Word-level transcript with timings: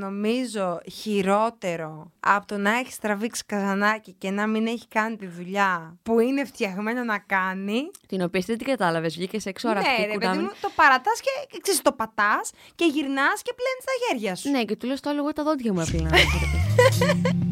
Νομίζω 0.00 0.80
χειρότερο 0.92 2.12
από 2.20 2.46
το 2.46 2.56
να 2.56 2.78
έχεις 2.78 2.98
τραβήξει 2.98 3.44
καζανάκι 3.46 4.12
και 4.12 4.30
να 4.30 4.46
μην 4.46 4.66
έχει 4.66 4.88
κάνει 4.88 5.16
τη 5.16 5.26
δουλειά 5.26 5.96
που 6.02 6.20
είναι 6.20 6.44
φτιαγμένο 6.44 7.04
να 7.04 7.18
κάνει. 7.18 7.90
Την 8.06 8.22
οποία 8.22 8.42
δεν 8.46 8.58
την 8.58 8.66
κατάλαβες, 8.66 9.14
βγήκες 9.14 9.46
έξω 9.46 9.68
ώρα 9.68 9.80
ναι, 9.80 10.06
ρε 10.12 10.18
παιδί 10.18 10.38
μου, 10.38 10.50
το 10.60 10.70
παρατάς 10.74 11.20
και 11.20 11.58
ξέρεις, 11.62 11.82
το 11.82 11.92
πατάς 11.92 12.50
και 12.74 12.84
γυρνάς 12.84 13.42
και 13.42 13.52
πλένεις 13.54 13.84
τα 13.84 13.92
χέρια 14.08 14.34
σου. 14.34 14.50
Ναι, 14.50 14.64
και 14.64 14.76
του 14.76 14.86
λες 14.86 15.00
το 15.00 15.10
άλλο, 15.10 15.18
εγώ 15.18 15.32
τα 15.32 15.42
δόντια 15.42 15.72
μου 15.72 15.80
έπλαινα. 15.80 16.10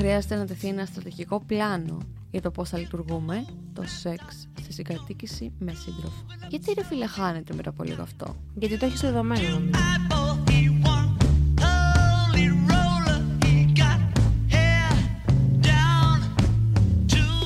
Χρειάζεται 0.00 0.34
να 0.36 0.46
τεθεί 0.46 0.68
ένα 0.68 0.84
στρατηγικό 0.84 1.40
πλάνο 1.46 1.98
για 2.30 2.40
το 2.40 2.50
πώς 2.50 2.68
θα 2.68 2.78
λειτουργούμε 2.78 3.44
το 3.72 3.82
σεξ 3.82 4.48
στη 4.60 4.72
συγκατοίκηση 4.72 5.52
με 5.58 5.72
σύντροφο. 5.72 6.24
Γιατί 6.48 6.72
ρε 6.72 6.84
φίλε 6.84 7.06
χάνεται 7.06 7.54
μετά 7.54 7.70
από 7.70 7.84
λίγο 7.84 8.02
αυτό; 8.02 8.36
Γιατί 8.54 8.78
το 8.78 8.86
έχεις 8.86 9.00
δεδομένο 9.00 9.48
νομίζω. 9.48 9.70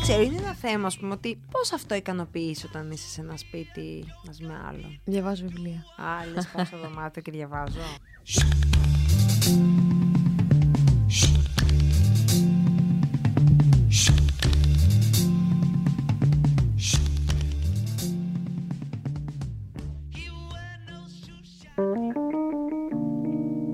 Ξέρω, 0.02 0.22
είναι 0.22 0.36
ένα 0.36 0.54
θέμα, 0.54 0.86
ας 0.86 0.96
πούμε, 0.98 1.12
ότι 1.12 1.38
πώς 1.50 1.72
αυτό 1.72 1.94
ικανοποιείς 1.94 2.64
όταν 2.64 2.90
είσαι 2.90 3.08
σε 3.08 3.20
ένα 3.20 3.36
σπίτι 3.36 4.04
μαζί 4.26 4.44
με 4.44 4.54
άλλον; 4.68 5.00
Διαβάζω 5.04 5.46
βιβλία. 5.46 5.84
Άλλες 6.20 6.46
πάω 6.46 6.64
στο 6.64 6.78
δωμάτιο 6.78 7.22
και 7.22 7.30
διαβάζω. 7.30 7.80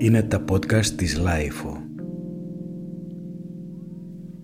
Είναι 0.01 0.23
τα 0.23 0.43
podcast 0.49 0.85
της 0.85 1.17
Lifo. 1.17 1.83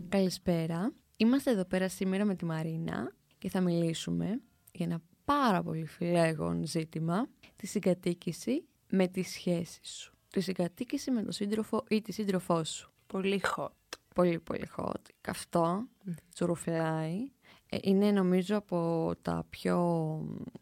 Καλησπέρα. 0.10 0.94
Είμαστε 1.16 1.52
εδώ 1.52 1.66
πέρα 1.66 1.90
σήμερα 1.90 2.26
με 2.26 2.36
τη 2.36 2.46
Μαρίνα 2.46 3.14
και 3.38 3.50
θα 3.50 3.62
μιλήσουμε 3.62 4.42
για 4.72 4.86
ένα 4.86 5.02
πάρα 5.26 5.64
πολύ 5.64 5.86
φλέγον 5.86 6.66
ζήτημα, 6.66 7.28
τη 7.56 7.68
συγκατοίκηση 7.68 8.64
με 8.90 9.08
τη 9.08 9.24
σχέση 9.24 9.80
σου. 9.84 10.14
Τη 10.28 10.40
συγκατοίκηση 10.40 11.12
με 11.12 11.22
τον 11.22 11.32
σύντροφο 11.32 11.84
ή 11.90 12.02
τη 12.02 12.12
σύντροφό 12.12 12.64
σου. 12.64 12.92
Πολύ 13.08 13.42
hot. 13.56 13.68
Πολύ 14.16 14.40
πολύ 14.40 14.70
hot. 14.78 15.02
Καυτό, 15.22 15.88
τσουρουφλάει. 16.34 17.32
Ε, 17.70 17.78
είναι 17.82 18.12
νομίζω 18.12 18.58
από 18.58 19.12
τα 19.22 19.46
πιο 19.50 19.78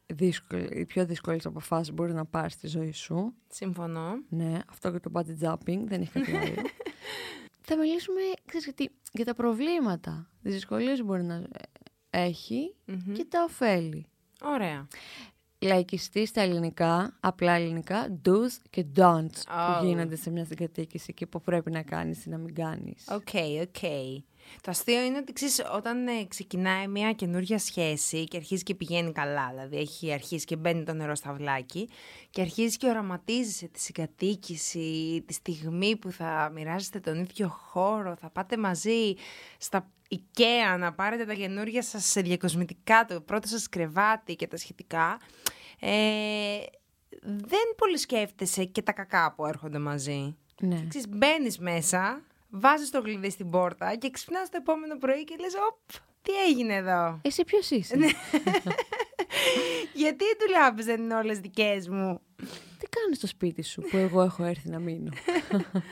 δύσκολες, 0.05 0.69
οι 0.71 0.85
πιο 0.85 1.05
δύσκολες 1.05 1.45
αποφάσεις 1.45 1.87
που 1.87 1.93
μπορεί 1.93 2.13
να 2.13 2.25
πάρεις 2.25 2.53
στη 2.53 2.67
ζωή 2.67 2.91
σου. 2.91 3.33
Συμφωνώ. 3.47 4.13
Ναι, 4.29 4.59
αυτό 4.69 4.91
και 4.91 4.99
το 4.99 5.11
bungee 5.13 5.47
jumping, 5.47 5.79
δεν 5.85 6.01
έχει 6.01 6.11
κάτι 6.19 6.37
άλλο. 6.37 6.53
Θα 7.61 7.77
μιλήσουμε, 7.77 8.19
ξέρεις, 8.45 8.63
γιατί, 8.65 8.91
για 9.11 9.25
τα 9.25 9.33
προβλήματα, 9.33 10.29
τις 10.43 10.53
δυσκολίες 10.53 10.99
που 10.99 11.05
μπορεί 11.05 11.23
να 11.23 11.43
εχει 12.09 12.75
και 13.13 13.25
τα 13.29 13.43
οφέλη. 13.43 14.05
Ωραία. 14.43 14.87
Λαϊκιστί 15.59 16.25
στα 16.25 16.41
ελληνικά, 16.41 17.17
απλά 17.19 17.51
ελληνικά, 17.53 18.19
do's 18.25 18.51
και 18.69 18.85
don'ts 18.95 19.27
Oh. 19.47 19.79
που 19.79 19.85
γίνονται 19.85 20.15
σε 20.15 20.29
μια 20.29 20.45
συγκατοίκηση 20.45 21.13
και 21.13 21.25
που 21.27 21.41
πρέπει 21.41 21.71
να 21.71 21.81
κάνεις 21.83 22.25
ή 22.25 22.29
να 22.29 22.37
μην 22.37 22.53
κάνεις. 22.55 23.07
OK, 23.11 23.29
OK. 23.61 23.81
Το 24.61 24.71
αστείο 24.71 25.01
είναι 25.01 25.17
ότι 25.17 25.33
ξέρεις, 25.33 25.63
όταν 25.73 26.07
ε, 26.07 26.25
ξεκινάει 26.27 26.87
μια 26.87 27.11
καινούργια 27.11 27.59
σχέση 27.59 28.23
και 28.23 28.37
αρχίζει 28.37 28.63
και 28.63 28.75
πηγαίνει 28.75 29.11
καλά, 29.11 29.49
δηλαδή 29.49 29.77
έχει 29.77 30.13
αρχίσει 30.13 30.45
και 30.45 30.55
μπαίνει 30.55 30.83
το 30.83 30.93
νερό 30.93 31.15
στ' 31.15 31.33
αυλάκι 31.33 31.89
και 32.29 32.41
αρχίζει 32.41 32.77
και 32.77 32.87
οραματίζεσαι 32.87 33.67
τη 33.67 33.79
συγκατοίκηση, 33.79 35.23
τη 35.27 35.33
στιγμή 35.33 35.95
που 35.95 36.11
θα 36.11 36.51
μοιράζεστε 36.53 36.99
τον 36.99 37.19
ίδιο 37.19 37.47
χώρο, 37.47 38.15
θα 38.15 38.29
πάτε 38.29 38.57
μαζί 38.57 39.13
στα 39.57 39.89
IKEA 40.15 40.79
να 40.79 40.93
πάρετε 40.93 41.25
τα 41.25 41.33
καινούργια 41.33 41.81
σας 41.81 42.05
σε 42.05 42.21
διακοσμητικά, 42.21 43.05
το 43.05 43.21
πρώτο 43.21 43.47
σας 43.47 43.69
κρεβάτι 43.69 44.35
και 44.35 44.47
τα 44.47 44.57
σχετικά. 44.57 45.19
Ε, 45.79 46.57
δεν 47.21 47.73
πολύ 47.77 47.97
σκέφτεσαι 47.97 48.65
και 48.65 48.81
τα 48.81 48.91
κακά 48.91 49.33
που 49.35 49.45
έρχονται 49.45 49.79
μαζί. 49.79 50.35
Ναι. 50.61 50.85
Ξέρεις, 50.87 51.07
μπαίνεις 51.09 51.59
μέσα, 51.59 52.21
βάζεις 52.49 52.89
το 52.89 53.01
κλειδί 53.01 53.29
στην 53.29 53.49
πόρτα 53.49 53.95
και 53.95 54.09
ξυπνάς 54.09 54.49
το 54.49 54.57
επόμενο 54.61 54.97
πρωί 54.97 55.23
και 55.23 55.35
λες 55.39 55.53
«Οπ, 55.69 55.95
τι 56.21 56.31
έγινε 56.47 56.75
εδώ». 56.75 57.19
Εσύ 57.21 57.43
ποιος 57.43 57.69
είσαι; 57.69 57.95
Ναι. 57.95 58.07
Γιατί 59.93 60.23
οι 60.23 60.35
δουλειάπες 60.39 60.85
δεν 60.85 61.01
είναι 61.01 61.15
όλες 61.15 61.39
δικές 61.39 61.89
μου; 61.89 62.21
Τι 62.79 62.87
κάνεις 62.89 63.17
στο 63.17 63.27
σπίτι 63.27 63.61
σου 63.63 63.81
που 63.81 63.97
εγώ 63.97 64.21
έχω 64.21 64.43
έρθει 64.43 64.69
να 64.69 64.79
μείνω; 64.79 65.11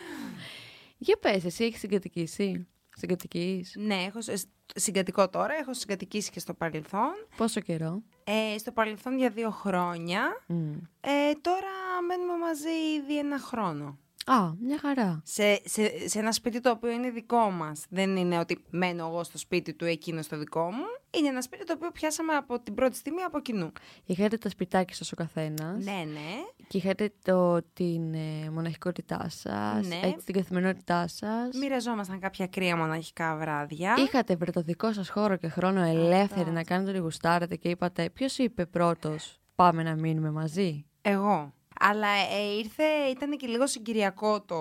Για 0.97 1.17
πες, 1.17 1.45
εσύ 1.45 1.63
έχεις 1.63 1.79
συγκατοικήσει; 1.79 2.67
Συγκατοικείς; 2.95 3.73
Ναι, 3.77 3.95
έχω 3.95 4.21
σ- 4.21 4.47
συγκατοικώ 4.75 5.29
τώρα, 5.29 5.53
έχω 5.53 5.73
συγκατοικήσει 5.73 6.31
και 6.31 6.39
στο 6.39 6.53
παρελθόν. 6.53 7.11
Πόσο 7.37 7.59
καιρό; 7.59 8.03
Ε, 8.23 8.57
στο 8.57 8.71
παρελθόν 8.71 9.17
για 9.17 9.29
δύο 9.29 9.49
χρόνια. 9.49 10.43
Μμ. 10.47 10.71
Ε, 11.01 11.33
τώρα 11.41 12.01
μένουμε 12.07 12.37
μαζί 12.37 12.69
ήδη 12.69 13.17
ένα 13.17 13.39
χρόνο. 13.39 13.97
Α, 14.25 14.51
μια 14.61 14.77
χαρά. 14.79 15.21
Σε, 15.25 15.61
σε, 15.65 16.07
σε 16.07 16.19
ένα 16.19 16.31
σπίτι 16.31 16.59
το 16.59 16.69
οποίο 16.69 16.91
είναι 16.91 17.09
δικό 17.09 17.49
μας. 17.49 17.85
Δεν 17.89 18.15
είναι 18.15 18.39
ότι 18.39 18.63
μένω 18.69 19.07
εγώ 19.07 19.23
στο 19.23 19.37
σπίτι 19.37 19.73
του, 19.73 19.85
εκείνο 19.85 20.21
στο 20.21 20.37
δικό 20.37 20.63
μου. 20.71 20.83
Είναι 21.17 21.27
ένα 21.27 21.41
σπίτι 21.41 21.65
το 21.65 21.73
οποίο 21.75 21.91
πιάσαμε 21.91 22.33
από 22.33 22.59
την 22.59 22.73
πρώτη 22.73 22.95
στιγμή 22.95 23.21
από 23.21 23.39
κοινού. 23.39 23.71
Είχατε 24.05 24.37
τα 24.37 24.49
σπιτάκια 24.49 24.95
σας 24.95 25.11
ο 25.11 25.15
καθένας. 25.15 25.83
Ναι, 25.83 25.91
ναι. 26.13 26.31
Και 26.67 26.77
είχατε 26.77 27.13
το, 27.23 27.61
την 27.73 28.13
ε, 28.13 28.49
μοναχικότητά 28.51 29.25
σας, 29.29 29.87
Ναι. 29.87 29.99
έτσι, 30.03 30.25
την 30.25 30.33
καθημερινότητά 30.35 31.07
σας. 31.07 31.55
Μοιραζόμασταν 31.59 32.19
κάποια 32.19 32.47
κρύα 32.47 32.77
μοναχικά 32.77 33.35
βράδια. 33.35 33.93
Είχατε 33.97 34.35
βρε 34.35 34.51
το 34.51 34.61
δικό 34.61 34.93
σας 34.93 35.09
χώρο 35.09 35.35
και 35.35 35.47
χρόνο 35.47 35.81
ελεύθερη 35.81 36.51
να 36.51 36.63
κάνετε 36.63 36.89
ό,τι 36.89 36.99
γουστάρετε 36.99 37.55
και 37.55 37.69
είπατε 37.69 38.09
ποιος 38.09 38.37
είπε 38.37 38.65
πρώτος 38.65 39.39
πάμε 39.55 39.83
να 39.83 39.95
μείνουμε 39.95 40.31
μαζί. 40.31 40.85
Εγώ. 41.01 41.53
Αλλά 41.89 42.07
ε, 42.07 42.57
ήρθε, 42.57 42.83
ήταν 43.11 43.37
και 43.37 43.47
λίγο 43.47 43.67
συγκυριακό 43.67 44.41
το, 44.41 44.59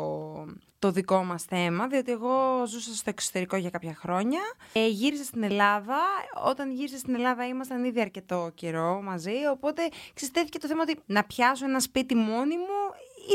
το 0.78 0.90
δικό 0.90 1.24
μας 1.24 1.42
θέμα, 1.42 1.86
διότι 1.86 2.12
εγώ 2.12 2.66
ζούσα 2.66 2.94
στο 2.94 3.10
εξωτερικό 3.10 3.56
για 3.56 3.70
κάποια 3.70 3.94
χρόνια. 3.94 4.40
Ε, 4.72 4.86
γύρισα 4.86 5.24
στην 5.24 5.42
Ελλάδα. 5.42 5.96
Όταν 6.46 6.72
γύρισα 6.72 6.98
στην 6.98 7.14
Ελλάδα 7.14 7.46
ήμασταν 7.46 7.84
ήδη 7.84 8.00
αρκετό 8.00 8.50
καιρό 8.54 9.00
μαζί, 9.02 9.34
οπότε 9.52 9.82
ξεστέθηκε 10.14 10.58
το 10.58 10.66
θέμα 10.68 10.82
ότι 10.82 10.98
να 11.06 11.24
πιάσω 11.24 11.64
ένα 11.64 11.80
σπίτι 11.80 12.14
μόνη 12.14 12.56
μου 12.56 12.80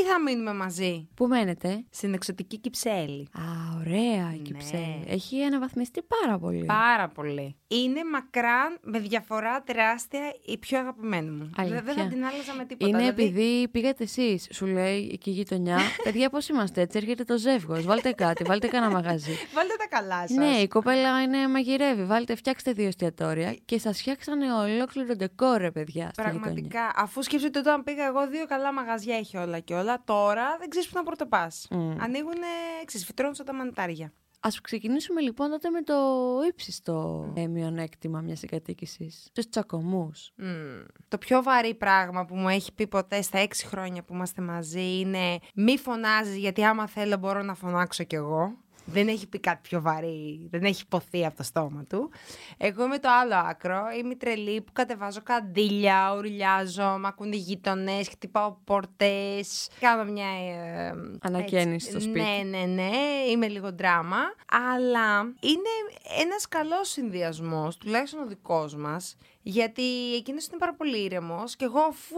ή 0.00 0.04
θα 0.04 0.20
μείνουμε 0.20 0.54
μαζί. 0.54 1.08
Πού 1.14 1.26
μένετε; 1.26 1.84
Στην 1.90 2.14
εξωτική 2.14 2.58
Κυψέλη. 2.58 3.28
Α, 3.32 3.42
ωραία 3.78 4.32
η 4.34 4.36
Ναι. 4.36 4.42
Κυψέλη. 4.42 5.04
Έχει 5.06 5.42
αναβαθμιστεί 5.42 6.02
πάρα 6.02 6.38
πολύ. 6.38 6.64
Πάρα 6.64 7.08
πολύ. 7.08 7.56
Είναι 7.70 8.00
μακράν, 8.12 8.78
με 8.82 8.98
διαφορά 8.98 9.62
τεράστια, 9.62 10.20
η 10.46 10.58
πιο 10.58 10.78
αγαπημένη 10.78 11.30
μου. 11.30 11.50
Δεν, 11.56 11.68
δεν 11.68 11.82
θα 11.82 11.90
Αλήθεια. 11.90 12.08
την 12.08 12.24
άλλαζα 12.24 12.54
με 12.54 12.64
τίποτα. 12.64 12.88
Είναι 12.88 12.98
δηλαδή- 12.98 13.24
επειδή 13.24 13.68
πήγατε 13.68 14.02
εσείς, 14.04 14.48
σου 14.52 14.66
λέει 14.66 15.10
εκεί 15.12 15.30
η 15.30 15.32
γειτονιά. 15.32 15.78
Παιδιά, 16.04 16.30
πώς 16.30 16.48
είμαστε 16.48 16.80
έτσι, 16.80 16.98
έρχεται 16.98 17.24
το 17.24 17.38
ζεύγος. 17.38 17.84
Βάλτε 17.84 18.12
κάτι, 18.12 18.44
βάλτε 18.44 18.66
κανένα 18.68 18.92
μαγαζί. 18.92 19.32
Βάλτε 19.54 19.74
τα 19.78 19.86
καλά 19.96 20.18
σας. 20.28 20.36
ναι, 20.36 20.46
η 20.56 20.68
κοπέλα 20.68 21.22
είναι 21.22 21.48
μαγειρεύει. 21.48 22.04
Βάλτε, 22.04 22.34
φτιάξτε 22.34 22.72
δύο 22.72 22.86
εστιατόρια 22.86 23.56
και 23.64 23.78
σας 23.78 23.98
φτιάξανε 24.00 24.52
ολόκληρο 24.54 25.16
ντεκόρ, 25.16 25.56
ρε 25.60 25.70
παιδιά, 25.70 26.08
στη 26.12 26.22
γειτονιά. 26.22 26.40
Πραγματικά, 26.40 26.92
αφού 26.96 27.22
σκέφτεται 27.22 27.58
όταν 27.58 27.82
πήγα 27.84 28.06
εγώ, 28.06 28.28
δύο 28.28 28.46
καλά 28.46 28.72
μαγαζιά 28.72 29.16
έχει 29.16 29.36
όλα 29.36 29.58
και 29.58 29.74
όλα. 29.74 30.02
Τώρα 30.04 30.56
δεν 30.58 30.68
ξέρεις 30.68 30.88
πού 30.88 30.96
να 30.96 31.02
πρωτοπάς. 31.02 31.66
Μμ. 31.70 31.96
Ανοίγουν, 32.00 32.34
ξέρεις, 32.84 33.06
φυτρώνουν 33.06 33.34
σαν 33.34 33.46
τα 33.46 33.54
μανιτάρια. 33.54 34.12
Α 34.40 34.48
ξεκινήσουμε 34.62 35.20
λοιπόν 35.20 35.50
τότε 35.50 35.70
με 35.70 35.82
το 35.82 35.94
ύψιστο 36.48 37.26
ε, 37.34 37.46
μειονέκτημα 37.46 38.20
μιας 38.20 38.38
συγκατοίκησης. 38.38 39.28
Του 39.32 39.48
τσακωμούς. 39.48 40.32
Μμ. 40.36 40.46
Το 41.08 41.18
πιο 41.18 41.42
βαρύ 41.42 41.74
πράγμα 41.74 42.24
που 42.24 42.36
μου 42.36 42.48
έχει 42.48 42.74
πει 42.74 42.86
ποτέ 42.86 43.22
στα 43.22 43.38
έξι 43.38 43.66
χρόνια 43.66 44.02
που 44.02 44.14
είμαστε 44.14 44.42
μαζί 44.42 44.98
είναι 44.98 45.38
μη 45.54 45.78
φωνάζεις 45.78 46.36
γιατί 46.36 46.64
άμα 46.64 46.86
θέλω 46.86 47.16
μπορώ 47.16 47.42
να 47.42 47.54
φωνάξω 47.54 48.04
κι 48.04 48.14
εγώ. 48.14 48.56
Δεν 48.90 49.08
έχει 49.08 49.28
πει 49.28 49.38
κάτι 49.40 49.58
πιο 49.68 49.80
βαρύ, 49.80 50.48
δεν 50.50 50.62
έχει 50.64 50.82
υποθεί 50.84 51.26
από 51.26 51.36
το 51.36 51.42
στόμα 51.42 51.84
του. 51.88 52.10
Εγώ 52.56 52.84
είμαι 52.84 52.98
το 52.98 53.08
άλλο 53.10 53.34
άκρο. 53.34 53.82
Είμαι 53.98 54.12
η 54.12 54.16
τρελή 54.16 54.60
που 54.60 54.72
κατεβάζω 54.72 55.20
καντήλια, 55.22 56.14
ουρλιάζω, 56.16 56.98
μ' 57.00 57.06
ακούν 57.06 57.32
οι 57.32 57.36
γείτονες, 57.36 58.08
χτυπάω 58.08 58.56
πόρτες. 58.64 59.68
Κάνω 59.80 60.12
μια. 60.12 60.26
ε, 60.28 60.94
Ανακαίνιση 61.20 61.70
έτσι. 61.72 61.90
στο 61.90 62.00
σπίτι. 62.00 62.20
Ναι, 62.20 62.58
ναι, 62.58 62.64
ναι. 62.64 62.90
Είμαι 63.30 63.48
λίγο 63.48 63.72
δράμα. 63.72 64.16
Αλλά 64.74 65.20
είναι 65.22 65.98
ένας 66.20 66.48
καλός 66.48 66.88
συνδυασμός, 66.88 67.76
τουλάχιστον 67.76 68.20
ο 68.22 68.26
δικός 68.26 68.74
μας. 68.76 69.16
Γιατί 69.42 70.14
εκείνος 70.14 70.46
είναι 70.46 70.58
πάρα 70.58 70.74
πολύ 70.74 71.04
ήρεμος 71.04 71.56
και 71.56 71.64
εγώ 71.64 71.80
αφού 71.80 72.16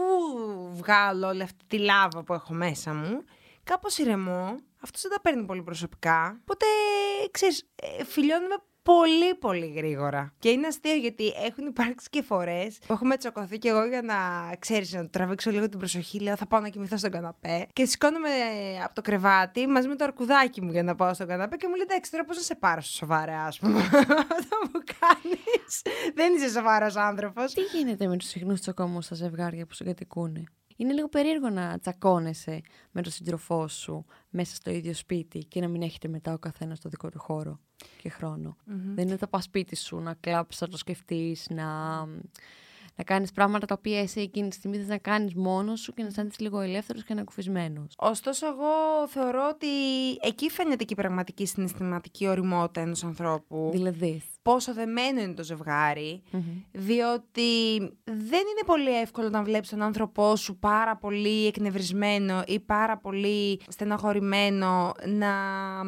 βγάλω 0.73 1.27
όλη 1.27 1.41
αυτή 1.41 1.63
τη 1.67 1.77
λάβα 1.77 2.23
που 2.23 2.33
έχω 2.33 2.53
μέσα 2.53 2.93
μου, 2.93 3.23
κάπως 3.63 3.97
ηρεμώ. 3.97 4.55
Αυτό 4.83 4.99
δεν 5.01 5.11
τα 5.11 5.21
παίρνει 5.21 5.45
πολύ 5.45 5.63
προσωπικά. 5.63 6.39
Οπότε, 6.41 6.65
ξέρεις, 7.31 7.69
ε, 7.75 8.03
φιλιώνουμε 8.03 8.55
πολύ 8.83 9.35
πολύ 9.35 9.73
γρήγορα. 9.75 10.33
Και 10.39 10.49
είναι 10.49 10.67
αστείο 10.67 10.95
γιατί 10.95 11.33
έχουν 11.45 11.65
υπάρξει 11.65 12.09
και 12.09 12.21
φορές 12.21 12.79
που 12.87 12.93
έχουμε 12.93 13.17
τσακωθεί 13.17 13.57
και 13.57 13.69
εγώ 13.69 13.85
για 13.85 14.01
να 14.01 14.15
ξέρεις 14.59 14.93
να 14.93 15.07
τραβήξω 15.07 15.51
λίγο 15.51 15.69
την 15.69 15.79
προσοχή. 15.79 16.19
Λέω 16.19 16.35
θα 16.35 16.47
πάω 16.47 16.59
να 16.59 16.69
κοιμηθώ 16.69 16.97
στον 16.97 17.11
καναπέ. 17.11 17.67
Και 17.73 17.85
σηκώνομαι 17.85 18.29
από 18.83 18.93
το 18.93 19.01
κρεβάτι 19.01 19.67
μαζί 19.67 19.87
με 19.87 19.95
το 19.95 20.03
αρκουδάκι 20.03 20.61
μου 20.61 20.71
για 20.71 20.83
να 20.83 20.95
πάω 20.95 21.13
στον 21.13 21.27
καναπέ 21.27 21.55
και 21.55 21.67
μου 21.67 21.75
λέει 21.75 21.85
εντάξει 21.89 22.11
τώρα 22.11 22.25
πώς 22.25 22.35
να 22.35 22.41
σε 22.41 22.55
πάρω 22.55 22.81
στο 22.81 22.93
σοβαρά, 22.93 23.43
ας 23.43 23.59
πούμε. 23.59 23.79
Αυτό 24.37 24.55
που 24.71 24.79
κάνεις. 24.99 25.81
Δεν 26.13 26.33
είσαι 26.33 26.49
σοβαρός 26.49 26.95
άνθρωπος. 26.95 27.53
Τι 27.53 27.61
γίνεται 27.61 28.07
με 28.07 28.17
τους 28.17 28.27
συχνούς 28.27 28.59
τσακωμούς 28.59 29.05
στα 29.05 29.15
ζευγάρια 29.15 29.65
που 29.65 29.73
συγκατοικούν. 29.73 30.47
Είναι 30.81 30.93
λίγο 30.93 31.09
περίεργο 31.09 31.49
να 31.49 31.79
τσακώνεσαι 31.79 32.61
με 32.91 33.01
τον 33.01 33.11
σύντροφό 33.11 33.67
σου 33.67 34.05
μέσα 34.29 34.55
στο 34.55 34.71
ίδιο 34.71 34.93
σπίτι 34.93 35.39
και 35.39 35.61
να 35.61 35.67
μην 35.67 35.81
έχετε 35.81 36.07
μετά 36.07 36.33
ο 36.33 36.37
καθένας 36.37 36.79
το 36.79 36.89
δικό 36.89 37.09
του 37.09 37.19
χώρο 37.19 37.59
και 38.01 38.09
χρόνο. 38.09 38.55
Δεν 38.95 39.07
είναι 39.07 39.17
το 39.17 39.27
πας 39.27 39.43
σπίτι 39.43 39.75
σου 39.75 39.99
να 39.99 40.13
κλάψεις, 40.13 40.61
να 40.61 40.67
το 40.67 40.77
σκεφτείς, 40.77 41.47
να, 41.49 41.65
να 42.95 43.03
κάνεις 43.03 43.31
πράγματα 43.31 43.65
τα 43.65 43.75
οποία 43.77 43.99
εσύ 43.99 44.21
εκείνη 44.21 44.49
τη 44.49 44.55
στιγμή 44.55 44.77
δεν 44.77 44.87
να 44.87 44.97
κάνεις 44.97 45.35
μόνος 45.35 45.79
σου 45.79 45.93
και 45.93 46.01
να 46.01 46.07
αισθάνεσαι 46.07 46.37
λίγο 46.41 46.59
ελεύθερος 46.59 47.03
και 47.03 47.13
ανακουφισμένος. 47.13 47.93
Ωστόσο, 47.97 48.47
εγώ 48.47 49.07
θεωρώ 49.07 49.49
ότι 49.53 49.67
εκεί 50.21 50.49
φαίνεται 50.49 50.83
και 50.83 50.93
η 50.93 50.97
πραγματική 50.97 51.45
συναισθηματική 51.45 52.27
οριμότητα 52.27 52.81
ενός 52.81 53.03
ανθρώπου. 53.03 53.69
Δηλαδή. 53.71 54.21
Πόσο 54.41 54.73
δεμένο 54.73 55.21
είναι 55.21 55.33
το 55.33 55.43
ζευγάρι, 55.43 56.21
διότι 56.71 57.77
δεν 58.03 58.39
είναι 58.39 58.63
πολύ 58.65 58.99
εύκολο 58.99 59.29
να 59.29 59.43
βλέπεις 59.43 59.69
τον 59.69 59.81
άνθρωπό 59.81 60.35
σου 60.35 60.57
πάρα 60.59 60.97
πολύ 60.97 61.47
εκνευρισμένο 61.47 62.43
ή 62.47 62.59
πάρα 62.59 62.97
πολύ 62.97 63.61
στεναχωρημένο 63.67 64.91
να, 65.05 65.33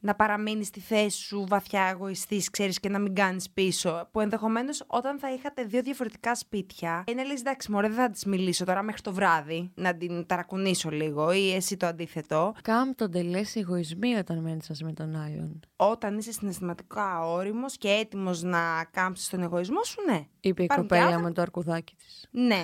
να 0.03 0.15
παραμείνει 0.15 0.63
στη 0.63 0.79
θέση 0.79 1.17
σου 1.17 1.45
βαθιά 1.47 1.81
εγωιστής, 1.81 2.49
ξέρεις, 2.49 2.79
και 2.79 2.89
να 2.89 2.99
μην 2.99 3.15
κάνεις 3.15 3.49
πίσω. 3.49 4.07
Που 4.11 4.19
ενδεχομένως 4.19 4.83
όταν 4.87 5.19
θα 5.19 5.33
είχατε 5.33 5.63
δύο 5.63 5.81
διαφορετικά 5.81 6.35
σπίτια, 6.35 7.03
είναι 7.07 7.23
λες, 7.23 7.39
εντάξει, 7.39 7.71
μωρέ, 7.71 7.87
δεν 7.87 7.97
θα 7.97 8.09
της 8.09 8.25
μιλήσω 8.25 8.65
τώρα 8.65 8.81
μέχρι 8.81 9.01
το 9.01 9.13
βράδυ, 9.13 9.71
να 9.75 9.95
την 9.95 10.25
ταρακουνήσω 10.25 10.89
λίγο 10.89 11.31
ή 11.31 11.53
εσύ 11.53 11.77
το 11.77 11.85
αντίθετο. 11.85 12.53
Κάμ 12.61 12.91
τον 12.95 13.11
τελέσει 13.11 13.59
εγωισμοί 13.59 14.13
όταν 14.13 14.39
μένεις 14.39 14.69
μαζί 14.69 14.83
με 14.83 14.93
τον 14.93 15.15
άλλον. 15.15 15.59
Όταν 15.91 16.17
είσαι 16.17 16.31
συναισθηματικά 16.31 17.25
όριμος 17.27 17.77
και 17.77 17.89
έτοιμος 17.89 18.41
να 18.41 18.83
κάμψεις 18.91 19.29
τον 19.29 19.41
εγωισμό 19.41 19.83
σου, 19.83 20.01
ναι. 20.05 20.25
Είπε 20.39 20.61
η 20.61 20.63
Υπάρχουν 20.63 20.87
και 20.87 20.95
κοπέλα 20.95 21.05
άτομα- 21.05 21.27
με 21.27 21.31
το 21.33 21.41
αρκουδάκι 21.41 21.95
της. 21.95 22.27
Ναι. 22.31 22.63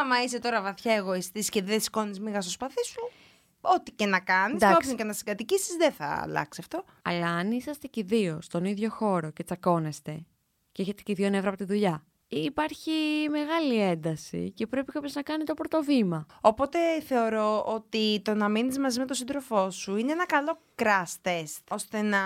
Άμα 0.00 0.22
είσαι 0.24 0.38
τώρα 0.38 0.62
βαθιά 0.62 0.94
εγωιστής 0.94 1.48
και 1.48 1.62
δεν 1.62 1.80
σηκώνεις 1.80 2.20
μίγα 2.20 2.40
στο 2.40 2.50
σπαθί 2.50 2.84
σου, 2.84 3.10
ό,τι 3.60 3.92
και 3.92 4.06
να 4.06 4.20
κάνεις, 4.20 4.54
Εντάξει. 4.54 4.76
όποιον 4.76 4.96
και 4.96 5.04
να 5.04 5.12
συγκατοικήσει, 5.12 5.76
δεν 5.76 5.92
θα 5.92 6.06
αλλάξει 6.22 6.60
αυτό. 6.62 6.84
Αλλά 7.02 7.26
αν 7.26 7.50
είσαστε 7.50 7.86
και 7.86 8.00
οι 8.00 8.02
δύο 8.02 8.38
στον 8.42 8.64
ίδιο 8.64 8.90
χώρο 8.90 9.30
και 9.30 9.42
τσακώνεστε 9.44 10.24
και 10.72 10.82
έχετε 10.82 11.02
και 11.02 11.12
οι 11.12 11.14
δύο 11.14 11.30
νεύρα 11.30 11.48
από 11.48 11.58
τη 11.58 11.64
δουλειά, 11.64 12.04
υπάρχει 12.40 12.90
μεγάλη 13.30 13.80
ένταση 13.80 14.50
και 14.50 14.66
πρέπει 14.66 14.92
κάποιος 14.92 15.14
να 15.14 15.22
κάνει 15.22 15.44
το 15.44 15.54
πρώτο 15.54 15.82
βήμα. 15.82 16.26
Οπότε 16.40 16.78
θεωρώ 17.00 17.64
ότι 17.64 18.20
το 18.24 18.34
να 18.34 18.48
μείνεις 18.48 18.78
μαζί 18.78 18.98
με 18.98 19.04
τον 19.04 19.16
σύντροφό 19.16 19.70
σου 19.70 19.96
είναι 19.96 20.12
ένα 20.12 20.26
καλό 20.26 20.58
crash 20.76 21.28
test, 21.28 21.62
ώστε 21.70 22.02
να 22.02 22.18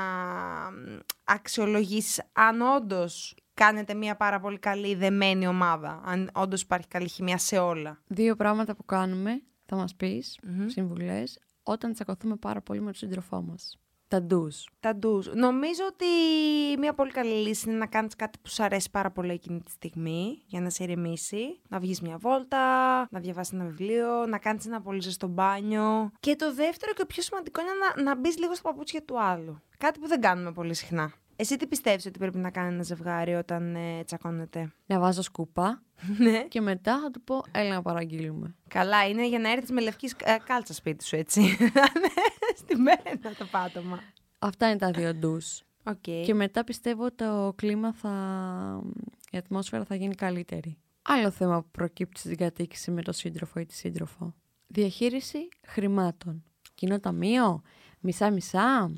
αξιολογήσει 1.24 2.22
αν 2.32 2.60
όντως 2.60 3.34
κάνετε 3.54 3.94
μια 3.94 4.16
πάρα 4.16 4.40
πολύ 4.40 4.58
καλή 4.58 4.94
δεμένη 4.94 5.46
ομάδα, 5.46 6.02
αν 6.04 6.30
όντως 6.34 6.62
υπάρχει 6.62 6.88
καλή 6.88 7.08
χημία 7.08 7.38
σε 7.38 7.58
όλα. 7.58 8.02
Δύο 8.06 8.36
πράγματα 8.36 8.74
που 8.74 8.84
κάνουμε, 8.84 9.42
θα 9.66 9.76
μας 9.76 9.94
πεις, 9.94 10.38
συμβουλές, 10.66 11.38
όταν 11.62 11.92
τσακωθούμε 11.92 12.36
πάρα 12.36 12.60
πολύ 12.60 12.78
με 12.78 12.84
τον 12.84 12.94
σύντροφό 12.94 13.42
μας. 13.42 13.80
Τα 14.08 14.22
ντους. 14.22 14.68
Τα 14.80 14.96
ντους. 14.96 15.34
Νομίζω 15.34 15.82
ότι 15.88 16.06
μια 16.78 16.94
πολύ 16.94 17.10
καλή 17.10 17.34
λύση 17.34 17.68
είναι 17.68 17.78
να 17.78 17.86
κάνεις 17.86 18.16
κάτι 18.16 18.38
που 18.42 18.48
σου 18.48 18.62
αρέσει 18.62 18.90
πάρα 18.90 19.10
πολύ 19.10 19.32
εκείνη 19.32 19.60
τη 19.60 19.70
στιγμή 19.70 20.42
για 20.46 20.60
να 20.60 20.70
σε 20.70 20.82
ηρεμήσει. 20.82 21.60
Να 21.68 21.78
βγεις 21.78 22.00
μια 22.00 22.16
βόλτα, 22.18 22.98
να 23.10 23.20
διαβάσεις 23.20 23.52
ένα 23.52 23.64
βιβλίο, 23.64 24.26
να 24.26 24.38
κάνεις 24.38 24.66
ένα 24.66 24.80
πολύ 24.80 25.00
ζεστό 25.00 25.26
μπάνιο. 25.26 26.10
Και 26.20 26.36
το 26.36 26.54
δεύτερο 26.54 26.92
και 26.92 27.06
πιο 27.06 27.22
σημαντικό 27.22 27.60
είναι 27.60 27.70
να, 27.70 28.02
να 28.02 28.16
μπεις 28.16 28.38
λίγο 28.38 28.54
στα 28.54 28.62
παπούτσια 28.62 29.02
του 29.02 29.20
άλλου. 29.20 29.60
Κάτι 29.78 30.00
που 30.00 30.06
δεν 30.06 30.20
κάνουμε 30.20 30.52
πολύ 30.52 30.74
συχνά. 30.74 31.12
Εσύ 31.36 31.56
τι 31.56 31.66
πιστεύεις 31.66 32.06
ότι 32.06 32.18
πρέπει 32.18 32.38
να 32.38 32.50
κάνει 32.50 32.74
ένα 32.74 32.82
ζευγάρι 32.82 33.34
όταν 33.34 33.74
ε, 33.76 34.04
τσακώνεται; 34.04 34.72
Να 34.86 34.98
βάζω 34.98 35.22
σκούπα 35.22 35.82
ναι. 36.18 36.42
και 36.48 36.60
μετά 36.60 37.00
θα 37.00 37.10
του 37.10 37.22
πω 37.22 37.42
έλα 37.50 37.74
να 37.74 37.82
παραγγείλουμε. 37.82 38.54
Καλά, 38.68 39.08
είναι 39.08 39.28
για 39.28 39.38
να 39.38 39.50
έρθεις 39.52 39.70
με 39.70 39.80
λευκή 39.80 40.08
σκ- 40.08 40.28
ε, 40.28 40.36
κάλτσα 40.44 40.72
σπίτι 40.74 41.04
σου, 41.04 41.16
έτσι. 41.16 41.56
Στη 42.60 42.76
μένα 42.76 43.34
το 43.38 43.46
πάτωμα. 43.50 44.00
Αυτά 44.38 44.68
είναι 44.68 44.78
τα 44.78 44.90
δύο 44.90 45.14
ντους. 45.14 45.62
Οκ. 45.84 46.00
Και 46.00 46.34
μετά 46.34 46.64
πιστεύω 46.64 47.12
το 47.12 47.52
κλίμα 47.56 47.92
θα... 47.92 48.10
η 49.30 49.36
ατμόσφαιρα 49.36 49.84
θα 49.84 49.94
γίνει 49.94 50.14
καλύτερη. 50.14 50.78
Άλλο 51.02 51.30
θέμα 51.30 51.62
που 51.62 51.68
προκύπτει 51.70 52.20
στην 52.20 52.36
κατοίκηση 52.36 52.90
με 52.90 53.02
τον 53.02 53.14
σύντροφο 53.14 53.60
ή 53.60 53.66
τη 53.66 53.74
σύντροφο. 53.74 54.34
Διαχείριση 54.66 55.48
χρημάτων. 55.66 56.44
Κοινό 56.74 57.00
ταμείο, 57.00 57.62
μισά-μισά, 58.00 58.92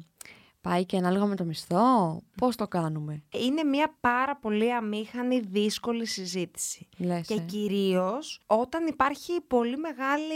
πάει 0.69 0.85
και 0.87 0.97
ανάλογα 0.97 1.25
με 1.27 1.37
το 1.37 1.45
μισθό; 1.45 2.21
Πώς 2.37 2.57
το 2.57 2.69
κάνουμε, 2.69 3.23
Είναι 3.33 3.65
μια 3.65 3.97
πάρα 4.01 4.37
πολύ 4.37 4.75
αμήχανη, 4.75 5.41
δύσκολη 5.41 6.07
συζήτηση. 6.07 6.89
λες. 6.99 7.27
Και 7.27 7.35
ε; 7.35 7.39
κυρίως 7.39 8.41
όταν 8.47 8.87
υπάρχει 8.87 9.41
πολύ 9.47 9.77
μεγάλη 9.77 10.35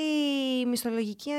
μισθολογική 0.67 1.31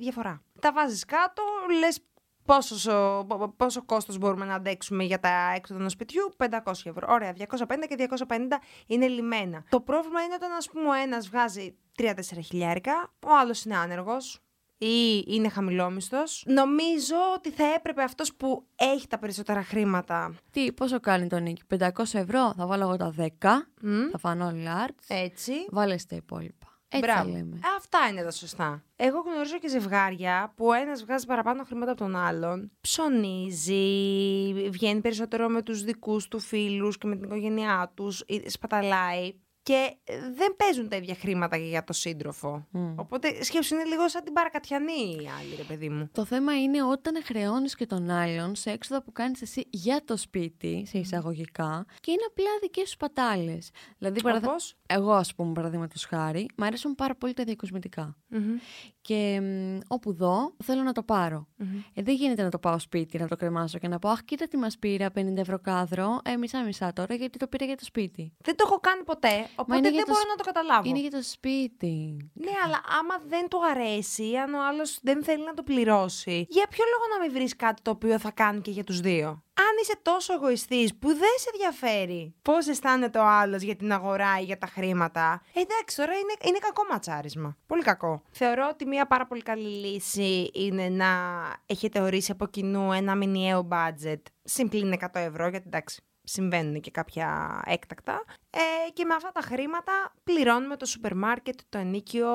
διαφορά. 0.00 0.42
Τα 0.60 0.72
βάζεις 0.72 1.04
κάτω, 1.04 1.42
λες 1.78 2.00
πόσος, 2.44 2.80
σο- 2.80 3.24
πο- 3.28 3.54
πόσο 3.56 3.84
κόστος 3.84 4.18
μπορούμε 4.18 4.44
να 4.44 4.54
αντέξουμε 4.54 5.04
για 5.04 5.20
τα 5.20 5.52
έξοδα 5.54 5.80
ενός 5.80 5.92
σπιτιού, 5.92 6.34
500 6.36 6.90
ευρώ. 6.90 7.06
Ωραία, 7.10 7.32
250 7.32 7.86
και 7.88 7.94
250 7.94 8.58
είναι 8.86 9.06
λιμένα. 9.08 9.64
Το 9.68 9.80
πρόβλημα 9.80 10.22
είναι 10.22 10.34
όταν 10.34 10.52
ας 10.52 10.70
πούμε 10.70 10.88
ο 10.88 10.92
ένας 10.92 11.28
βγάζει 11.28 11.76
3-4 11.98 12.12
χιλιάρικα, 12.44 13.12
ο 13.26 13.28
άλλος 13.40 13.64
είναι 13.64 13.76
άνεργος, 13.76 14.40
ή 14.78 15.24
είναι 15.26 15.48
χαμηλόμισθος; 15.48 16.44
Νομίζω 16.46 17.16
ότι 17.34 17.50
θα 17.50 17.64
έπρεπε 17.74 18.02
αυτός 18.02 18.34
που 18.34 18.66
έχει 18.76 19.06
τα 19.06 19.18
περισσότερα 19.18 19.62
χρήματα 19.62 20.34
Τι, 20.50 20.72
πόσο 20.72 21.00
κάνει 21.00 21.26
το 21.26 21.38
νίκη, 21.38 21.62
500 21.78 21.88
ευρώ, 22.12 22.52
θα 22.56 22.66
βάλω 22.66 22.82
εγώ 22.82 22.96
τα 22.96 23.14
10, 23.18 23.26
μ, 23.80 24.08
θα 24.10 24.18
φανώ 24.18 24.52
large, 24.54 24.94
έτσι 25.08 25.52
βάλες 25.70 26.06
τα 26.06 26.16
υπόλοιπα. 26.16 26.66
Έτσι 26.88 27.06
Μπράβο. 27.10 27.30
θα 27.30 27.36
λέμε. 27.36 27.56
Ε, 27.56 27.60
Αυτά 27.76 27.98
είναι 28.10 28.22
τα 28.22 28.30
σωστά. 28.30 28.82
Εγώ 28.96 29.20
γνωρίζω 29.20 29.58
και 29.58 29.68
ζευγάρια 29.68 30.52
που 30.56 30.66
ο 30.66 30.72
ένας 30.72 31.04
βγάζει 31.04 31.26
παραπάνω 31.26 31.64
χρήματα 31.64 31.90
από 31.90 32.00
τον 32.00 32.16
άλλον. 32.16 32.70
Ψωνίζει, 32.80 34.68
βγαίνει 34.70 35.00
περισσότερο 35.00 35.48
με 35.48 35.62
τους 35.62 35.82
δικούς 35.82 36.28
του 36.28 36.38
φίλους 36.38 36.98
και 36.98 37.06
με 37.06 37.14
την 37.16 37.24
οικογένειά 37.24 37.92
τους, 37.94 38.22
ή 38.26 38.48
σπαταλάει. 38.48 39.34
Και 39.66 39.96
ε, 40.04 40.14
δεν 40.34 40.56
παίζουν 40.56 40.88
τα 40.88 40.96
ίδια 40.96 41.14
χρήματα 41.14 41.56
και 41.58 41.64
για 41.64 41.84
το 41.84 41.92
σύντροφο. 41.92 42.66
Οπότε 42.96 43.42
σκέψου 43.44 43.74
είναι 43.74 43.84
λίγο 43.84 44.08
σαν 44.08 44.24
την 44.24 44.32
παρακατιανή 44.32 44.92
η 44.92 45.28
άλλη, 45.40 45.54
ρε 45.56 45.62
παιδί 45.62 45.88
μου. 45.88 46.08
Το 46.12 46.24
θέμα 46.24 46.60
είναι 46.62 46.82
όταν 46.82 47.22
χρεώνεις 47.24 47.74
και 47.74 47.86
τον 47.86 48.10
άλλον 48.10 48.54
σε 48.54 48.70
έξοδα 48.70 49.02
που 49.02 49.12
κάνεις 49.12 49.42
εσύ 49.42 49.66
για 49.70 50.00
το 50.04 50.16
σπίτι, 50.16 50.84
σε 50.88 50.98
εισαγωγικά, 50.98 51.84
και 52.00 52.10
είναι 52.10 52.24
απλά 52.30 52.50
δικές 52.60 52.88
σου 52.90 52.96
πατάλες. 52.96 53.70
Δηλαδή, 53.98 54.22
παραδε- 54.22 54.48
Όπως; 54.48 54.74
εγώ, 54.86 55.12
ας 55.12 55.34
πούμε, 55.34 55.52
παραδείγματος 55.52 56.04
χάρη, 56.04 56.48
μου 56.56 56.64
αρέσουν 56.64 56.94
πάρα 56.94 57.14
πολύ 57.14 57.32
τα 57.34 57.44
διακοσμητικά. 57.44 58.16
Και 59.00 59.40
μ, 59.40 59.78
όπου 59.88 60.12
δω, 60.12 60.54
θέλω 60.64 60.82
να 60.82 60.92
το 60.92 61.02
πάρω. 61.02 61.46
Ε, 61.94 62.02
δεν 62.02 62.14
γίνεται 62.14 62.42
να 62.42 62.50
το 62.50 62.58
πάω 62.58 62.78
σπίτι, 62.78 63.18
να 63.18 63.28
το 63.28 63.36
κρεμάσω 63.36 63.78
και 63.78 63.88
να 63.88 63.98
πω 63.98 64.08
Αχ, 64.08 64.22
κοίτα 64.24 64.48
τι 64.48 64.56
μας 64.56 64.78
πήρα, 64.78 65.10
50 65.14 65.36
ευρώ 65.36 65.58
κάδρο. 65.58 66.20
Ε, 66.24 66.36
μισά-μισά 66.36 66.92
τώρα, 66.92 67.14
γιατί 67.14 67.38
το 67.38 67.46
πήρα 67.46 67.64
για 67.64 67.76
το 67.76 67.84
σπίτι. 67.84 68.32
Δεν 68.44 68.56
το 68.56 68.64
έχω 68.66 68.78
κάνει 68.80 69.02
ποτέ, 69.04 69.46
οπότε 69.56 69.78
είναι 69.78 69.86
δεν 69.88 69.96
για 69.96 70.04
το 70.04 70.10
μπορώ 70.12 70.22
σ- 70.24 70.28
να 70.28 70.34
το 70.36 70.44
καταλάβω. 70.44 70.88
Είναι 70.88 70.98
για 71.00 71.10
το 71.10 71.22
σπίτι. 71.22 72.16
Ναι, 72.32 72.50
αλλά 72.64 72.80
άμα 73.00 73.14
δεν 73.26 73.48
του 73.48 73.58
αρέσει, 73.70 74.34
αν 74.36 74.54
ο 74.54 74.66
άλλος 74.68 74.98
δεν 75.02 75.24
θέλει 75.24 75.44
να 75.44 75.54
το 75.54 75.62
πληρώσει, 75.62 76.46
για 76.48 76.66
ποιο 76.70 76.84
λόγο 76.92 77.04
να 77.18 77.24
μην 77.24 77.32
βρεις 77.32 77.56
κάτι 77.56 77.82
το 77.82 77.90
οποίο 77.90 78.18
θα 78.18 78.30
κάνει 78.30 78.60
και 78.60 78.70
για 78.70 78.84
τους 78.84 79.00
δύο; 79.00 79.28
Αν 79.58 79.72
είσαι 79.82 79.94
τόσο 80.02 80.32
εγωιστής 80.34 80.94
που 80.98 81.08
δεν 81.08 81.34
σε 81.38 81.50
ενδιαφέρει 81.52 82.34
πώς 82.42 82.66
αισθάνεται 82.68 83.18
ο 83.18 83.26
άλλος 83.26 83.62
για 83.62 83.76
την 83.76 83.92
αγορά 83.92 84.40
ή 84.40 84.44
για 84.44 84.58
τα 84.58 84.66
χρήματα, 84.66 85.42
ε, 85.54 85.60
εντάξει, 85.60 85.96
τώρα 85.96 86.12
είναι, 86.12 86.34
είναι 86.44 86.58
κακό 86.58 86.82
ματσάρισμα. 86.90 87.56
Πολύ 87.66 87.82
κακό. 87.82 88.22
Θεωρώ 88.30 88.68
ότι 88.72 88.86
μια 88.86 89.06
πάρα 89.06 89.26
πολύ 89.26 89.42
καλή 89.42 89.68
λύση 89.86 90.50
είναι 90.54 90.88
να 90.88 91.06
έχετε 91.66 92.00
ορίσει 92.00 92.30
από 92.32 92.46
κοινού 92.46 92.92
ένα 92.92 93.14
μηνιαίο 93.14 93.68
budget 93.72 94.20
συμπλήν 94.44 94.92
100 95.00 95.06
ευρώ, 95.12 95.48
γιατί 95.48 95.64
εντάξει, 95.66 96.02
συμβαίνουν 96.28 96.80
και 96.80 96.90
κάποια 96.90 97.60
έκτακτα. 97.64 98.24
Ε, 98.50 98.90
και 98.92 99.04
με 99.04 99.14
αυτά 99.14 99.32
τα 99.32 99.40
χρήματα 99.40 100.14
πληρώνουμε 100.24 100.76
το 100.76 100.86
σούπερ 100.86 101.14
μάρκετ, 101.16 101.60
το 101.68 101.78
ενίκιο, 101.78 102.28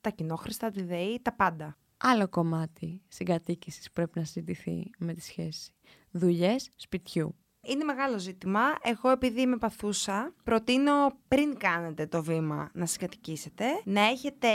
τα 0.00 0.10
κοινόχρηστα, 0.10 0.70
τη 0.70 0.82
ΔΕΗ, 0.82 1.20
τα 1.22 1.32
πάντα. 1.32 1.76
Άλλο 1.96 2.28
κομμάτι 2.28 3.02
συγκατοίκησης 3.08 3.90
πρέπει 3.92 4.18
να 4.18 4.24
συζητηθεί 4.24 4.90
με 4.98 5.14
τη 5.14 5.20
σχέση. 5.20 5.72
Δουλειές 6.10 6.70
σπιτιού. 6.76 7.34
Είναι 7.68 7.84
μεγάλο 7.84 8.18
ζήτημα. 8.18 8.60
Εγώ, 8.82 9.10
επειδή 9.10 9.40
είμαι 9.40 9.56
παθούσα, 9.56 10.32
προτείνω 10.44 11.12
πριν 11.28 11.58
κάνετε 11.58 12.06
το 12.06 12.22
βήμα 12.22 12.70
να 12.72 12.86
συγκατοικήσετε, 12.86 13.64
να 13.84 14.00
έχετε 14.00 14.48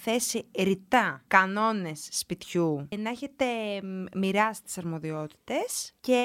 θέσει 0.00 0.46
ρητά 0.58 1.22
κανόνες 1.26 2.08
σπιτιού, 2.12 2.88
να 2.98 3.10
έχετε 3.10 3.44
μ, 3.82 4.18
μοιράσει 4.18 4.62
τις 4.62 4.78
αρμοδιότητες 4.78 5.92
και 6.00 6.20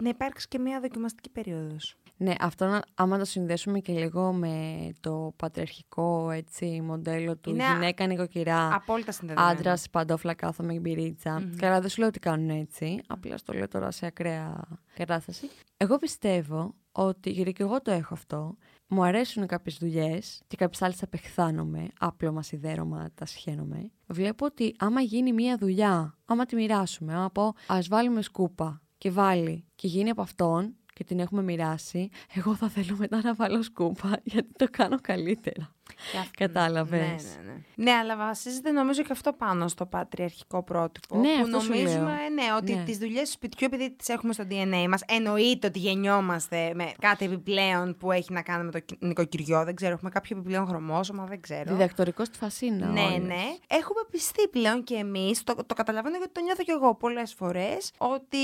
να 0.00 0.08
υπάρξει 0.08 0.48
και 0.48 0.58
μια 0.58 0.80
δοκιμαστική 0.80 1.30
περίοδος. 1.30 1.96
Ναι, 2.20 2.34
αυτό 2.40 2.66
να- 2.66 2.82
άμα 2.94 3.18
το 3.18 3.24
συνδέσουμε 3.24 3.78
και 3.78 3.92
λίγο 3.92 4.32
με 4.32 4.88
το 5.00 5.32
πατριαρχικό 5.36 6.30
έτσι, 6.30 6.80
μοντέλο 6.84 7.36
του 7.36 7.50
Είναι 7.50 7.64
α- 7.64 7.72
γυναίκα 7.72 8.06
νοικοκυρά, 8.06 8.74
Απόλυτα 8.74 9.12
συνδεδεμένο. 9.12 9.52
άντρας 9.52 9.90
παντόφλα 9.90 10.34
κάθομαι 10.34 10.74
μπυρίτσα. 10.78 11.42
Καλά, 11.56 11.80
δεν 11.80 11.90
σου 11.90 11.98
λέω 11.98 12.08
ότι 12.08 12.18
κάνουν 12.18 12.50
έτσι. 12.50 13.00
Απλά 13.06 13.36
στο 13.36 13.52
λέω 13.52 13.68
τώρα 13.68 13.90
σε 13.90 14.06
ακραία 14.06 14.60
κατάσταση. 14.94 15.48
Εγώ 15.76 15.98
πιστεύω 15.98 16.74
ότι, 16.92 17.30
γιατί 17.30 17.52
και 17.52 17.62
εγώ 17.62 17.82
το 17.82 17.90
έχω 17.90 18.14
αυτό, 18.14 18.56
μου 18.86 19.04
αρέσουν 19.04 19.46
κάποιες 19.46 19.76
δουλειές 19.80 20.42
και 20.46 20.56
κάποιες 20.56 20.82
άλλες 20.82 21.02
απεχθάνομαι, 21.02 21.88
άπλωμα 21.98 22.42
σιδέρωμα, 22.42 23.10
τα 23.14 23.26
σχένομαι. 23.26 23.90
Βλέπω 24.06 24.44
ότι 24.46 24.74
άμα 24.78 25.00
γίνει 25.00 25.32
μία 25.32 25.56
δουλειά, 25.56 26.18
άμα 26.24 26.46
τη 26.46 26.54
μοιράσουμε, 26.54 27.14
άμα 27.14 27.30
πω 27.30 27.54
ας 27.66 27.88
βάλουμε 27.88 28.22
σκούπα 28.22 28.82
και 28.98 29.10
βάλει 29.10 29.64
και 29.74 29.86
γίνει 29.86 30.10
από 30.10 30.22
αυτόν 30.22 30.72
και 30.98 31.04
την 31.04 31.18
έχουμε 31.20 31.42
μοιράσει, 31.42 32.08
εγώ 32.34 32.54
θα 32.54 32.68
θέλω 32.68 32.96
μετά 32.98 33.20
να 33.22 33.34
βάλω 33.34 33.62
σκούπα 33.62 34.18
γιατί 34.32 34.48
το 34.56 34.66
κάνω 34.70 34.96
καλύτερα. 35.00 35.72
Και 36.12 36.18
αυτό- 36.18 36.30
Κατάλαβες. 36.44 37.00
Ναι, 37.00 37.06
ναι, 37.46 37.52
ναι. 37.52 37.90
ναι, 37.90 37.90
αλλά 37.90 38.16
βασίζεται 38.16 38.70
νομίζω 38.70 39.02
και 39.02 39.08
αυτό 39.12 39.32
πάνω 39.32 39.68
στο 39.68 39.86
πατριαρχικό 39.86 40.62
πρότυπο. 40.62 41.18
Ναι, 41.18 41.28
που 41.34 41.40
αυτό 41.42 41.60
σου 41.60 41.68
νομίζουμε 41.68 42.00
λέω. 42.00 42.28
ναι, 42.34 42.42
ότι 42.56 42.74
Ναι. 42.74 42.82
τις 42.84 42.98
δουλειές 42.98 43.22
του 43.22 43.30
σπιτιού, 43.30 43.66
επειδή 43.72 43.90
τις 43.96 44.08
έχουμε 44.08 44.32
στο 44.32 44.44
DNA 44.50 44.86
μας, 44.88 45.02
εννοείται 45.08 45.66
ότι 45.66 45.78
γεννιόμαστε 45.78 46.72
με 46.74 46.92
κάτι 47.00 47.24
επιπλέον 47.24 47.96
που 47.96 48.12
έχει 48.12 48.32
να 48.32 48.42
κάνει 48.42 48.64
με 48.64 48.70
το 48.70 48.78
κυ- 48.78 49.02
νοικοκυριό. 49.02 49.64
Δεν 49.64 49.74
ξέρω, 49.74 49.92
έχουμε 49.92 50.10
κάποιο 50.10 50.36
επιπλέον 50.38 50.66
χρωμόσωμα, 50.66 51.24
δεν 51.24 51.40
ξέρω. 51.40 51.64
Διδακτορικός 51.72 52.26
στη 52.26 52.38
Φασίνα. 52.38 52.86
Ναι, 52.86 53.00
όλες. 53.00 53.18
ναι. 53.18 53.42
Έχουμε 53.66 54.00
πιστεί 54.10 54.48
πλέον 54.48 54.84
και 54.84 54.94
εμείς, 54.94 55.44
το, 55.44 55.54
το 55.66 55.74
καταλαβαίνω 55.74 56.16
γιατί 56.16 56.32
το 56.32 56.40
νιώθω 56.40 56.62
κι 56.62 56.70
εγώ 56.70 56.94
πολλές 56.94 57.34
φορές, 57.34 57.90
ότι 57.98 58.36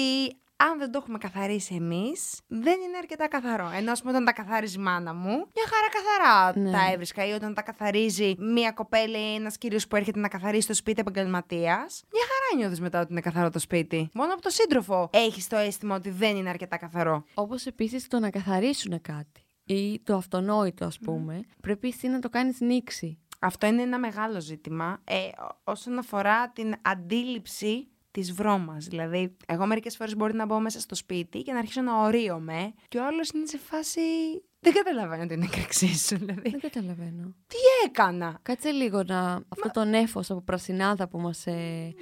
αν 0.70 0.78
δεν 0.78 0.90
το 0.90 0.98
έχουμε 1.02 1.18
καθαρίσει 1.18 1.74
εμείς, 1.74 2.40
δεν 2.46 2.80
είναι 2.80 2.96
αρκετά 2.96 3.28
καθαρό. 3.28 3.70
Ενώ, 3.74 3.92
ας 3.92 3.98
πούμε, 4.00 4.12
όταν 4.12 4.24
τα 4.24 4.32
καθαρίζει 4.32 4.78
η 4.78 4.82
μάνα 4.82 5.14
μου, 5.14 5.28
μια 5.30 5.64
χαρά 5.68 5.88
καθαρά 5.92 6.58
Ναι. 6.60 6.70
τα 6.70 6.92
έβρισκα. 6.92 7.26
Ή 7.26 7.30
όταν 7.32 7.54
τα 7.54 7.62
καθαρίζει 7.62 8.34
μια 8.38 8.72
κοπέλα 8.72 9.18
ή 9.18 9.34
ένας 9.34 9.58
κύριος 9.58 9.86
που 9.86 9.96
έρχεται 9.96 10.18
να 10.20 10.28
καθαρίσει 10.28 10.66
το 10.66 10.74
σπίτι 10.74 11.00
επαγγελματίας, 11.00 12.02
μια 12.12 12.22
χαρά 12.22 12.56
νιώθεις 12.60 12.80
μετά 12.80 13.00
ότι 13.00 13.12
είναι 13.12 13.20
καθαρό 13.20 13.50
το 13.50 13.58
σπίτι. 13.58 14.08
Μόνο 14.14 14.32
από 14.32 14.42
το 14.42 14.50
σύντροφο 14.50 15.10
έχεις 15.12 15.48
το 15.48 15.56
αίσθημα 15.56 15.94
ότι 15.96 16.10
δεν 16.10 16.36
είναι 16.36 16.48
αρκετά 16.48 16.76
καθαρό. 16.76 17.24
Όπως 17.34 17.66
επίσης 17.66 18.08
το 18.08 18.18
να 18.18 18.30
καθαρίσουν 18.30 19.00
κάτι 19.00 19.46
ή 19.64 20.00
το 20.02 20.16
αυτονόητο 20.16 20.84
ας 20.84 20.98
πούμε, 20.98 21.40
πρέπει 21.60 21.88
εσύ 21.88 22.08
να 22.08 22.18
το 22.18 22.28
κάνεις 22.28 22.60
νήξη. 22.60 23.18
Αυτό 23.38 23.66
είναι 23.66 23.82
ένα 23.82 23.98
μεγάλο 23.98 24.40
ζήτημα 24.40 25.00
ε, 25.04 25.14
ό- 25.42 25.56
όσον 25.72 25.98
αφορά 25.98 26.48
την 26.50 26.74
αντίληψη 26.82 27.88
της 28.14 28.32
βρώμας. 28.32 28.84
Δηλαδή, 28.84 29.36
εγώ 29.46 29.66
μερικές 29.66 29.96
φορές 29.96 30.16
μπορεί 30.16 30.34
να 30.34 30.46
μπω 30.46 30.60
μέσα 30.60 30.80
στο 30.80 30.94
σπίτι 30.94 31.42
και 31.42 31.52
να 31.52 31.58
αρχίσω 31.58 31.82
να 31.82 32.02
ορίομαι 32.02 32.74
και 32.88 32.98
ο 32.98 33.06
άλλος 33.06 33.28
είναι 33.28 33.46
σε 33.46 33.58
φάση... 33.58 34.00
Δεν 34.60 34.72
καταλαβαίνω 34.72 35.26
την 35.26 35.42
έκρηξή 35.42 35.98
σου, 35.98 36.16
δηλαδή. 36.16 36.50
Δεν 36.50 36.60
καταλαβαίνω. 36.60 37.34
Τι 37.46 37.56
έκανα; 37.84 38.38
Κάτσε 38.42 38.70
λίγο 38.70 39.02
να... 39.02 39.42
Αυτό 39.48 39.70
το 39.72 39.84
νέφος 39.84 40.30
από 40.30 40.40
πρασινάδα 40.40 41.08
που 41.08 41.18
μας... 41.18 41.46
Ε... 41.46 41.52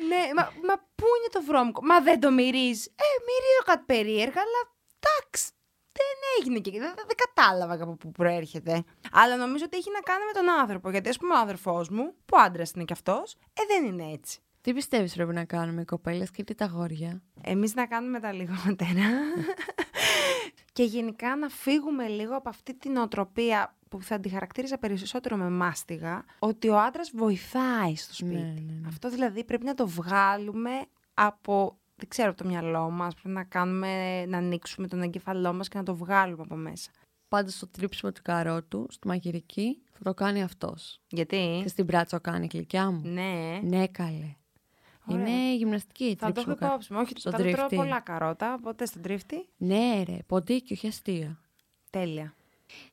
Ναι, 0.08 0.22
μα, 0.36 0.42
μα 0.42 0.76
πού 0.94 1.06
είναι 1.18 1.30
το 1.32 1.42
βρώμικο; 1.46 1.84
Μα 1.84 2.00
δεν 2.00 2.20
το 2.20 2.30
μυρίζει. 2.30 2.92
Ε, 2.96 3.04
μυρίζω 3.26 3.62
κάτι 3.64 3.84
περίεργα, 3.86 4.40
αλλά 4.40 4.60
εντάξει. 4.98 5.50
Δεν 5.92 6.18
έγινε 6.38 6.58
και 6.58 6.70
δεν, 6.70 6.80
δεν, 6.80 7.04
δεν 7.06 7.16
κατάλαβα 7.24 7.82
από 7.82 7.96
πού 7.96 8.10
προέρχεται. 8.10 8.84
Αλλά 9.12 9.36
νομίζω 9.36 9.64
ότι 9.64 9.76
έχει 9.76 9.90
να 9.90 10.00
κάνει 10.00 10.24
με 10.24 10.32
τον 10.40 10.60
άνθρωπο. 10.60 10.90
Γιατί, 10.90 11.08
ας 11.08 11.18
πούμε, 11.18 11.34
ο 11.34 11.38
αδερφό 11.38 11.84
μου, 11.90 12.14
που 12.24 12.36
άντρας 12.38 12.70
είναι 12.70 12.84
κι 12.84 12.92
αυτός, 12.92 13.32
ε, 13.32 13.62
δεν 13.66 13.84
είναι 13.84 14.12
έτσι. 14.12 14.40
Τι 14.62 14.72
πιστεύεις 14.72 15.14
πρέπει 15.14 15.32
να 15.32 15.44
κάνουμε 15.44 15.80
οι 15.80 15.84
κοπέλες 15.84 16.30
και 16.30 16.44
τι 16.44 16.54
τα 16.54 16.64
αγόρια. 16.64 17.22
Εμείς 17.40 17.74
να 17.74 17.86
κάνουμε 17.86 18.20
τα 18.20 18.32
λιγότερα 18.32 19.08
και 20.72 20.82
γενικά 20.82 21.36
να 21.36 21.48
φύγουμε 21.48 22.08
λίγο 22.08 22.36
από 22.36 22.48
αυτή 22.48 22.74
την 22.74 22.96
οτροπία 22.96 23.76
που 23.88 24.02
θα 24.02 24.20
τη 24.20 24.28
χαρακτήριζα 24.28 24.78
περισσότερο 24.78 25.36
με 25.36 25.50
μάστιγα, 25.50 26.24
ότι 26.38 26.68
ο 26.68 26.78
άντρας 26.78 27.10
βοηθάει 27.14 27.96
στο 27.96 28.14
σπίτι. 28.14 28.34
Ναι, 28.34 28.40
ναι, 28.40 28.72
ναι. 28.80 28.88
Αυτό 28.88 29.10
δηλαδή 29.10 29.44
πρέπει 29.44 29.64
να 29.64 29.74
το 29.74 29.86
βγάλουμε 29.86 30.70
από, 31.14 31.78
δεν 31.96 32.08
ξέρω, 32.08 32.28
από 32.28 32.42
το 32.42 32.48
μυαλό 32.48 32.90
μας, 32.90 33.14
πρέπει 33.14 33.34
να 33.34 33.44
κάνουμε, 33.44 34.24
να 34.26 34.38
ανοίξουμε 34.38 34.88
τον 34.88 35.02
εγκεφαλό 35.02 35.52
μας 35.52 35.68
και 35.68 35.78
να 35.78 35.84
το 35.84 35.94
βγάλουμε 35.94 36.42
από 36.42 36.56
μέσα. 36.56 36.90
Πάντως 37.28 37.58
το 37.58 37.68
τρίψιμο 37.68 38.12
του 38.12 38.20
καρότου, 38.24 38.86
στη 38.90 39.06
μαγειρική, 39.06 39.82
θα 39.92 40.00
το 40.02 40.14
κάνει 40.14 40.42
αυτός. 40.42 41.00
Γιατί; 41.08 41.60
Και 41.62 41.68
στην 41.68 41.86
πράτσο 41.86 42.20
κάνει 42.20 42.48
γλυκιά 42.52 42.90
μου. 42.90 43.00
Ναι. 43.04 43.60
Ναι, 43.62 43.86
καλέ. 43.86 44.36
Ωραία. 45.06 45.26
Είναι 45.26 45.54
γυμναστική 45.56 46.16
Θα 46.18 46.32
το 46.32 46.40
έχω 46.40 46.54
τρίψιμο 46.54 46.54
καρότου. 46.54 46.66
υπόψη 46.74 46.92
μου. 46.92 46.98
Όχι, 47.00 47.12
Στον 47.16 47.32
θα 47.32 47.38
το 47.38 47.42
τρώω 47.44 47.54
τρίφτη. 47.54 47.76
πολλά 47.76 48.00
καρότα, 48.00 48.54
οπότε 48.54 48.86
στον 48.86 49.02
τρίφτη. 49.02 49.48
Ναι 49.56 50.02
ρε, 50.06 50.16
ποντίκι, 50.26 50.72
όχι 50.72 50.86
αστεία. 50.86 51.38
Τέλεια. 51.90 52.34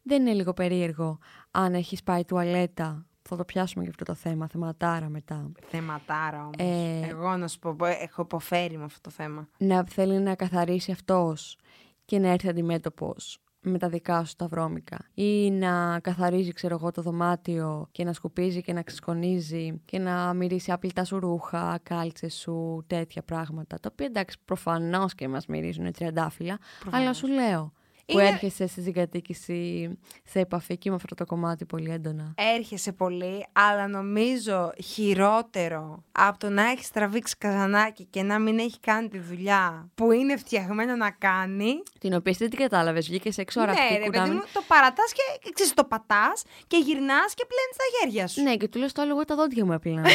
Δεν 0.01 0.21
είναι 0.21 0.33
λίγο 0.33 0.53
περίεργο 0.53 1.19
αν 1.51 1.73
έχεις 1.73 2.03
πάει 2.03 2.25
τουαλέτα. 2.25 3.03
Θα 3.21 3.35
το 3.37 3.45
πιάσουμε 3.45 3.81
για 3.83 3.91
αυτό 3.91 4.03
το 4.05 4.13
θέμα, 4.13 4.47
θεματάρα 4.47 5.09
μετά. 5.09 5.51
Θεματάρα 5.67 6.39
όμως. 6.41 6.53
Ε, 6.57 7.07
Εγώ 7.09 7.37
να 7.37 7.47
σου 7.47 7.59
πω, 7.59 7.75
έχω 7.85 8.21
υποφέρει 8.21 8.77
με 8.77 8.83
αυτό 8.83 8.99
το 9.01 9.09
θέμα. 9.09 9.47
Να 9.57 9.83
θέλει 9.85 10.19
να 10.19 10.35
καθαρίσει 10.35 10.91
αυτός 10.91 11.57
και 12.05 12.19
να 12.19 12.27
έρθει 12.29 12.47
αντιμέτωπος 12.49 13.39
με 13.69 13.77
τα 13.77 13.89
δικά 13.89 14.25
σου 14.25 14.35
τα 14.35 14.47
βρώμικα. 14.47 14.97
Ή 15.13 15.51
να 15.51 15.99
καθαρίζει, 15.99 16.53
ξέρω 16.53 16.77
εγώ, 16.81 16.91
το 16.91 17.01
δωμάτιο 17.01 17.87
και 17.91 18.03
να 18.03 18.13
σκουπίζει 18.13 18.61
και 18.61 18.73
να 18.73 18.81
ξεσκονίζει 18.81 19.81
και 19.85 19.99
να 19.99 20.33
μυρίσει 20.33 20.71
άπλυτα 20.71 21.03
σου 21.03 21.19
ρούχα, 21.19 21.79
κάλτσες 21.83 22.33
σου, 22.33 22.83
τέτοια 22.87 23.23
πράγματα. 23.23 23.79
Τα 23.79 23.89
οποία 23.91 24.05
εντάξει, 24.05 24.37
προφανώς 24.45 25.15
και 25.15 25.27
μας 25.27 25.45
μυρίζουν 25.45 25.91
τριαντάφυλλα, 25.91 26.57
αλλά 26.91 27.13
σου 27.13 27.27
λέω. 27.27 27.73
Που 28.11 28.19
Είναι- 28.19 28.27
έρχεσαι 28.27 28.67
στη 28.67 28.81
συγκατοίκηση 28.81 29.89
σε 30.23 30.39
επαφή 30.39 30.77
και 30.77 30.89
με 30.89 30.95
αυτό 30.95 31.15
το 31.15 31.25
κομμάτι 31.25 31.65
πολύ 31.65 31.91
έντονα. 31.91 32.33
Έρχεσαι 32.55 32.91
πολύ, 32.91 33.45
αλλά 33.51 33.87
νομίζω 33.87 34.71
χειρότερο 34.83 36.03
από 36.11 36.37
το 36.39 36.49
να 36.49 36.69
έχεις 36.69 36.89
τραβήξει 36.91 37.35
καζανάκι 37.37 38.05
και 38.09 38.23
να 38.23 38.39
μην 38.39 38.59
έχει 38.59 38.79
κάνει 38.79 39.07
τη 39.07 39.19
δουλειά 39.19 39.89
που 39.95 40.11
είναι 40.11 40.37
φτιαγμένο 40.37 40.95
να 40.95 41.11
κάνει. 41.11 41.83
Την 41.99 42.13
οποία 42.13 42.31
εσύ 42.31 42.39
δεν 42.39 42.49
την 42.49 42.59
κατάλαβες, 42.59 43.07
βγήκες 43.07 43.37
έξω 43.37 43.61
αραχτή 43.61 43.81
ναι, 43.81 43.89
ρε 43.89 43.95
παιδί 43.97 44.09
κουράμι. 44.09 44.33
μου, 44.33 44.41
το 44.53 44.61
παρατάς 44.67 45.13
και 45.13 45.49
ξέρεις, 45.53 45.73
το 45.73 45.83
πατάς 45.83 46.43
και 46.67 46.77
γυρνάς 46.77 47.33
και 47.33 47.45
πλένεις 47.45 47.75
τα 47.77 47.83
χέρια 47.99 48.27
σου. 48.27 48.41
Ναι, 48.41 48.55
και 48.55 48.67
του 48.67 48.79
λέω 48.79 48.91
το 48.91 49.01
άλλο, 49.01 49.11
εγώ 49.11 49.25
τα 49.25 49.35
δόντια 49.35 49.65
μου 49.65 49.71
έπλαινα. 49.73 50.01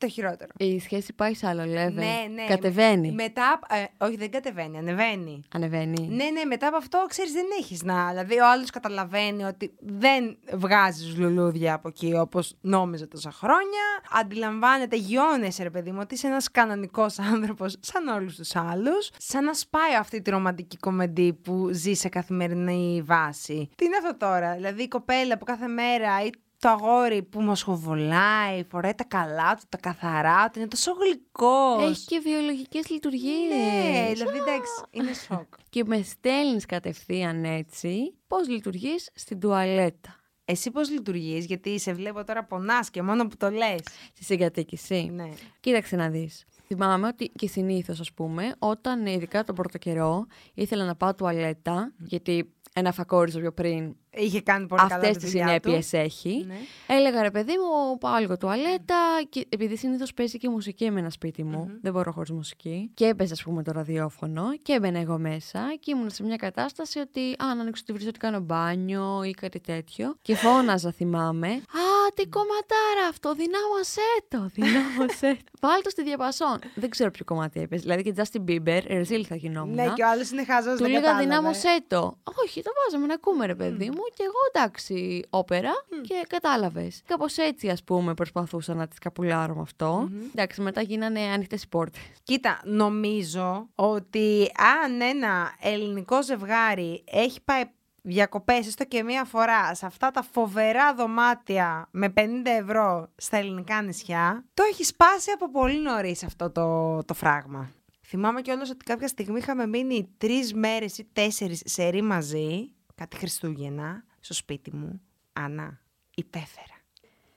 Το 0.00 0.08
χειρότερο. 0.08 0.50
Η 0.56 0.80
σχέση 0.80 1.12
πάει 1.12 1.34
σε 1.34 1.46
άλλο 1.46 1.62
level. 1.62 1.92
Ναι, 1.92 2.26
ναι. 2.34 2.44
Κατεβαίνει. 2.48 3.12
Μετά, 3.12 3.60
ε, 3.68 4.04
όχι, 4.04 4.16
δεν 4.16 4.30
κατεβαίνει, 4.30 4.78
ανεβαίνει. 4.78 5.42
Ανεβαίνει. 5.54 6.08
Ναι, 6.08 6.24
ναι, 6.24 6.44
μετά 6.44 6.66
από 6.66 6.76
αυτό, 6.76 7.04
ξέρεις, 7.08 7.32
δεν 7.32 7.44
έχεις 7.58 7.82
να. 7.82 8.08
Δηλαδή, 8.08 8.40
ο 8.40 8.50
άλλος 8.50 8.70
καταλαβαίνει 8.70 9.44
ότι 9.44 9.72
δεν 9.78 10.36
βγάζει 10.52 11.16
λουλούδια 11.16 11.74
από 11.74 11.88
εκεί 11.88 12.14
όπως 12.14 12.56
νόμιζε 12.60 13.06
τόσα 13.06 13.30
χρόνια. 13.30 13.84
Αντιλαμβάνεται, 14.12 14.96
γιώνεσαι, 14.96 15.62
ρε 15.62 15.70
παιδί 15.70 15.90
μου, 15.90 15.98
ότι 16.02 16.14
είσαι 16.14 16.26
ένας 16.26 16.50
κανονικός 16.50 17.18
άνθρωπος, 17.18 17.76
σαν 17.80 18.08
όλους 18.08 18.36
τους 18.36 18.56
άλλους. 18.56 19.10
Σαν 19.18 19.44
να 19.44 19.54
σπάει 19.54 19.94
αυτή 19.98 20.22
τη 20.22 20.30
ρομαντική 20.30 20.76
κομμεντή 20.76 21.32
που 21.32 21.68
ζει 21.72 21.94
σε 21.94 22.08
καθημερινή 22.08 23.02
βάση. 23.04 23.68
Τι 23.76 23.84
είναι 23.84 23.96
αυτό 23.96 24.16
τώρα, 24.16 24.54
δηλαδή 24.54 24.82
η 24.82 24.88
κοπέλα 24.88 25.38
που 25.38 25.44
κάθε 25.44 25.66
μέρα 25.66 26.24
ή 26.24 26.30
το 26.60 26.68
αγόρι 26.68 27.22
που 27.22 27.40
μοσχοβολάει, 27.40 28.64
φοράει 28.70 28.94
τα 28.94 29.04
καλά 29.04 29.54
του, 29.54 29.62
τα 29.68 29.78
καθαρά 29.78 30.50
του, 30.50 30.58
είναι 30.58 30.68
τόσο 30.68 30.92
γλυκός. 30.92 31.90
Έχει 31.90 32.04
και 32.06 32.18
βιολογικές 32.18 32.88
λειτουργίες. 32.88 33.50
Ναι, 33.50 34.12
δηλαδή 34.12 34.38
εντάξει, 34.38 34.72
είναι 34.90 35.12
σοκ. 35.12 35.54
Και 35.70 35.84
με 35.86 36.02
στέλνεις 36.02 36.66
κατευθείαν 36.66 37.44
έτσι 37.44 38.14
πώς 38.26 38.48
λειτουργείς 38.48 39.10
στην 39.14 39.40
τουαλέτα. 39.40 40.14
Εσύ 40.44 40.70
πώς 40.70 40.90
λειτουργείς, 40.90 41.44
γιατί 41.44 41.78
σε 41.78 41.92
βλέπω 41.92 42.24
τώρα 42.24 42.44
πονάς 42.44 42.90
και 42.90 43.02
μόνο 43.02 43.26
που 43.26 43.36
το 43.36 43.50
λες. 43.50 43.80
Στη 44.12 44.24
συγκατοίκηση. 44.24 45.10
Ναι. 45.14 45.28
Κοίταξε 45.60 45.96
να 45.96 46.08
δεις. 46.08 46.44
Θυμάμαι 46.66 47.06
ότι 47.06 47.28
και 47.28 47.48
συνήθως, 47.48 48.00
ας 48.00 48.12
πούμε, 48.12 48.54
όταν 48.58 49.06
ειδικά 49.06 49.44
τον 49.44 49.54
πρώτο 49.54 49.78
καιρό 49.78 50.26
ήθελα 50.54 50.84
να 50.84 50.96
πάω 50.96 51.14
τουαλέτα, 51.14 51.92
γιατί 51.98 52.52
ένα 52.72 52.92
φακόριζο 52.92 53.40
πιο 53.40 53.52
πριν 53.52 53.94
Είχε 54.12 54.40
κάνει 54.42 54.66
πολύ 54.66 54.82
καλά 54.82 54.94
αυτές 54.94 55.16
τη 55.16 55.22
τις 55.22 55.30
δουλειά 55.30 55.46
του. 55.46 55.50
συνέπειες 55.50 55.92
έχει. 55.92 56.44
Ναι. 56.46 56.54
Έλεγα 56.86 57.22
ρε 57.22 57.30
παιδί 57.30 57.52
μου, 57.52 57.98
πάω 57.98 58.18
λίγο 58.18 58.36
τουαλέτα. 58.36 58.96
Και 59.28 59.46
επειδή 59.48 59.76
συνήθως 59.76 60.14
παίζει 60.14 60.38
και 60.38 60.48
μουσική 60.48 60.90
με 60.90 61.00
ένα 61.00 61.10
σπίτι 61.10 61.44
μου, 61.44 61.70
δεν 61.82 61.92
μπορώ 61.92 62.12
χωρίς 62.12 62.30
μουσική. 62.30 62.90
Και 62.94 63.06
έπαιζε, 63.06 63.32
ας 63.32 63.42
πούμε, 63.42 63.62
το 63.62 63.72
ραδιόφωνο 63.72 64.56
και 64.62 64.72
έμπαινα 64.72 64.98
εγώ 64.98 65.18
μέσα 65.18 65.74
και 65.80 65.90
ήμουν 65.90 66.10
σε 66.10 66.22
μια 66.22 66.36
κατάσταση 66.36 66.98
ότι, 66.98 67.20
α, 67.20 67.54
να 67.54 67.60
ανοίξω 67.60 67.84
τη 67.84 67.92
βρύση 67.92 68.08
ότι 68.08 68.18
κάνω 68.18 68.40
μπάνιο 68.40 69.22
ή 69.24 69.30
κάτι 69.30 69.60
τέτοιο. 69.60 70.14
Και 70.22 70.34
φώναζα, 70.34 70.92
θυμάμαι. 70.92 71.48
Α, 71.48 72.12
τι 72.14 72.26
κομματάρα 72.26 73.08
αυτό, 73.08 73.34
δυνάμωσέ 73.34 74.10
το, 74.28 74.50
δυνάμωσέ 74.52 75.36
το. 75.44 75.58
Βάλ 75.68 75.82
το 75.82 75.90
στη 75.90 76.02
διαπασόν. 76.02 76.58
Δεν 76.74 76.90
ξέρω 76.90 77.10
ποιο 77.10 77.24
κομμάτι 77.24 77.60
έπαιζε. 77.60 77.82
Δηλαδή 77.82 78.02
και 78.02 78.14
Justin 78.16 78.50
Bieber, 78.50 78.80
Ερζίλ 78.86 79.24
θα 79.28 79.34
γινόμουν. 79.34 79.74
Ναι, 79.74 79.92
και 79.94 80.02
ο 80.02 80.08
άλλος 80.08 80.30
είναι 80.30 80.44
χαζός. 80.44 80.78
Του 80.78 80.88
λέγα 80.88 81.18
δυνάμωσέ 81.18 81.84
το. 81.86 82.18
Όχι, 82.44 82.59
το 82.62 82.70
βάζαμε 82.84 83.06
να 83.06 83.14
ακούμε, 83.14 83.46
ρε 83.46 83.54
παιδί 83.54 83.86
μου. 83.86 84.02
Και 84.14 84.22
εγώ 84.22 84.38
εντάξει, 84.52 85.22
όπερα 85.30 85.70
και 86.02 86.24
κατάλαβες. 86.28 87.02
Κάπως 87.06 87.36
έτσι, 87.36 87.68
ας 87.68 87.84
πούμε, 87.84 88.14
προσπαθούσα 88.14 88.74
να 88.74 88.88
τη 88.88 88.98
καπουλάρω 88.98 89.54
με 89.54 89.60
αυτό. 89.60 90.08
Εντάξει, 90.34 90.60
μετά 90.60 90.80
γίνανε 90.80 91.20
ανοιχτές 91.20 91.62
οι 91.62 91.68
πόρτες. 91.68 92.02
Κοίτα, 92.22 92.60
νομίζω 92.64 93.68
ότι 93.74 94.50
αν 94.84 95.00
ένα 95.00 95.54
ελληνικό 95.60 96.22
ζευγάρι 96.22 97.04
έχει 97.06 97.40
πάει 97.44 97.62
διακοπές 98.02 98.66
έστω 98.66 98.84
και 98.84 99.02
μία 99.02 99.24
φορά 99.24 99.74
σε 99.74 99.86
αυτά 99.86 100.10
τα 100.10 100.22
φοβερά 100.32 100.94
δωμάτια 100.94 101.88
με 101.90 102.12
50 102.16 102.20
ευρώ 102.44 103.08
στα 103.16 103.36
ελληνικά 103.36 103.82
νησιά, 103.82 104.44
το 104.54 104.62
έχει 104.70 104.84
σπάσει 104.84 105.30
από 105.30 105.50
πολύ 105.50 105.80
νωρίς 105.80 106.24
αυτό 106.24 106.50
το, 106.50 106.98
το 107.04 107.14
φράγμα. 107.14 107.70
Θυμάμαι 108.10 108.40
κιόλας 108.42 108.70
ότι 108.70 108.84
κάποια 108.84 109.08
στιγμή 109.08 109.38
είχαμε 109.38 109.66
μείνει 109.66 110.14
τρεις 110.18 110.54
μέρες 110.54 110.98
ή 110.98 111.08
τέσσερις 111.12 111.62
σε 111.64 112.02
μαζί, 112.02 112.74
κάτι 112.94 113.16
Χριστούγεννα, 113.16 114.04
στο 114.20 114.34
σπίτι 114.34 114.74
μου. 114.74 115.00
Ανά, 115.32 115.80
υπέφερα. 116.14 116.74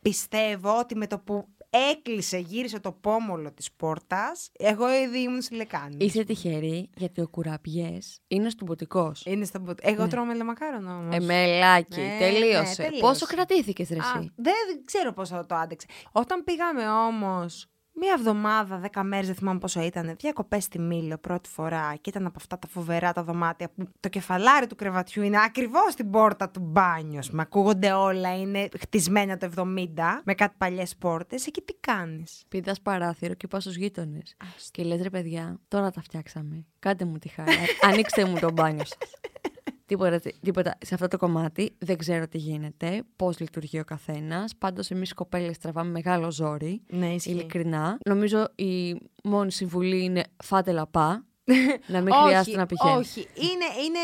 Πιστεύω 0.01 0.79
ότι 0.79 0.95
με 0.95 1.07
το 1.07 1.19
που 1.19 1.47
έκλεισε, 1.91 2.37
γύρισε 2.37 2.79
το 2.79 2.91
πόμολο 2.91 3.51
της 3.51 3.71
πόρτας, 3.71 4.49
εγώ 4.53 4.93
ήδη 4.93 5.19
ήμουν 5.19 5.41
στη 5.41 5.55
λεκάνη. 5.55 6.05
Είσαι 6.05 6.23
τυχερή 6.23 6.89
γιατί 6.95 7.21
ο 7.21 7.27
κουραμπιές 7.27 8.19
είναι 8.27 8.49
στον 8.49 8.67
ποτικός. 8.67 9.23
Είναι 9.25 9.45
στο 9.45 9.59
ποτ... 9.59 9.79
Εγώ 9.81 10.07
τρώω 10.07 10.25
μελαμακάρονο 10.25 10.97
όμως. 10.97 11.15
Ε, 11.15 11.19
μελάκι, 11.19 12.01
Ναι, 12.01 12.17
τελείωσε. 12.19 12.59
ναι, 12.59 12.75
τελείωσε. 12.75 12.99
Πόσο 12.99 13.25
κρατήθηκες, 13.25 13.89
ρε 13.89 13.99
Α, 13.99 14.13
εσύ; 14.15 14.31
δεν 14.35 14.53
ξέρω 14.85 15.13
πώς 15.13 15.29
θα 15.29 15.45
το 15.45 15.55
άντεξε. 15.55 15.87
Όταν 16.11 16.43
πήγαμε 16.43 16.89
όμως 16.89 17.67
μία 17.93 18.13
εβδομάδα, 18.17 18.77
δέκα 18.77 19.03
μέρες, 19.03 19.25
δεν 19.25 19.35
θυμάμαι 19.35 19.59
πόσο 19.59 19.81
ήταν, 19.81 20.15
διακοπές 20.19 20.63
στη 20.63 20.79
Μήλο 20.79 21.17
πρώτη 21.17 21.49
φορά 21.49 21.95
και 22.01 22.09
ήταν 22.09 22.25
από 22.25 22.35
αυτά 22.37 22.59
τα 22.59 22.67
φοβερά 22.67 23.11
τα 23.11 23.23
δωμάτια 23.23 23.69
που 23.69 23.87
το 23.99 24.09
κεφαλάρι 24.09 24.67
του 24.67 24.75
κρεβατιού 24.75 25.23
είναι 25.23 25.37
ακριβώς 25.45 25.91
στην 25.93 26.09
πόρτα 26.09 26.49
του 26.49 26.59
μπάνιου. 26.59 27.19
Με 27.31 27.41
ακούγονται 27.41 27.91
όλα, 27.91 28.37
είναι 28.39 28.67
χτισμένα 28.79 29.37
το 29.37 29.49
70 29.55 29.87
με 30.23 30.33
κάτι 30.33 30.55
παλιές 30.57 30.95
πόρτες. 30.95 31.47
Εκεί 31.47 31.61
τι 31.61 31.73
κάνεις; 31.79 32.43
Πήδας 32.47 32.81
παράθυρο 32.81 33.33
και 33.33 33.47
πάω 33.47 33.59
στους 33.59 33.75
γείτονες. 33.75 34.35
Και 34.71 34.83
λες, 34.83 35.01
ρε 35.01 35.09
παιδιά, 35.09 35.59
τώρα 35.67 35.91
τα 35.91 36.01
φτιάξαμε. 36.01 36.65
Κάντε 36.79 37.05
μου 37.05 37.17
τη 37.17 37.27
χάρη. 37.27 37.51
Ανοίξτε 37.81 38.25
μου 38.25 38.39
το 38.39 38.51
μπάνιο 38.51 38.85
σας. 38.85 38.97
Τίποτα, 39.93 40.19
τίποτα 40.41 40.77
σε 40.85 40.93
αυτό 40.93 41.07
το 41.07 41.17
κομμάτι 41.17 41.75
δεν 41.77 41.97
ξέρω 41.97 42.27
τι 42.27 42.37
γίνεται, 42.37 43.03
πώς 43.15 43.39
λειτουργεί 43.39 43.79
ο 43.79 43.83
καθένας. 43.83 44.55
Πάντως, 44.57 44.91
εμείς 44.91 45.13
κοπέλες 45.13 45.57
τραβάμε 45.57 45.91
μεγάλο 45.91 46.31
ζόρι. 46.31 46.81
Ναι, 46.87 47.13
ισχύει. 47.13 47.31
Ειλικρινά. 47.31 47.97
Νομίζω 48.05 48.47
η 48.55 48.95
μόνη 49.23 49.51
συμβουλή 49.51 50.03
είναι 50.03 50.23
φάτε 50.43 50.71
λαπά. 50.71 51.25
να 51.87 52.01
μην 52.01 52.13
χρειάζεται 52.13 52.57
να 52.57 52.65
πηγαίνει. 52.65 52.97
Όχι, 52.97 53.19
είναι, 53.19 53.83
είναι, 53.85 53.99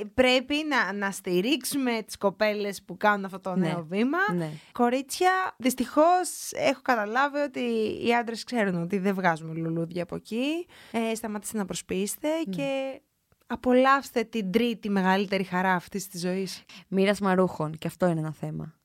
ε, 0.00 0.04
πρέπει 0.14 0.54
να, 0.68 0.92
να 0.92 1.10
στηρίξουμε 1.10 2.02
τις 2.06 2.16
κοπέλες 2.16 2.82
που 2.82 2.96
κάνουν 2.96 3.24
αυτό 3.24 3.40
το 3.40 3.54
Ναι. 3.54 3.66
νέο 3.68 3.86
βήμα. 3.88 4.18
Ναι. 4.36 4.50
Κορίτσια, 4.72 5.30
δυστυχώς 5.58 6.50
έχω 6.52 6.80
καταλάβει 6.82 7.38
ότι 7.38 7.60
οι 8.06 8.14
άντρες 8.14 8.44
ξέρουν 8.44 8.82
ότι 8.82 8.98
δεν 8.98 9.14
βγάζουμε 9.14 9.54
λουλούδια 9.54 10.02
από 10.02 10.14
εκεί. 10.14 10.66
Ε, 10.92 11.14
σταματήστε 11.14 11.58
να 11.58 11.64
προσποιήσετε 11.64 12.28
Ναι. 12.28 12.54
και 12.56 13.00
απολαύστε 13.48 14.24
την 14.24 14.50
τρίτη 14.52 14.90
μεγαλύτερη 14.90 15.44
χαρά 15.44 15.74
αυτής 15.74 16.08
της 16.08 16.20
ζωής. 16.20 16.64
Μοίρασμα 16.88 17.34
ρούχων, 17.34 17.78
και 17.78 17.86
αυτό 17.86 18.06
είναι 18.06 18.20
ένα 18.20 18.32
θέμα. 18.32 18.78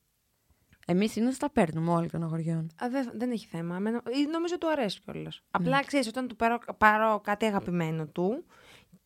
Εμείς 0.86 1.10
συνήθως 1.12 1.38
τα 1.38 1.50
παίρνουμε 1.50 1.90
όλοι 1.90 2.10
των 2.10 2.22
αγοριών. 2.22 2.70
Α, 2.84 2.88
δεν, 2.90 3.10
δεν 3.14 3.30
έχει 3.30 3.46
θέμα. 3.46 3.76
Εμένα, 3.76 4.02
ή 4.16 4.26
νομίζω 4.30 4.58
του 4.58 4.70
αρέσει 4.70 5.00
κιόλας. 5.00 5.34
Ναι. 5.34 5.48
Απλά 5.50 5.84
ξέρεις, 5.84 6.06
όταν 6.06 6.28
του 6.28 6.36
πάρω, 6.36 6.58
πάρω 6.78 7.20
κάτι 7.20 7.44
αγαπημένο 7.44 8.06
του 8.06 8.44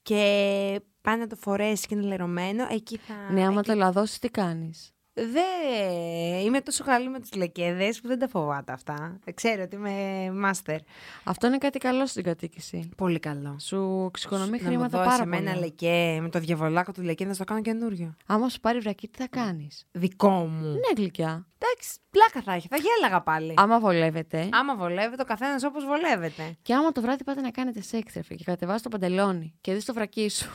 και 0.02 0.80
πάει 1.00 1.16
να 1.16 1.26
το 1.26 1.36
φορέσει 1.36 1.86
και 1.86 1.94
είναι 1.94 2.06
λερωμένο, 2.06 2.66
εκεί 2.70 2.96
θα. 2.96 3.32
ναι, 3.32 3.46
άμα 3.46 3.60
εκεί 3.60 3.68
το 3.68 3.76
λαδώσεις, 3.76 4.18
τι 4.18 4.28
κάνεις; 4.28 4.94
Δεν 5.32 6.46
είμαι 6.46 6.60
τόσο 6.60 6.84
καλή 6.84 7.08
με 7.08 7.20
τις 7.20 7.34
λεκέδες 7.34 8.00
που 8.00 8.08
δεν 8.08 8.18
τα 8.18 8.28
φοβάται 8.28 8.72
αυτά. 8.72 9.18
Ξέρω 9.34 9.62
ότι 9.62 9.76
είμαι 9.76 10.30
μάστερ. 10.34 10.78
Αυτό 11.24 11.46
είναι 11.46 11.58
κάτι 11.58 11.78
καλό 11.78 12.06
στην 12.06 12.22
κατοίκηση. 12.24 12.88
Πολύ 12.96 13.18
καλό. 13.18 13.56
Σου 13.58 14.04
εξοικονομεί 14.08 14.50
Να 14.50 14.56
μου 14.62 14.66
χρήματα 14.68 14.98
δώσει 14.98 15.10
πάρα 15.10 15.22
εμένα 15.22 15.50
πολύ. 15.50 15.64
λεκέ 15.64 16.18
με 16.20 16.28
το 16.28 16.38
διαβολάκο 16.38 16.92
του 16.92 17.02
λεκέ 17.02 17.24
να 17.24 17.34
στο 17.34 17.44
κάνω 17.44 17.60
καινούριο. 17.60 18.14
Άμα 18.26 18.48
σου 18.48 18.60
πάρει 18.60 18.78
βρακί, 18.78 19.08
τι 19.08 19.18
θα 19.18 19.28
κάνεις; 19.30 19.86
Δικό 19.92 20.30
μου. 20.30 20.68
Ναι, 20.68 20.92
γλυκιά. 20.96 21.46
Εντάξει, 21.58 21.98
πλάκα 22.18 22.42
θα 22.44 22.52
έχει. 22.52 22.68
Θα 22.68 22.76
γέλαγα 22.76 23.22
πάλι. 23.22 23.54
Άμα 23.56 23.80
βολεύεται. 23.80 24.48
Άμα 24.52 24.76
βολεύεται, 24.76 25.22
ο 25.22 25.24
καθένας 25.24 25.64
όπως 25.64 25.84
βολεύεται. 25.84 26.56
Και 26.62 26.74
άμα 26.74 26.92
το 26.92 27.00
βράδυ 27.00 27.24
πάτε 27.24 27.40
να 27.40 27.50
κάνετε 27.50 27.82
σεξ, 27.82 28.14
ρε 28.14 28.22
φίλε, 28.22 28.38
και 28.38 28.44
κατεβάσει 28.44 28.82
το 28.82 28.88
παντελόνι 28.88 29.54
και 29.60 29.74
δεις 29.74 29.84
το 29.84 29.94
βρακί 29.94 30.28
σου. 30.28 30.50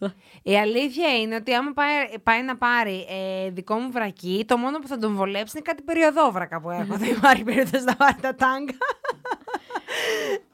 Η 0.52 0.58
αλήθεια 0.58 1.16
είναι 1.18 1.34
ότι 1.34 1.54
άμα 1.54 1.72
πάει, 1.72 2.18
πάει 2.22 2.42
να 2.42 2.56
πάρει 2.56 3.06
ε, 3.08 3.50
δικό 3.50 3.74
μου 3.74 3.90
βρακί, 3.90 4.44
το 4.46 4.56
μόνο 4.56 4.78
που 4.78 4.86
θα 4.86 4.98
τον 4.98 5.14
βολέψει 5.14 5.52
είναι 5.56 5.64
κάτι 5.64 5.82
περιοδόβρακα 5.82 6.60
που 6.60 6.70
έχω. 6.70 6.96
Δεν 7.02 7.10
υπάρχει 7.10 7.42
περίπτωση 7.42 7.84
να 7.84 7.96
πάρει 7.96 8.16
τα 8.20 8.34
τάγκα. 8.34 8.76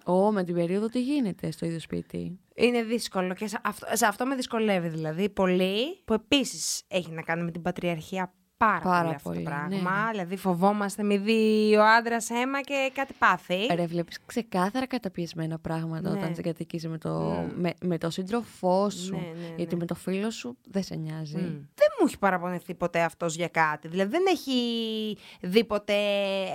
Ω, 0.05 0.33
με 0.33 0.45
την 0.45 0.55
περίοδο 0.55 0.87
τι 0.87 1.03
γίνεται 1.03 1.51
στο 1.51 1.67
ίδιο 1.67 1.81
σπίτι; 1.81 2.39
Είναι 2.55 2.83
δύσκολο 2.83 3.35
και 3.35 3.47
σε 3.47 3.59
αυτό, 3.65 3.87
σε 3.93 4.07
αυτό 4.07 4.27
με 4.27 4.35
δυσκολεύει 4.35 4.89
δηλαδή 4.89 5.29
πολύ, 5.29 6.03
που 6.05 6.13
επίσης 6.13 6.83
έχει 6.89 7.11
να 7.11 7.23
κάνει 7.23 7.43
με 7.43 7.51
την 7.51 7.63
πατριαρχία 7.63 8.33
πάρα, 8.59 8.81
Πάρα 8.81 9.03
πολύ 9.03 9.15
αυτό 9.15 9.29
πολύ, 9.31 9.43
το 9.43 9.51
ναι, 9.51 9.57
πράγμα. 9.57 10.05
ναι. 10.05 10.11
Δηλαδή 10.11 10.37
φοβόμαστε 10.37 11.03
μη 11.03 11.17
δει 11.17 11.75
ο 11.77 11.85
άντρας 11.85 12.31
αίμα 12.31 12.61
και 12.61 12.91
κάτι 12.95 13.13
πάθει. 13.19 13.67
Ρε, 13.75 13.87
βλέπεις 13.87 14.19
ξεκάθαρα 14.27 14.87
καταπιεσμένα 14.87 15.59
πράγματα 15.59 16.11
Ναι. 16.11 16.19
όταν 16.19 16.35
σε 16.35 16.43
κατοικίζει 16.43 16.89
με, 16.89 16.99
το, 16.99 17.11
Μμ. 17.11 17.61
με, 17.61 17.75
με 17.81 17.99
το 17.99 18.11
σύντροφό 18.11 18.91
σου. 18.91 19.13
Ναι, 19.15 19.19
ναι, 19.21 19.55
Γιατί 19.57 19.75
ναι. 19.75 19.81
με 19.81 19.87
το 19.87 19.95
φίλο 19.95 20.31
σου 20.31 20.57
δεν 20.71 20.83
σε 20.83 20.95
νοιάζει. 20.97 21.37
Μμ. 21.37 21.41
Δεν 21.75 21.89
μου 22.01 22.07
έχει 22.07 22.19
παραπονεθεί 22.19 22.75
ποτέ 22.75 23.01
αυτός 23.03 23.35
για 23.35 23.49
κάτι. 23.49 23.89
Δηλαδή 23.89 24.11
δεν 24.11 24.23
έχει 24.29 24.53
δει 25.41 25.65
ποτέ 25.65 25.95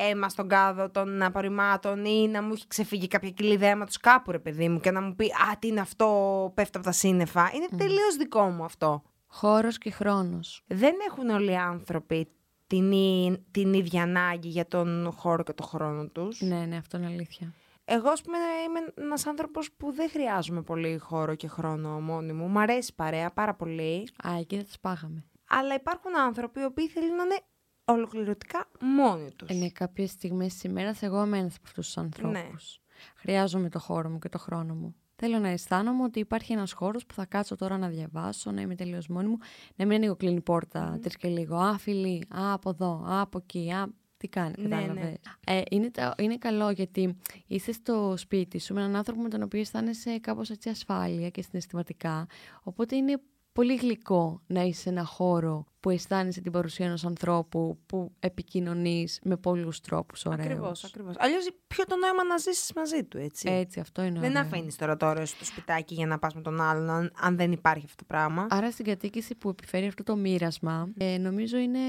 αίμα 0.10 0.30
στον 0.30 0.48
κάδο 0.48 0.90
των 0.90 1.22
απορριμμάτων 1.22 2.06
ή 2.06 2.28
να 2.28 2.42
μου 2.42 2.54
έχει 2.54 2.68
ξεφύγει 2.68 3.08
κάποια 3.08 3.30
κοιλίδα 3.30 3.68
αίματος 3.68 3.98
κάπου 3.98 4.32
ρε 4.32 4.40
παιδί 4.40 4.70
μου 4.70 4.80
και 4.80 4.92
να 4.92 5.02
μου 5.02 5.16
πει 5.16 5.26
«Α, 5.26 5.58
τι 5.60 5.68
είναι 5.68 5.80
αυτό, 5.80 6.08
πέφτει 6.56 6.78
από 6.78 6.86
τα 6.86 6.92
σύννεφα». 6.92 7.52
Είναι 7.56 7.68
τελείως 7.78 8.16
δικό 8.18 8.42
μου 8.50 8.64
αυτό. 8.64 9.04
Χώρος 9.36 9.78
και 9.78 9.92
χρόνος. 9.92 10.64
δεν 10.68 10.96
έχουν 11.10 11.30
όλοι 11.30 11.52
οι 11.52 11.56
άνθρωποι 11.56 12.28
την, 12.68 12.92
ί- 12.92 13.44
την 13.52 13.74
ίδια 13.74 14.02
ανάγκη 14.04 14.48
για 14.48 14.68
τον 14.68 15.12
χώρο 15.16 15.44
και 15.44 15.54
τον 15.54 15.66
χρόνο 15.66 16.08
τους. 16.08 16.42
Ναι, 16.42 16.66
ναι, 16.66 16.78
αυτό 16.78 16.98
είναι 16.98 17.06
αλήθεια. 17.06 17.54
Εγώ, 17.86 18.10
ας 18.10 18.22
πούμε, 18.22 18.38
είμαι 18.68 18.94
ένας 19.06 19.26
άνθρωπος 19.28 19.72
που 19.72 19.92
δεν 19.94 20.10
χρειάζομαι 20.10 20.62
πολύ 20.62 20.98
χώρο 20.98 21.36
και 21.36 21.48
χρόνο 21.48 22.02
μόνη 22.02 22.34
μου. 22.34 22.48
Μ' 22.48 22.58
αρέσει 22.58 22.90
η 22.92 22.96
παρέα 22.96 23.32
πάρα 23.32 23.54
πολύ. 23.54 24.08
Α, 24.28 24.38
εκεί 24.40 24.58
θα 24.58 24.64
τα 24.64 24.72
σπάγαμε. 24.72 25.24
Αλλά 25.50 25.74
υπάρχουν 25.76 26.18
άνθρωποι 26.18 26.60
οι 26.60 26.64
οποίοι 26.64 26.88
θέλουν 26.88 27.16
να 27.16 27.24
είναι 27.24 27.40
ολοκληρωτικά 27.86 28.68
μόνοι 28.80 29.32
τους. 29.36 29.50
Είναι 29.50 29.70
κάποιες 29.70 30.10
στιγμές 30.10 30.54
της 30.54 30.64
ημέρας 30.64 31.02
εγώ 31.02 31.24
είμαι 31.26 31.38
ένας 31.38 31.56
από 31.56 31.64
αυτούς 31.66 31.86
τους 31.86 31.98
ανθρώπους. 31.98 32.82
Χρειάζομαι 33.16 33.70
το 33.70 33.80
χώρο 33.80 34.10
μου 34.10 34.20
και 34.20 34.30
το 34.30 34.38
χρόνο 34.38 34.74
μου. 34.74 34.96
Θέλω 35.16 35.40
να 35.40 35.48
αισθάνομαι 35.48 36.04
ότι 36.04 36.20
υπάρχει 36.20 36.54
ένας 36.54 36.72
χώρος 36.72 37.06
που 37.06 37.14
θα 37.14 37.26
κάτσω 37.26 37.56
τώρα 37.56 37.78
να 37.78 37.88
διαβάσω, 37.88 38.52
να 38.52 38.62
είμαι 38.62 38.76
τελείως 38.76 39.08
μόνη 39.08 39.28
μου, 39.28 39.38
να 39.76 39.86
μην 39.86 39.96
ανοίγω 39.96 40.16
κλείνει 40.16 40.36
η 40.36 40.42
πόρτα 40.42 40.98
τρεις 41.02 41.18
και 41.18 41.28
λίγο. 41.28 41.56
Α, 41.58 41.78
φιλή, 41.78 42.24
α, 42.30 42.54
από 42.54 42.70
εδώ, 42.70 43.04
α, 43.08 43.22
από 43.22 43.38
εκεί, 43.38 43.72
α, 43.72 43.88
τι 44.18 44.28
κάνει, 44.28 44.54
Ναι, 44.58 44.68
κατάλαβε. 44.70 45.00
ναι. 45.02 45.14
Ε, 45.58 45.62
είναι, 45.72 45.92
τα- 45.92 46.16
είναι 46.18 46.38
καλό 46.38 46.70
γιατί 46.70 47.18
είσαι 47.48 47.72
στο 47.72 48.14
σπίτι 48.18 48.60
σου 48.60 48.74
με 48.74 48.80
έναν 48.82 48.96
άνθρωπο 48.96 49.22
με 49.22 49.30
τον 49.30 49.42
οποίο 49.44 49.60
αισθάνεσαι 49.60 50.20
κάπως 50.20 50.50
έτσι 50.50 50.70
ασφάλεια 50.70 51.30
και 51.30 51.42
συναισθηματικά. 51.42 52.28
Οπότε 52.64 52.96
είναι 52.96 53.22
πολύ 53.54 53.76
γλυκό 53.76 54.42
να 54.48 54.62
είσαι 54.62 54.82
σε 54.82 54.90
ένα 54.90 55.04
χώρο 55.04 55.66
που 55.80 55.90
αισθάνεσαι 55.90 56.42
την 56.42 56.52
παρουσία 56.52 56.86
ενός 56.86 57.06
ανθρώπου 57.06 57.80
που 57.86 58.12
επικοινωνείς 58.20 59.20
με 59.24 59.38
πολλούς 59.38 59.80
τρόπους 59.82 60.26
ωραίους. 60.26 60.46
Ακριβώς, 60.46 60.84
ακριβώς. 60.84 61.16
Αλλιώς 61.18 61.50
ποιο 61.68 61.84
το 61.86 61.96
νόημα 61.96 62.24
να 62.24 62.38
ζήσεις 62.38 62.74
μαζί 62.76 63.04
του, 63.04 63.18
έτσι; 63.18 63.50
Έτσι, 63.52 63.80
αυτό 63.80 64.04
είναι 64.04 64.20
δεν 64.20 64.30
ωραίο. 64.30 64.42
αφήνεις 64.42 64.76
τώρα 64.76 64.98
τώρα 64.98 65.26
στο 65.26 65.46
σπιτάκι 65.46 65.94
για 65.94 66.06
να 66.08 66.20
πας 66.20 66.34
με 66.34 66.42
τον 66.42 66.62
άλλον, 66.62 66.90
αν, 66.90 67.12
αν 67.20 67.36
δεν 67.36 67.52
υπάρχει 67.52 67.86
αυτό 67.86 67.96
το 67.98 68.04
πράγμα. 68.08 68.48
Άρα 68.50 68.72
στην 68.72 68.86
κατοίκηση 68.86 69.36
που 69.36 69.50
επιφέρει 69.50 69.88
αυτό 69.88 70.04
το 70.04 70.16
μοίρασμα, 70.16 70.90
ε, 70.98 71.18
νομίζω 71.18 71.58
είναι 71.58 71.80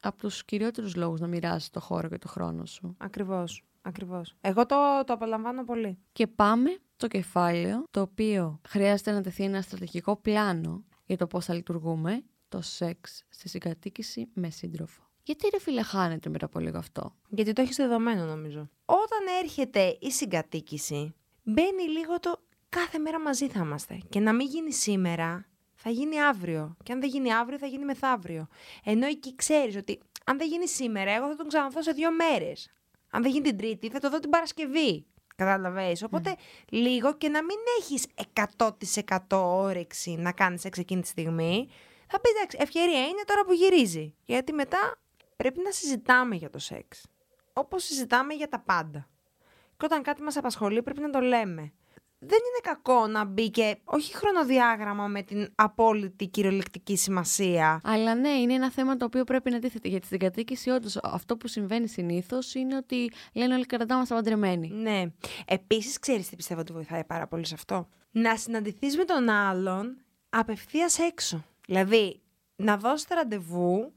από 0.00 0.18
τους 0.18 0.44
κυριότερους 0.44 0.96
λόγους 0.96 1.20
να 1.20 1.26
μοιράσει 1.26 1.72
το 1.72 1.80
χώρο 1.80 2.08
και 2.08 2.18
το 2.18 2.28
χρόνο 2.28 2.64
σου. 2.66 2.94
Ακριβώς, 2.98 3.64
ακριβώς. 3.82 4.34
Εγώ 4.40 4.66
το, 4.66 4.76
το 5.06 5.12
απολαμβάνω 5.12 5.64
πολύ. 5.64 5.98
Και 6.12 6.26
πάμε 6.26 6.70
στο 6.96 7.06
κεφάλαιο, 7.06 7.84
το 7.90 8.00
οποίο 8.00 8.60
χρειάζεται 8.68 9.12
να 9.12 9.20
τεθεί 9.20 9.44
ένα 9.44 9.60
στρατηγικό 9.60 10.16
πλάνο 10.16 10.84
για 11.12 11.20
το 11.20 11.26
πώς 11.26 11.44
θα 11.44 11.54
λειτουργούμε, 11.54 12.22
το 12.48 12.60
σεξ 12.60 13.24
στη 13.28 13.48
συγκατοίκηση 13.48 14.28
με 14.34 14.50
σύντροφο. 14.50 15.02
Γιατί 15.22 15.48
ρε 15.52 15.60
φίλε 15.60 15.82
χάνεται 15.82 16.28
μετά 16.28 16.44
από 16.46 16.58
λίγο 16.58 16.78
αυτό; 16.78 17.14
Γιατί 17.28 17.52
το 17.52 17.62
έχεις 17.62 17.76
δεδομένο 17.76 18.24
νομίζω. 18.24 18.70
Όταν 18.84 19.20
έρχεται 19.42 19.98
η 20.00 20.10
συγκατοίκηση, 20.10 21.14
μπαίνει 21.42 21.82
λίγο 21.82 22.20
το 22.20 22.42
κάθε 22.68 22.98
μέρα 22.98 23.20
μαζί 23.20 23.48
θα 23.48 23.60
είμαστε. 23.60 23.98
Και 24.08 24.20
να 24.20 24.32
μην 24.32 24.46
γίνει 24.46 24.72
σήμερα, 24.72 25.46
θα 25.74 25.90
γίνει 25.90 26.22
αύριο. 26.22 26.76
Και 26.82 26.92
αν 26.92 27.00
δεν 27.00 27.08
γίνει 27.08 27.32
αύριο, 27.32 27.58
θα 27.58 27.66
γίνει 27.66 27.84
μεθαύριο. 27.84 28.46
Ενώ 28.84 29.06
εκεί 29.06 29.34
ξέρεις 29.34 29.76
ότι 29.76 30.00
αν 30.24 30.38
δεν 30.38 30.48
γίνει 30.48 30.68
σήμερα, 30.68 31.10
εγώ 31.10 31.28
θα 31.28 31.36
τον 31.36 31.48
ξαναδώ 31.48 31.82
σε 31.82 31.92
δύο 31.92 32.10
μέρες. 32.12 32.70
Αν 33.10 33.22
δεν 33.22 33.30
γίνει 33.30 33.44
την 33.44 33.56
Τρίτη, 33.56 33.88
θα 33.88 34.00
το 34.00 34.10
δω 34.10 34.18
την 34.18 34.30
Παρασκευή. 34.30 35.06
Καταλαβαίνεις. 35.36 36.02
Οπότε 36.02 36.36
λίγο 36.68 37.14
και 37.16 37.28
να 37.28 37.44
μην 37.44 37.56
έχεις 37.80 38.06
100% 38.56 39.16
όρεξη 39.30 40.10
να 40.10 40.32
κάνεις 40.32 40.60
σεξ 40.60 40.78
εκείνη 40.78 41.00
τη 41.00 41.08
στιγμή, 41.08 41.68
θα 42.06 42.20
πεις 42.20 42.30
εντάξει, 42.30 42.56
ευκαιρία 42.60 43.06
είναι 43.06 43.22
τώρα 43.26 43.44
που 43.44 43.52
γυρίζει. 43.52 44.14
Γιατί 44.24 44.52
μετά 44.52 45.00
πρέπει 45.36 45.60
να 45.62 45.70
συζητάμε 45.70 46.34
για 46.34 46.50
το 46.50 46.58
σεξ. 46.58 47.06
Όπως 47.52 47.84
συζητάμε 47.84 48.34
για 48.34 48.48
τα 48.48 48.60
πάντα. 48.60 49.08
Και 49.76 49.84
όταν 49.84 50.02
κάτι 50.02 50.22
μας 50.22 50.36
απασχολεί 50.36 50.82
πρέπει 50.82 51.00
να 51.00 51.10
το 51.10 51.20
λέμε. 51.20 51.72
Δεν 52.24 52.38
είναι 52.38 52.74
κακό 52.74 53.06
να 53.06 53.24
μπει 53.24 53.50
και 53.50 53.76
όχι 53.84 54.14
χρονοδιάγραμμα 54.14 55.06
με 55.06 55.22
την 55.22 55.52
απόλυτη 55.54 56.26
κυριολεκτική 56.26 56.96
σημασία. 56.96 57.80
Αλλά 57.84 58.14
ναι, 58.14 58.28
είναι 58.28 58.54
ένα 58.54 58.70
θέμα 58.70 58.96
το 58.96 59.04
οποίο 59.04 59.24
πρέπει 59.24 59.50
να 59.50 59.58
τίθεται. 59.58 59.88
Γιατί 59.88 60.06
στην 60.06 60.18
κατοίκηση, 60.18 60.70
όντως, 60.70 60.96
αυτό 61.02 61.36
που 61.36 61.48
συμβαίνει 61.48 61.88
συνήθως 61.88 62.54
είναι 62.54 62.76
ότι 62.76 63.10
λένε 63.32 63.54
όλοι 63.54 63.66
κρατάμε 63.66 64.04
παντρεμένοι. 64.08 64.68
Ναι. 64.68 65.04
Επίσης, 65.46 65.98
ξέρεις 65.98 66.28
τι 66.28 66.36
πιστεύω 66.36 66.60
ότι 66.60 66.72
βοηθάει 66.72 67.04
πάρα 67.04 67.26
πολύ 67.26 67.46
σε 67.46 67.54
αυτό; 67.54 67.88
Να 68.10 68.36
συναντηθείς 68.36 68.96
με 68.96 69.04
τον 69.04 69.28
άλλον 69.28 69.96
απευθείας 70.28 70.98
έξω. 70.98 71.44
Δηλαδή, 71.66 72.20
να 72.56 72.76
δώσετε 72.76 73.14
ραντεβού 73.14 73.92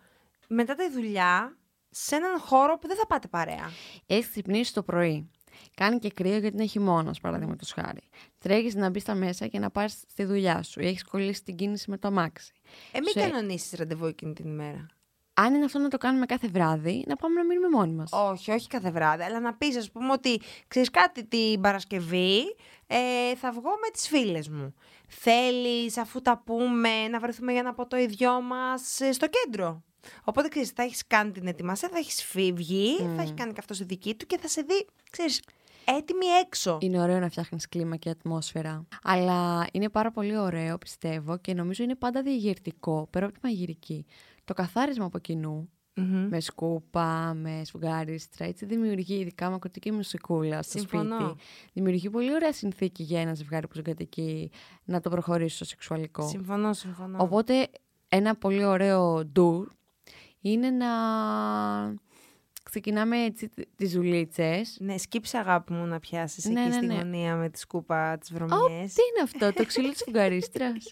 μετά 0.47 0.75
τη 0.75 0.89
δουλειά 0.89 1.57
σε 1.89 2.15
έναν 2.15 2.39
χώρο 2.39 2.77
που 2.77 2.87
δεν 2.87 2.97
θα 2.97 3.05
πάτε 3.07 3.27
παρέα. 3.27 3.71
Έχεις 4.05 4.29
ξυπνήσει 4.29 4.73
το 4.73 4.83
πρωί. 4.83 5.29
Κάνει 5.75 5.99
και 5.99 6.09
κρύο 6.09 6.37
γιατί 6.37 6.55
είναι 6.57 6.65
χειμώνας, 6.65 7.19
παραδείγματος 7.19 7.71
χάρη. 7.71 8.01
Τρέχεις 8.39 8.75
να 8.75 8.89
μπεις 8.89 9.01
στα 9.01 9.15
μέσα 9.15 9.47
και 9.47 9.59
να 9.59 9.69
πάρεις 9.69 10.03
στη 10.07 10.23
δουλειά 10.23 10.63
σου 10.63 10.81
ή 10.81 10.87
έχεις 10.87 11.03
κολλήσει 11.03 11.43
την 11.43 11.55
κίνηση 11.55 11.89
με 11.89 11.97
το 11.97 12.07
αμάξι. 12.07 12.53
Ε, 12.91 12.99
μην 12.99 13.09
Σε- 13.09 13.19
κανονίσεις 13.29 13.79
ραντεβού 13.79 14.05
εκείνη 14.05 14.33
την 14.33 14.45
ημέρα. 14.45 14.85
Αν 15.37 15.53
είναι 15.53 15.65
αυτό 15.65 15.79
να 15.79 15.87
το 15.87 15.97
κάνουμε 15.97 16.25
κάθε 16.25 16.47
βράδυ, 16.47 17.03
να 17.07 17.15
πάμε 17.15 17.35
να 17.35 17.45
μείνουμε 17.45 17.69
μόνοι 17.69 17.93
μας. 17.93 18.11
Όχι, 18.13 18.51
όχι 18.51 18.67
κάθε 18.67 18.91
βράδυ, 18.91 19.23
αλλά 19.23 19.39
να 19.39 19.53
πεις 19.53 19.77
ας 19.77 19.91
πούμε 19.91 20.11
ότι 20.11 20.41
ξέρεις 20.67 20.89
κάτι 20.89 21.25
την 21.25 21.61
Παρασκευή 21.61 22.39
ε, 22.87 23.35
θα 23.35 23.51
βγω 23.51 23.69
με 23.69 23.89
τις 23.93 24.07
φίλες 24.07 24.49
μου. 24.49 24.73
Θέλεις 25.07 25.97
αφού 25.97 26.21
τα 26.21 26.41
πούμε 26.45 27.07
να 27.07 27.19
βρεθούμε 27.19 27.51
για 27.51 27.63
να 27.63 27.73
πω 27.73 27.87
το 27.87 27.97
ιδιό 27.97 28.41
μας 28.41 28.99
ε, 28.99 29.11
στο 29.11 29.27
κέντρο. 29.27 29.83
Οπότε 30.23 30.47
ξέρεις, 30.47 30.69
θα 30.69 30.83
έχεις 30.83 31.07
κάνει 31.07 31.31
την 31.31 31.47
ετοιμασία, 31.47 31.89
θα 31.89 31.97
έχεις 31.97 32.23
φύ- 32.23 32.55
βγει, 32.55 32.97
θα 33.15 33.21
έχει 33.21 33.33
κάνει 33.33 33.53
και 33.53 33.59
αυτό 33.69 33.83
η 33.83 33.85
δική 33.85 34.15
του 34.15 34.25
και 34.25 34.37
θα 34.37 34.47
σε 34.47 34.61
δει, 34.61 34.87
ξέρεις, 35.11 35.41
έτοιμη 35.85 36.25
έξω. 36.45 36.77
Είναι 36.81 37.01
ωραίο 37.01 37.19
να 37.19 37.29
φτιάχνεις 37.29 37.69
κλίμα 37.69 37.95
και 37.95 38.09
ατμόσφαιρα. 38.09 38.85
Αλλά 39.03 39.67
είναι 39.71 39.89
πάρα 39.89 40.11
πολύ 40.11 40.37
ωραίο, 40.37 40.77
πιστεύω, 40.77 41.37
και 41.37 41.53
νομίζω 41.53 41.83
είναι 41.83 41.95
πάντα 41.95 42.21
διαγερτικό, 42.21 43.07
πέρα 43.09 43.25
από 43.25 43.33
τη 43.33 43.39
μαγειρική. 43.43 44.05
Το 44.43 44.53
καθάρισμα 44.53 45.05
από 45.05 45.19
κοινού, 45.19 45.69
Μμμ. 45.97 46.27
με 46.29 46.39
σκούπα, 46.39 47.33
με 47.33 47.61
σφουγγάριστρα, 47.65 48.45
έτσι 48.45 48.65
δημιουργεί, 48.65 49.15
ειδικά 49.15 49.49
με 49.49 49.55
ακουστική 49.55 49.91
μουσικούλα 49.91 50.61
στο 50.61 50.77
Συμφωνώ. 50.79 51.19
σπίτι. 51.19 51.39
Δημιουργεί 51.73 52.09
πολύ 52.09 52.33
ωραία 52.33 52.53
συνθήκη 52.53 53.03
για 53.03 53.21
ένα 53.21 53.33
ζευγάρι 53.33 53.67
που 53.67 53.75
συγκατοικεί 53.75 54.51
να 54.83 54.99
το 54.99 55.09
προχωρήσει 55.09 55.55
στο 55.55 55.65
σεξουαλικό. 55.65 56.27
Συμφωνώ, 56.27 56.73
συμφωνώ. 56.73 57.17
Οπότε 57.21 57.67
ένα 58.09 58.35
πολύ 58.35 58.63
ωραίο 58.63 59.25
ντουρ 59.25 59.67
είναι 60.49 60.69
να 60.69 60.87
ξεκινάμε 62.63 63.23
έτσι 63.23 63.49
τις 63.75 63.89
ζουλίτσες. 63.91 64.77
Ναι, 64.79 64.97
σκύψε 64.97 65.37
αγάπη 65.37 65.73
μου 65.73 65.85
να 65.85 65.99
πιάσεις 65.99 66.45
Ναι, 66.45 66.59
εκεί 66.61 66.69
ναι, 66.69 66.75
στη 66.75 66.85
ναι. 66.85 66.93
γωνία 66.95 67.35
με 67.35 67.49
τη 67.49 67.59
σκούπα 67.59 68.17
τις 68.17 68.31
Ω, 68.31 68.33
βρωμιές. 68.35 68.93
τι 68.93 69.01
είναι 69.01 69.21
αυτό, 69.23 69.53
το 69.53 69.65
ξύλο 69.65 69.89
της 69.91 70.01
φουγγαρίστρας. 70.05 70.91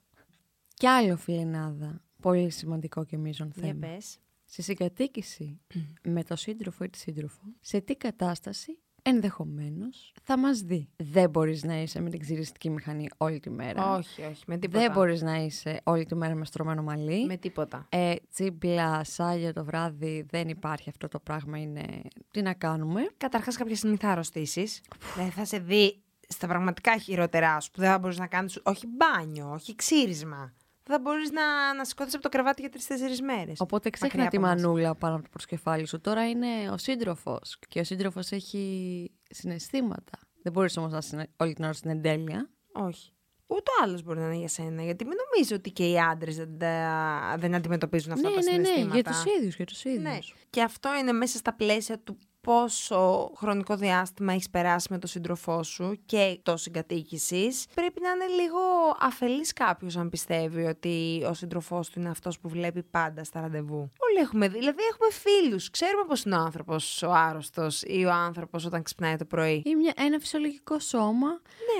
Κι 0.78 0.86
άλλο 0.86 1.16
φιλενάδα, 1.16 2.02
πολύ 2.20 2.50
σημαντικό 2.50 3.04
και 3.04 3.16
μείζον 3.16 3.52
Για 3.54 3.62
θέμα. 3.66 3.86
πες. 3.86 4.18
Στη 4.44 4.62
συγκατοίκηση 4.62 5.60
με 6.02 6.24
το 6.24 6.36
σύντροφο 6.36 6.84
ή 6.84 6.90
τη 6.90 6.98
σύντροφο, 6.98 7.42
σε 7.60 7.80
τι 7.80 7.96
κατάσταση 7.96 8.78
ενδεχομένως 9.06 10.12
θα 10.22 10.38
μας 10.38 10.60
δει. 10.60 10.88
Δεν 10.96 11.30
μπορείς 11.30 11.64
να 11.64 11.82
είσαι 11.82 12.00
με 12.00 12.10
την 12.10 12.20
ξυριστική 12.20 12.70
μηχανή 12.70 13.08
όλη 13.16 13.40
τη 13.40 13.50
μέρα. 13.50 13.96
Όχι, 13.96 14.22
όχι, 14.22 14.42
με 14.46 14.58
τίποτα. 14.58 14.80
Δεν 14.80 14.92
μπορείς 14.92 15.22
να 15.22 15.36
είσαι 15.36 15.80
όλη 15.84 16.04
τη 16.04 16.14
μέρα 16.14 16.34
με 16.34 16.44
στρωμένο 16.44 16.82
μαλλί. 16.82 17.26
Με 17.26 17.36
τίποτα. 17.36 17.86
Ε, 17.88 18.14
τσίμπλα, 18.32 19.04
σάλια 19.04 19.52
το 19.52 19.64
βράδυ, 19.64 20.26
δεν 20.30 20.48
υπάρχει 20.48 20.88
αυτό 20.88 21.08
το 21.08 21.20
πράγμα, 21.20 21.58
είναι... 21.58 21.84
Τι 22.30 22.42
να 22.42 22.52
κάνουμε. 22.52 23.00
Καταρχάς, 23.16 23.56
κάποια 23.56 23.76
στιγμή 23.76 23.96
θα 23.96 24.08
αρρωστήσεις. 24.08 24.80
Δηλαδή 25.14 25.30
θα 25.30 25.44
σε 25.44 25.58
δει 25.58 26.02
στα 26.28 26.46
πραγματικά 26.46 26.98
χειρότερά 26.98 27.60
σου 27.60 27.70
που 27.70 27.80
δεν 27.80 27.90
θα 27.90 27.98
μπορείς 27.98 28.18
να 28.18 28.26
κάνεις. 28.26 28.60
Όχι 28.62 28.86
μπάνιο, 28.86 29.50
όχι 29.52 29.74
ξύρισμα. 29.74 30.52
Δεν 30.86 30.96
θα 30.96 31.02
μπορείς 31.02 31.30
να, 31.30 31.74
να 31.74 31.84
σηκώθεις 31.84 32.14
από 32.14 32.22
το 32.22 32.28
κρεβάτι 32.28 32.60
για 32.60 32.70
τρει-τέσσερι 32.70 33.22
μέρες. 33.22 33.60
Οπότε 33.60 33.90
ξέχνα 33.90 34.28
τη 34.28 34.38
μανούλα 34.38 34.94
πάνω 34.94 35.14
από 35.14 35.22
το 35.24 35.28
προσκεφάλι 35.30 35.86
σου. 35.86 36.00
Τώρα 36.00 36.28
είναι 36.28 36.70
ο 36.72 36.76
σύντροφος 36.78 37.58
και 37.68 37.80
ο 37.80 37.84
σύντροφος 37.84 38.30
έχει 38.30 39.10
συναισθήματα. 39.30 40.18
Δεν 40.42 40.52
μπορείς 40.52 40.76
όμως 40.76 40.92
να 40.92 40.98
είσαι 40.98 41.28
όλη 41.36 41.52
την 41.54 41.64
ώρα 41.64 41.72
στην 41.72 41.90
εντέλεια. 41.90 42.50
Όχι. 42.72 43.12
Ούτε 43.46 43.70
ο 43.80 43.84
άλλο 43.84 44.00
μπορεί 44.04 44.18
να 44.18 44.24
είναι 44.26 44.36
για 44.36 44.48
σένα. 44.48 44.82
Γιατί 44.82 45.04
μην 45.04 45.16
νομίζω 45.30 45.56
ότι 45.56 45.70
και 45.70 45.90
οι 45.90 45.98
άντρες 45.98 46.36
δεν, 46.36 46.58
τα- 46.58 47.34
δεν 47.38 47.54
αντιμετωπίζουν 47.54 48.12
αυτά 48.12 48.28
ναι, 48.28 48.34
τα 48.34 48.42
ναι, 48.42 48.50
ναι, 48.50 48.64
συναισθήματα. 48.64 48.94
για 48.94 49.02
τους 49.04 49.24
ίδιους, 49.38 49.56
για 49.56 49.64
τους 49.66 49.84
ίδιους. 49.84 50.02
Ναι. 50.02 50.18
Και 50.50 50.62
αυτό 50.62 50.96
είναι 51.00 51.12
μέσα 51.12 51.38
στα 51.38 51.54
πλαίσια 51.54 51.98
του 51.98 52.18
πόσο 52.44 53.30
χρονικό 53.36 53.76
διάστημα 53.76 54.32
έχεις 54.32 54.50
περάσει 54.50 54.86
με 54.90 54.98
τον 54.98 55.08
σύντροφό 55.10 55.62
σου 55.62 55.98
και 56.06 56.38
το 56.42 56.56
συγκατοίκησης. 56.56 57.66
Πρέπει 57.74 58.00
να 58.00 58.08
είναι 58.10 58.42
λίγο 58.42 58.58
αφελής 59.00 59.52
κάποιος 59.52 59.96
αν 59.96 60.08
πιστεύει 60.08 60.64
ότι 60.64 61.22
ο 61.28 61.34
σύντροφός 61.34 61.90
του 61.90 62.00
είναι 62.00 62.08
αυτός 62.08 62.38
που 62.40 62.48
βλέπει 62.48 62.82
πάντα 62.82 63.24
στα 63.24 63.40
ραντεβού. 63.40 63.90
Όλοι 63.98 64.18
έχουμε 64.22 64.48
δει. 64.48 64.58
Δηλαδή, 64.58 64.82
έχουμε 64.92 65.10
φίλους. 65.10 65.70
Ξέρουμε 65.70 66.04
πώς 66.08 66.22
είναι 66.24 66.36
ο 66.36 66.40
άνθρωπος 66.40 67.02
ο 67.02 67.12
άρρωστος 67.12 67.82
ή 67.82 68.04
ο 68.04 68.12
άνθρωπος 68.12 68.64
όταν 68.64 68.82
ξυπνάει 68.82 69.16
το 69.16 69.24
πρωί. 69.24 69.62
Ή 69.64 69.74
μια, 69.74 69.92
ένα 69.96 70.18
φυσιολογικό 70.18 70.78
σώμα 70.78 71.28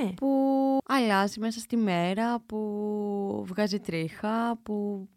Ναι. 0.02 0.12
που 0.12 0.28
αλλάζει 0.88 1.40
μέσα 1.40 1.60
στη 1.60 1.76
μέρα, 1.76 2.40
που 2.40 3.44
βγάζει 3.46 3.80
τρίχα, 3.80 4.58
που 4.62 5.08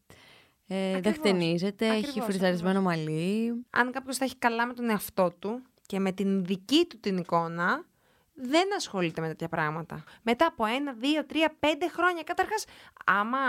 ε, 0.67 0.75
δεν 0.75 0.95
Ακριβώς. 0.95 1.17
χτενίζεται, 1.17 1.87
έχει 1.87 2.05
Ακριβώς, 2.05 2.25
φρυζαρισμένο 2.25 2.81
μαλλί. 2.81 3.65
Αν 3.69 3.91
κάποιος 3.91 4.17
τα 4.17 4.25
έχει 4.25 4.35
καλά 4.35 4.67
με 4.67 4.73
τον 4.73 4.89
εαυτό 4.89 5.31
του 5.39 5.61
και 5.85 5.99
με 5.99 6.11
την 6.11 6.45
δική 6.45 6.85
του 6.85 6.99
την 6.99 7.17
εικόνα, 7.17 7.85
δεν 8.33 8.75
ασχολείται 8.75 9.21
με 9.21 9.27
τέτοια 9.27 9.47
πράγματα. 9.49 10.03
Μετά 10.21 10.45
από 10.45 10.65
ένα, 10.65 10.93
δύο, 10.93 11.25
τρία, 11.25 11.55
πέντε 11.59 11.89
χρόνια, 11.89 12.23
καταρχάς, 12.23 12.65
άμα 13.05 13.39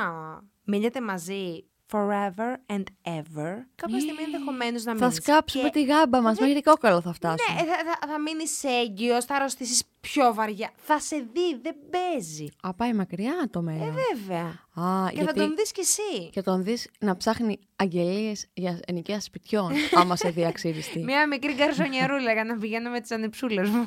μείνετε 0.64 1.00
μαζί 1.00 1.64
forever 1.92 2.56
and 2.76 2.82
ever, 3.02 3.52
κάποια 3.74 4.00
στιγμή 4.00 4.22
ενδεχομένως 4.24 4.84
να 4.84 4.94
Θα 4.96 4.98
μείνεις. 5.04 5.14
σκάψουμε 5.16 5.64
Και- 5.64 5.70
τη 5.70 5.84
γάμπα 5.84 6.20
μας, 6.20 6.38
μέχρι 6.38 6.62
κόκαλο 6.62 7.00
θα 7.00 7.12
φτάσουμε. 7.12 7.60
Ναι, 7.60 7.66
θα, 7.66 7.76
θα, 7.76 8.08
θα 8.08 8.20
μείνει 8.20 8.44
έγκυος, 8.82 9.24
θα 9.24 9.34
αρρωστήσεις 9.34 9.82
πιο 10.00 10.34
βαριά. 10.34 10.70
Θα 10.76 11.00
σε 11.00 11.16
δει, 11.16 11.58
δεν 11.62 11.76
παίζει. 11.90 12.48
Α, 12.62 12.74
πάει 12.74 12.92
μακριά 12.92 13.48
το 13.50 13.62
μέλλον. 13.62 13.88
Ε, 13.88 13.92
βέβαια. 14.14 14.44
Α, 14.86 15.08
Και 15.10 15.14
γιατί... 15.16 15.26
θα 15.38 15.46
τον 15.46 15.56
δεις 15.56 15.72
κι 15.72 15.80
εσύ. 15.80 16.30
Και 16.32 16.42
τον 16.42 16.62
δεις 16.64 16.90
να 17.00 17.16
ψάχνει 17.16 17.58
αγγελίες 17.76 18.46
για 18.54 18.80
ενοικία 18.86 19.20
σπιτιών, 19.20 19.72
άμα 19.94 20.16
σε 20.16 20.30
δει 20.30 20.44
αξίριστη. 20.44 20.98
Μια 21.08 21.26
μικρή 21.28 21.52
γκαρσονιαρούλα 21.54 22.32
για 22.32 22.44
να 22.44 22.56
πηγαίνω 22.58 22.90
με 22.90 23.00
τις 23.00 23.10
ανεψούλες 23.10 23.68
μου. 23.68 23.84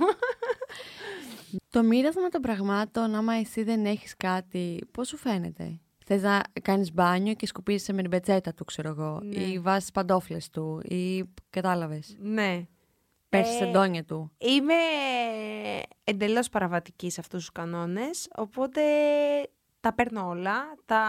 το 1.70 1.84
μοίρασμα 1.84 2.30
των 2.30 2.42
πραγμάτων, 2.42 3.16
άμα 3.16 3.34
εσύ 3.34 3.64
δεν 3.64 3.86
έχεις 3.86 4.16
κάτι, 4.18 4.80
πώς 4.92 5.08
σου 5.08 5.18
φαίνεται; 5.18 5.80
Θες 6.06 6.22
να 6.22 6.42
κάνεις 6.62 6.94
μπάνιο 6.94 7.34
και 7.34 7.46
σκουπίζεσαι 7.48 7.94
με 7.94 8.02
την 8.02 8.12
πετσέτα 8.12 8.54
του, 8.54 8.66
ξέρω 8.66 8.90
εγώ. 8.90 9.20
Ναι. 9.24 9.40
Ή 9.44 9.60
βάζεις 9.60 9.92
παντόφλες 9.92 10.50
του. 10.50 10.82
Ή 10.84 11.24
κατάλαβες. 11.50 12.16
ναι. 12.20 12.66
Πέφτεις 13.30 13.60
Ε, 13.62 13.64
εντόνια 13.68 14.04
του. 14.04 14.32
Είμαι 14.38 14.74
εντελώς 16.04 16.50
παραβατική 16.50 17.10
σε 17.10 17.20
αυτούς 17.20 17.40
τους 17.40 17.52
κανόνες, 17.52 18.28
οπότε 18.36 18.82
τα 19.82 19.94
παίρνω 19.94 20.28
όλα, 20.28 20.56
τα 20.86 21.04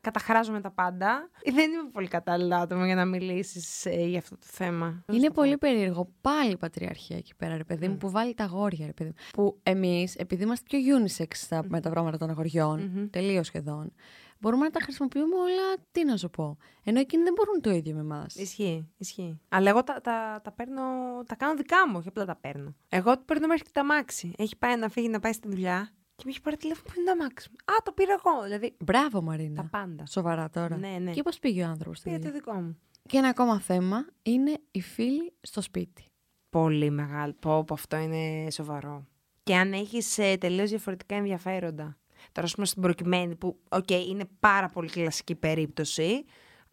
καταχράζομαι 0.00 0.60
τα 0.60 0.70
πάντα. 0.70 1.30
Δεν 1.44 1.72
είμαι 1.72 1.90
πολύ 1.92 2.08
κατάλληλα 2.08 2.58
άτομο 2.58 2.84
για 2.84 2.94
να 2.94 3.04
μιλήσεις 3.04 3.86
ε, 3.86 4.06
για 4.06 4.18
αυτό 4.18 4.36
το 4.36 4.46
θέμα. 4.46 5.04
Είναι 5.12 5.30
πολύ 5.30 5.58
περίεργο. 5.58 6.08
Πάλι 6.20 6.50
η 6.50 6.56
πατριαρχία 6.56 7.16
εκεί 7.16 7.34
πέρα, 7.36 7.56
ρε 7.56 7.64
παιδί 7.64 7.88
μου, 7.88 7.96
που 7.96 8.10
βάλει 8.10 8.34
τα 8.34 8.44
αγόρια, 8.44 8.86
ρε 8.86 8.92
παιδί 8.92 9.08
μου. 9.08 9.16
Που 9.32 9.58
εμείς, 9.62 10.14
επειδή 10.14 10.42
είμαστε 10.42 10.78
πιο 10.78 10.96
unisex 10.98 11.26
στα, 11.32 11.64
με 11.68 11.80
τα 11.80 11.90
βρώματα 11.90 12.18
των 12.18 12.30
αγοριών, 12.30 12.80
Μμμ. 12.94 13.10
τελείως 13.10 13.46
σχεδόν, 13.46 13.92
μπορούμε 14.38 14.64
να 14.64 14.70
τα 14.70 14.80
χρησιμοποιούμε 14.82 15.36
όλα. 15.36 15.84
Τι 15.92 16.04
να 16.04 16.16
σου 16.16 16.30
πω. 16.30 16.56
Ενώ 16.84 17.00
εκείνοι 17.00 17.22
δεν 17.22 17.32
μπορούν 17.36 17.60
το 17.60 17.70
ίδιο 17.70 17.94
με 17.94 18.00
εμάς. 18.00 18.34
Ισχύει, 18.34 18.88
ισχύει. 18.96 19.40
Αλλά 19.48 19.70
εγώ 19.70 19.84
τα, 19.84 20.00
τα, 20.00 20.40
τα 20.44 20.52
παίρνω, 20.52 20.82
τα 21.26 21.34
κάνω 21.34 21.54
δικά 21.54 21.88
μου, 21.88 21.94
όχι 21.98 22.08
απλά 22.08 22.24
τα 22.24 22.36
παίρνω. 22.36 22.74
Εγώ 22.88 23.16
το 23.16 23.22
παίρνω 23.26 23.46
μέχρι 23.46 23.62
και 23.64 23.70
τα 23.72 23.84
μάξι. 23.84 24.32
Έχει 24.36 24.56
πάει 24.56 24.76
να 24.76 24.88
φύγει 24.88 25.08
να 25.08 25.20
πάει 25.20 25.32
στη 25.32 25.48
δουλειά 25.48 25.90
και 26.22 26.28
με 26.28 26.30
έχει 26.30 26.40
πάρει 26.40 26.56
τηλέφωνο 26.56 26.84
που 26.94 27.00
είναι 27.00 27.10
τα 27.10 27.16
μάξι 27.16 27.48
μου; 27.50 27.74
Α, 27.74 27.76
το 27.84 27.92
πήρα 27.92 28.12
εγώ. 28.24 28.42
Δηλαδή, 28.42 28.76
Μπράβο, 28.84 29.22
Μαρίνα. 29.22 29.62
τα 29.62 29.68
πάντα. 29.78 30.06
Σοβαρά 30.06 30.50
τώρα. 30.50 30.76
Ναι, 30.76 30.96
ναι. 31.00 31.10
Και 31.10 31.22
πώς 31.22 31.38
πήγε 31.38 31.62
ο 31.64 31.66
άνθρωπος 31.68 31.98
στη 31.98 32.08
Πήρα 32.08 32.20
το 32.20 32.26
δουλειά. 32.28 32.40
δικό 32.44 32.60
μου. 32.60 32.78
Και 33.08 33.16
ένα 33.16 33.28
ακόμα 33.28 33.60
θέμα 33.60 34.06
είναι 34.22 34.58
οι 34.70 34.80
φίλοι 34.80 35.32
στο 35.40 35.60
σπίτι. 35.60 36.04
Πολύ 36.50 36.90
μεγάλο. 36.90 37.34
Πω, 37.40 37.64
πω, 37.64 37.74
αυτό 37.74 37.96
είναι 37.96 38.50
σοβαρό. 38.50 39.06
Και 39.42 39.56
αν 39.56 39.72
έχεις 39.72 40.18
ε, 40.18 40.36
τελείως 40.36 40.70
διαφορετικά 40.70 41.14
ενδιαφέροντα. 41.16 41.96
Τώρα, 42.32 42.46
ας 42.46 42.54
πούμε, 42.54 42.66
στην 42.66 42.82
προκειμένη 42.82 43.36
που, 43.36 43.58
οκ, 43.68 43.90
είναι 43.90 44.24
πάρα 44.40 44.68
πολύ 44.68 44.88
κλασική 44.90 45.34
περίπτωση, 45.34 46.24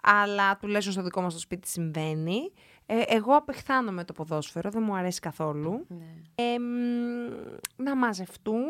αλλά 0.04 0.58
τουλάχιστον 0.58 0.94
στο 0.94 1.04
δικό 1.04 1.22
μας 1.22 1.34
το 1.34 1.40
σπίτι 1.40 1.68
συμβαίνει. 1.68 2.52
Ε, 2.86 3.02
εγώ 3.08 3.36
απεχθάνομαι 3.36 4.04
το 4.04 4.14
ποδόσφαιρο, 4.14 4.70
δεν 4.70 4.84
μου 4.84 4.96
αρέσει 4.96 5.20
καθόλου. 5.20 5.86
Ναι. 5.88 6.06
Ε, 6.36 6.60
μ, 6.60 7.84
να 7.84 7.96
μαζευτούν, 7.96 8.66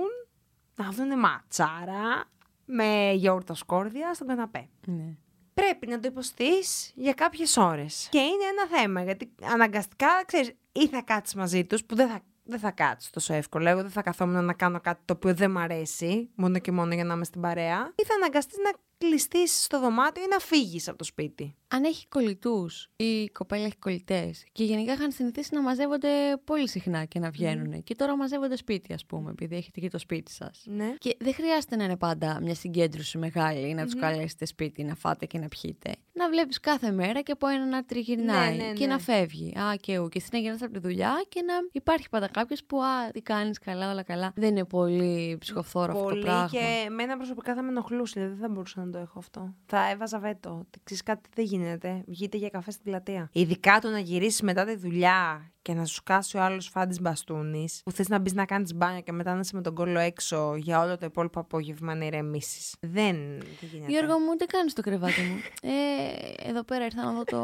να 0.83 0.91
δουν 0.91 1.19
ματσάρα 1.19 2.23
με 2.65 3.11
γιαούρτα 3.15 3.53
σκόρδια 3.53 4.13
στον 4.13 4.27
καναπέ. 4.27 4.69
ναι. 4.85 5.15
Πρέπει 5.53 5.87
να 5.87 5.99
το 5.99 6.07
υποστείς 6.07 6.91
για 6.95 7.13
κάποιες 7.13 7.57
ώρες. 7.57 8.07
Και 8.11 8.19
είναι 8.19 8.43
ένα 8.43 8.79
θέμα, 8.79 9.03
γιατί 9.03 9.31
αναγκαστικά, 9.51 10.07
ξέρεις, 10.25 10.51
ή 10.71 10.87
θα 10.87 11.01
κάτσεις 11.01 11.35
μαζί 11.35 11.65
τους, 11.65 11.83
που 11.83 11.95
δεν 11.95 12.07
θα, 12.07 12.19
δεν 12.43 12.59
θα 12.59 12.71
κάτσεις 12.71 13.09
τόσο 13.09 13.33
εύκολα. 13.33 13.69
Εγώ 13.69 13.81
δεν 13.81 13.91
θα 13.91 14.01
καθόμουν 14.01 14.45
να 14.45 14.53
κάνω 14.53 14.79
κάτι 14.79 15.01
το 15.05 15.13
οποίο 15.13 15.33
δεν 15.33 15.51
μ' 15.51 15.57
αρέσει, 15.57 16.29
μόνο 16.35 16.59
και 16.59 16.71
μόνο 16.71 16.93
για 16.93 17.03
να 17.03 17.13
είμαι 17.13 17.23
στην 17.23 17.41
παρέα. 17.41 17.91
Ή 17.95 18.05
θα 18.05 18.13
αναγκαστείς 18.15 18.57
να 18.57 18.71
κλειστείς 18.99 19.63
στο 19.63 19.79
δωμάτιο 19.79 20.23
ή 20.23 20.27
να 20.29 20.39
φύγεις 20.39 20.87
από 20.87 20.97
το 20.97 21.03
σπίτι; 21.03 21.55
Αν 21.67 21.83
έχει 21.83 22.07
κολλητούς 22.07 22.89
ή 22.95 23.03
η 23.05 23.29
κοπέλα 23.29 23.65
έχει 23.65 23.77
κολλητές 23.77 24.43
και 24.51 24.63
γενικά 24.63 24.93
είχαν 24.93 25.11
συνηθίσει 25.11 25.55
να 25.55 25.61
μαζεύονται 25.61 26.07
πολύ 26.43 26.69
συχνά 26.69 27.05
και 27.05 27.19
να 27.19 27.29
βγαίνουν. 27.29 27.83
Και 27.83 27.95
τώρα 27.95 28.17
μαζεύονται 28.17 28.55
σπίτι, 28.57 28.93
ας 28.93 29.05
πούμε, 29.05 29.29
επειδή 29.31 29.55
έχετε 29.55 29.79
και 29.79 29.89
το 29.89 29.97
σπίτι 29.97 30.31
σας. 30.31 30.63
Ναι. 30.65 30.93
Και 30.97 31.17
δεν 31.19 31.33
χρειάζεται 31.33 31.75
να 31.75 31.83
είναι 31.83 31.97
πάντα 31.97 32.39
μια 32.41 32.55
συγκέντρωση 32.55 33.17
μεγάλη, 33.17 33.73
να 33.73 33.83
τους 33.85 33.95
καλέσετε 33.95 34.45
σπίτι, 34.45 34.83
να 34.83 34.95
φάτε 34.95 35.25
και 35.25 35.37
να 35.37 35.47
πιείτε. 35.47 35.91
Να 36.13 36.29
βλέπεις 36.29 36.59
κάθε 36.59 36.91
μέρα 36.91 37.21
και 37.21 37.31
από 37.31 37.47
ένα 37.47 37.65
να 37.65 37.83
τριγυρνάει 37.85 38.57
Ναι, 38.57 38.63
ναι, 38.63 38.73
και 38.73 38.85
ναι. 38.85 38.93
να 38.93 38.99
φεύγει. 38.99 39.57
Α, 39.59 39.75
και 39.75 39.99
ου. 39.99 40.09
Και 40.09 40.17
εσύ 40.17 40.29
να 40.31 40.37
γυρνάς 40.39 40.61
από 40.61 40.73
τη 40.73 40.79
δουλειά 40.79 41.23
και 41.29 41.41
να 41.41 41.53
υπάρχει 41.71 42.09
πάντα 42.09 42.27
κάποιος 42.27 42.63
που, 42.63 42.81
α, 42.81 43.11
τι 43.11 43.21
κάνεις 43.21 43.59
καλά, 43.59 43.91
όλα 43.91 44.03
καλά. 44.03 44.31
Δεν 44.35 44.49
είναι 44.49 44.65
πολύ 44.65 45.37
ψυχοφθόρο 45.39 45.91
αυτό 45.91 46.03
το 46.03 46.09
Πολύ 46.09 46.21
πράγμα. 46.21 46.47
και 46.51 46.83
εμένα 46.85 47.17
προσωπικά 47.17 47.55
θα 47.55 47.61
με 47.61 47.69
ενοχλούσε, 47.69 48.13
δηλαδή 48.19 48.33
δεν 48.39 48.47
θα 48.47 48.53
μπορούσα 48.53 48.79
να 48.79 48.88
το 48.91 48.97
έχω 48.97 49.19
αυτό. 49.19 49.53
Θα 49.65 49.89
έβαζα 49.89 50.19
βέτο. 50.19 50.49
ότι 50.49 50.79
Ξέρεις 50.83 51.03
κάτι 51.03 51.29
δεν 51.35 51.45
γίνεται. 51.45 52.03
Βγείτε 52.07 52.37
για 52.37 52.49
καφέ 52.49 52.71
στην 52.71 52.83
πλατεία. 52.83 53.29
Ειδικά 53.31 53.79
το 53.79 53.89
να 53.89 53.99
γυρίσεις 53.99 54.41
μετά 54.41 54.65
τη 54.65 54.75
δουλειά 54.75 55.51
και 55.61 55.73
να 55.73 55.85
σου 55.85 55.93
σκάσει 55.93 56.37
ο 56.37 56.41
άλλος 56.41 56.67
φάντης 56.67 57.01
μπαστούνης, 57.01 57.81
που 57.83 57.91
θες 57.91 58.07
να 58.07 58.19
μπεις 58.19 58.33
να 58.33 58.45
κάνεις 58.45 58.73
μπάνια 58.73 58.99
και 59.01 59.11
μετά 59.11 59.33
να 59.33 59.39
είσαι 59.39 59.55
με 59.55 59.61
τον 59.61 59.75
κόλλο 59.75 59.99
έξω 59.99 60.55
για 60.55 60.81
όλο 60.81 60.97
το 60.97 61.05
υπόλοιπο 61.05 61.39
απόγευμα 61.39 61.95
να 61.95 62.05
ηρεμήσεις. 62.05 62.75
Δεν, 62.79 63.15
δεν 63.39 63.69
γίνεται. 63.71 63.91
Γιώργο 63.91 64.19
μου, 64.19 64.35
τι 64.35 64.45
κάνεις 64.45 64.71
στο 64.71 64.81
κρεβάτι 64.81 65.21
μου; 65.21 65.37
Ε, 65.61 66.49
εδώ 66.49 66.63
πέρα 66.63 66.85
ήρθα 66.85 67.03
να 67.03 67.11
δω 67.11 67.23
το, 67.23 67.41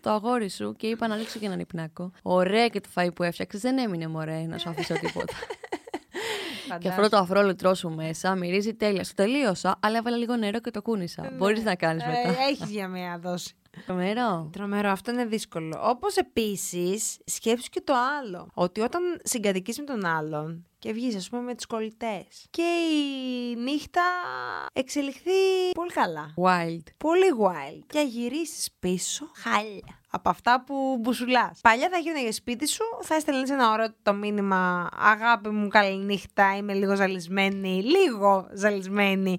το 0.00 0.10
αγόρι 0.10 0.50
σου 0.50 0.74
και 0.76 0.86
είπα 0.86 1.06
να 1.06 1.16
ρίξω 1.16 1.38
και 1.38 1.46
έναν 1.46 1.60
υπνάκο. 1.60 2.10
Ωραία 2.22 2.68
και 2.68 2.80
το 2.80 2.88
φαΐ 2.94 3.08
που 3.14 3.22
έφτιαξες, 3.22 3.60
δεν 3.60 3.78
έμεινε 3.78 4.08
μωρέ 4.08 4.46
να 4.46 4.58
σου 4.58 4.68
αφήσω 4.68 4.94
τίποτα. 4.94 5.34
και 6.78 6.88
αυτό 6.88 7.08
το 7.08 7.16
αφρό 7.16 7.42
λιτρό 7.42 7.74
σου 7.74 7.90
μέσα 7.90 8.34
μυρίζει 8.34 8.74
τέλεια. 8.74 9.04
Σου 9.04 9.14
τελείωσα, 9.14 9.78
αλλά 9.82 9.96
έβαλα 9.98 10.16
λίγο 10.16 10.36
νερό 10.36 10.60
και 10.60 10.70
το 10.70 10.82
κούνησα. 10.82 11.32
Μπορείς 11.36 11.64
να 11.64 11.74
κάνεις 11.74 12.04
μετά. 12.04 12.18
Ε, 12.18 12.34
Έχεις 12.50 12.70
για 12.70 12.88
μία 12.88 13.18
δόση. 13.22 13.54
Τρομερό. 13.86 14.48
Τρομερό, 14.52 14.90
αυτό 14.90 15.10
είναι 15.10 15.24
δύσκολο. 15.24 15.80
Όπως 15.82 16.16
επίσης, 16.16 17.18
σκέψου 17.24 17.68
και 17.70 17.80
το 17.84 17.92
άλλο. 18.20 18.48
Ότι 18.54 18.80
όταν 18.80 19.02
συγκατοικείς 19.22 19.78
με 19.78 19.84
τον 19.84 20.04
άλλον 20.06 20.66
και 20.78 20.92
βγεις, 20.92 21.16
ας 21.16 21.28
πούμε, 21.28 21.42
με 21.42 21.54
του 21.54 21.66
κολλητές 21.68 22.46
και 22.50 22.62
η 22.62 23.56
νύχτα 23.56 24.02
εξελιχθεί 24.72 25.30
πολύ 25.74 25.90
καλά. 25.90 26.34
Wild. 26.36 26.84
Πολύ 26.96 27.26
wild. 27.40 27.82
Και 27.86 28.00
γυρίσεις 28.00 28.68
πίσω, 28.78 29.30
χάλια. 29.34 29.99
Από 30.10 30.28
αυτά 30.28 30.64
που 30.66 30.96
μπουσουλά. 31.00 31.54
Παλιά 31.62 31.88
θα 31.88 31.98
γίνανε 31.98 32.30
σπίτι 32.30 32.68
σου, 32.68 32.84
θα 33.02 33.14
έστελνες 33.14 33.50
ένα 33.50 33.70
ωραίο 33.70 33.94
το 34.02 34.14
μήνυμα. 34.14 34.88
Αγάπη 34.98 35.48
μου, 35.48 35.68
καληνύχτα, 35.68 36.56
είμαι 36.56 36.72
λίγο 36.72 36.94
ζαλισμένη. 36.96 37.82
Λίγο 37.82 38.48
ζαλισμένη. 38.52 39.38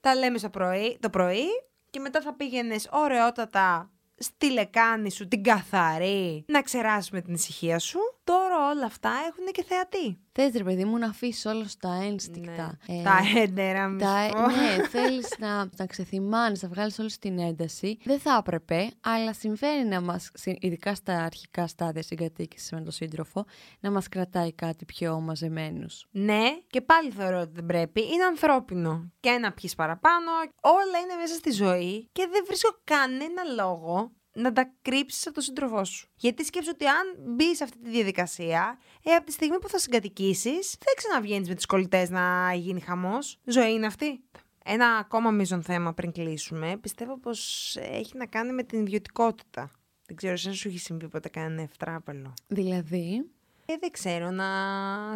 Τα 0.00 0.14
λέμε 0.14 0.38
στο 0.38 0.50
πρωί, 0.50 0.98
το 1.00 1.10
πρωί 1.10 1.46
και 1.90 2.00
μετά 2.00 2.20
θα 2.20 2.34
πήγαινες 2.34 2.88
ωραιότατα 2.92 3.90
στη 4.18 4.52
λεκάνη 4.52 5.10
σου, 5.10 5.28
την 5.28 5.42
καθαρή, 5.42 6.44
να 6.48 6.62
ξεράσει 6.62 7.10
με 7.12 7.20
την 7.20 7.34
ησυχία 7.34 7.78
σου. 7.78 7.98
Τώρα 8.24 8.70
όλα 8.70 8.86
αυτά 8.86 9.10
έχουν 9.28 9.52
και 9.52 9.64
θεατή. 9.64 10.18
Θες 10.32 10.52
ρε 10.56 10.64
παιδί 10.64 10.84
μου 10.84 10.98
να 10.98 11.06
αφήσεις 11.06 11.44
όλο 11.44 11.64
στα 11.64 12.00
ένστικτα. 12.02 12.78
Ναι. 12.86 12.98
Ε, 12.98 13.02
Τα 13.02 13.18
έντερα, 13.36 13.88
μη 13.88 14.00
τα, 14.00 14.24
σου 14.26 14.32
πω. 14.32 14.40
ναι, 14.46 14.88
θέλεις 14.88 15.34
να, 15.38 15.68
να 15.76 15.86
ξεθυμάνεις, 15.86 16.62
να 16.62 16.68
βγάλεις 16.68 16.98
όλη 16.98 17.10
την 17.20 17.38
ένταση. 17.38 17.98
Δεν 18.04 18.18
θα 18.18 18.36
έπρεπε, 18.38 18.90
αλλά 19.00 19.32
συμβαίνει 19.32 19.84
να 19.88 20.00
μας, 20.00 20.30
συ- 20.34 20.64
ειδικά 20.64 20.94
στα 20.94 21.22
αρχικά 21.22 21.66
στάδια 21.66 22.02
συγκατοίκησης 22.02 22.70
με 22.72 22.80
τον 22.80 22.92
σύντροφο, 22.92 23.44
να 23.80 23.90
μας 23.90 24.08
κρατάει 24.08 24.52
κάτι 24.52 24.84
πιο 24.84 25.20
μαζεμένους. 25.20 26.06
Ναι, 26.10 26.42
και 26.66 26.80
πάλι 26.80 27.10
θεωρώ 27.10 27.40
ότι 27.40 27.50
δεν 27.54 27.66
πρέπει. 27.66 28.00
Είναι 28.12 28.24
ανθρώπινο. 28.24 29.12
Και 29.20 29.30
να 29.30 29.52
πιεις 29.52 29.74
παραπάνω. 29.74 30.30
Όλα 30.60 30.98
είναι 31.02 31.14
μέσα 31.20 31.34
στη 31.34 31.50
ζωή 31.50 32.08
και 32.12 32.28
δεν 32.30 32.44
βρίσκω 32.46 32.70
κανένα 32.84 33.42
λόγο 33.56 34.12
να 34.34 34.52
τα 34.52 34.72
κρύψεις 34.82 35.24
από 35.26 35.34
τον 35.34 35.42
σύντροφό 35.42 35.84
σου. 35.84 36.08
Γιατί 36.16 36.44
σκέψου 36.44 36.70
ότι 36.74 36.86
αν 36.86 37.34
μπεις 37.34 37.56
σε 37.56 37.64
αυτή 37.64 37.78
τη 37.78 37.90
διαδικασία, 37.90 38.78
ε, 39.02 39.12
από 39.14 39.26
τη 39.26 39.32
στιγμή 39.32 39.58
που 39.58 39.68
θα 39.68 39.78
συγκατοικήσεις, 39.78 40.76
δεν 40.84 40.94
ξαναβγαίνεις 40.96 41.48
με 41.48 41.54
του 41.54 41.62
κολλητές 41.68 42.10
να 42.10 42.54
γίνει 42.54 42.80
χαμός. 42.80 43.38
Ζωή 43.44 43.72
είναι 43.72 43.86
αυτή. 43.86 44.20
Ένα 44.64 44.86
ακόμα 44.86 45.30
μείζον 45.30 45.62
θέμα 45.62 45.92
πριν 45.94 46.12
κλείσουμε, 46.12 46.76
πιστεύω 46.76 47.18
πως 47.18 47.74
έχει 47.80 48.16
να 48.16 48.26
κάνει 48.26 48.52
με 48.52 48.62
την 48.62 48.80
ιδιωτικότητα. 48.80 49.70
Δεν 50.06 50.16
ξέρω, 50.16 50.34
αν 50.46 50.54
σου 50.54 50.68
έχει 50.68 50.78
συμβεί 50.78 51.08
ποτέ 51.08 51.28
κανένα 51.28 51.62
ευτράπελο; 51.62 52.34
Δηλαδή, 52.46 53.30
Ε, 53.66 53.74
δεν 53.80 53.90
ξέρω, 53.90 54.30
να 54.30 54.44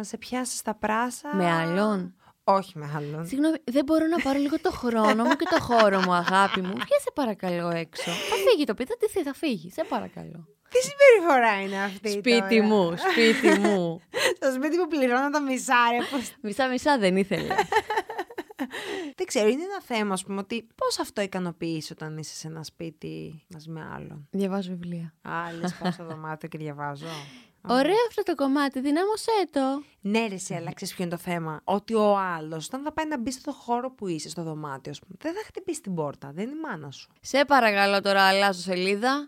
σε 0.03 0.17
πιάσεις 0.17 0.59
στα 0.59 0.75
πράσα. 0.75 1.35
με 1.35 1.51
άλλον; 1.51 2.15
Όχι 2.53 2.77
με 2.77 2.91
άλλον. 2.97 3.27
Συγγνώμη, 3.27 3.57
δεν 3.63 3.83
μπορώ 3.85 4.05
να 4.07 4.17
πάρω 4.19 4.39
λίγο 4.39 4.59
το 4.61 4.71
χρόνο 4.71 5.23
μου 5.23 5.35
και 5.35 5.45
το 5.49 5.61
χώρο 5.61 5.99
μου, 5.99 6.13
αγάπη 6.13 6.61
μου. 6.61 6.71
Βγες 6.73 7.01
σε 7.01 7.11
παρακαλώ 7.13 7.69
έξω. 7.69 8.11
Θα 8.11 8.35
φύγει 8.49 8.63
το 8.65 8.73
παιδί, 8.73 8.91
θα, 9.13 9.21
θα 9.23 9.33
φύγει, 9.33 9.71
σε 9.71 9.83
παρακαλώ. 9.89 10.47
Τι 10.69 10.77
συμπεριφορά 10.81 11.61
είναι 11.61 11.83
αυτή. 11.83 12.09
Σπίτι 12.09 12.39
τώρα; 12.55 12.63
μου, 12.63 12.93
σπίτι 12.97 13.59
μου. 13.59 14.01
Στο 14.37 14.51
σπίτι 14.51 14.77
που 14.77 14.87
πληρώνω 14.87 15.29
τα 15.29 15.41
μισά, 15.41 15.75
ρε. 15.91 16.05
πώς- 16.11 16.33
Μισά-μισά 16.41 16.97
δεν 16.97 17.17
ήθελε. 17.17 17.47
δεν 19.17 19.25
ξέρω, 19.27 19.47
είναι 19.47 19.63
ένα 19.63 19.81
θέμα, 19.81 20.13
ας 20.13 20.23
πούμε, 20.23 20.39
ότι 20.39 20.67
πώς 20.75 20.99
αυτό 20.99 21.21
ικανοποιείς 21.21 21.91
όταν 21.91 22.17
είσαι 22.17 22.35
σε 22.35 22.47
ένα 22.47 22.63
σπίτι 22.63 23.45
μαζί 23.53 23.69
με 23.69 23.89
άλλον; 23.95 24.27
Διαβάζω 24.31 24.69
βιβλία. 24.69 25.13
Α, 25.21 25.31
λες, 25.59 25.73
πάω 25.73 25.91
στο 25.91 26.05
δωμάτιο 26.05 26.49
και 26.49 26.57
διαβάζω. 26.57 27.05
Ωραίο 27.67 27.97
αυτό 28.07 28.23
το 28.23 28.35
κομμάτι, 28.35 28.79
δυνάμωσέ 28.79 29.31
το. 29.51 29.83
Ναι, 30.01 30.27
ρε, 30.27 30.33
εσύ, 30.33 30.53
αλλά 30.53 30.73
ξέρεις 30.73 30.95
ποιο 30.95 31.03
είναι 31.03 31.15
το 31.15 31.21
θέμα. 31.21 31.61
Ότι 31.63 31.93
ο 31.93 32.17
άλλος, 32.17 32.65
όταν 32.65 32.83
θα 32.83 32.91
πάει 32.93 33.07
να 33.07 33.19
μπει 33.19 33.31
στο 33.31 33.51
χώρο 33.51 33.91
που 33.91 34.07
είσαι, 34.07 34.29
στο 34.29 34.43
δωμάτιο, 34.43 34.91
ας 34.91 34.99
πούμε, 34.99 35.13
δεν 35.21 35.33
θα 35.33 35.39
χτυπήσει 35.45 35.81
την 35.81 35.95
πόρτα. 35.95 36.31
Δεν 36.33 36.43
είναι 36.43 36.55
η 36.55 36.59
μάνα 36.59 36.91
σου. 36.91 37.09
Σε 37.21 37.45
παρακαλώ 37.45 38.01
τώρα, 38.01 38.21
αλλάζω 38.21 38.61
σελίδα. 38.61 39.27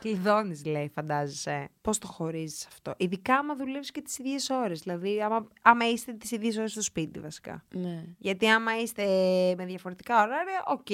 Κλειδώνεις, 0.00 0.64
λέει, 0.64 0.88
φαντάζεσαι. 0.94 1.68
Πώς 1.80 1.98
το 1.98 2.06
χωρίζεις 2.06 2.66
αυτό; 2.66 2.94
Ειδικά 2.96 3.34
άμα 3.36 3.56
δουλεύεις 3.56 3.90
και 3.90 4.00
τις 4.02 4.18
ίδιες 4.18 4.50
ώρες. 4.50 4.80
Δηλαδή, 4.80 5.22
άμα, 5.22 5.48
άμα 5.62 5.88
είστε 5.90 6.12
τις 6.12 6.30
ίδιες 6.30 6.56
ώρες 6.56 6.70
στο 6.70 6.82
σπίτι, 6.82 7.20
βασικά. 7.20 7.64
ναι. 7.74 8.04
Γιατί 8.18 8.46
άμα 8.48 8.80
είστε 8.80 9.04
με 9.56 9.64
διαφορετικά 9.66 10.22
ωράρια, 10.22 10.64
οκ, 10.66 10.90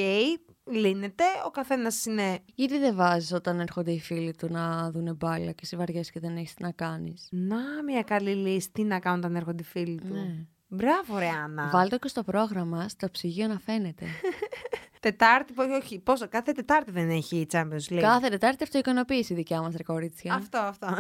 λύνεται. 0.77 1.25
Ο 1.47 1.51
καθένας 1.51 2.05
είναι. 2.05 2.39
Γιατί 2.55 2.79
δεν 2.79 2.95
βάζεις 2.95 3.33
όταν 3.33 3.61
έρχονται 3.61 3.91
οι 3.93 4.01
φίλοι 4.01 4.35
του 4.35 4.49
να 4.51 4.91
δουν 4.91 5.15
μπάλα 5.17 5.51
και 5.51 5.61
εσύ 5.63 5.77
βαριέσαι 5.77 6.11
και 6.13 6.21
δεν 6.21 6.37
έχεις 6.37 6.55
τι 6.55 6.63
να 6.63 6.71
κάνεις; 6.71 7.29
Να, 7.31 7.83
μια 7.87 8.03
καλή 8.03 8.35
λύση. 8.35 8.71
Τι 8.73 8.83
να 8.83 8.99
κάνουν 8.99 9.19
όταν 9.19 9.37
έρχονται 9.37 9.63
οι 9.63 9.67
φίλοι 9.67 10.01
του; 10.01 10.13
Ναι. 10.13 10.47
Μπράβο, 10.69 11.19
ρε 11.19 11.29
Άννα. 11.29 11.71
Βάλτε 11.73 11.97
και 11.99 12.09
στο 12.09 12.23
πρόγραμμα, 12.23 12.89
στο 12.89 13.11
ψυγείο 13.11 13.47
να 13.47 13.59
φαίνεται. 13.59 14.05
Τετάρτη, 15.05 15.53
όχι, 15.57 15.71
όχι, 15.71 15.99
πόσο, 15.99 16.29
κάθε 16.29 16.53
Τετάρτη 16.53 16.91
δεν 16.91 17.11
έχει 17.11 17.37
η 17.37 17.47
Champions 17.51 17.93
League. 17.93 18.01
Κάθε 18.01 18.29
Τετάρτη 18.29 18.63
αυτοικανοποίηση 18.63 19.33
η 19.33 19.37
δικιά 19.37 19.61
μας, 19.61 19.75
ρε 19.77 19.83
κορίτσια. 19.83 20.35
Αυτό, 20.35 20.59
αυτό. 20.59 20.87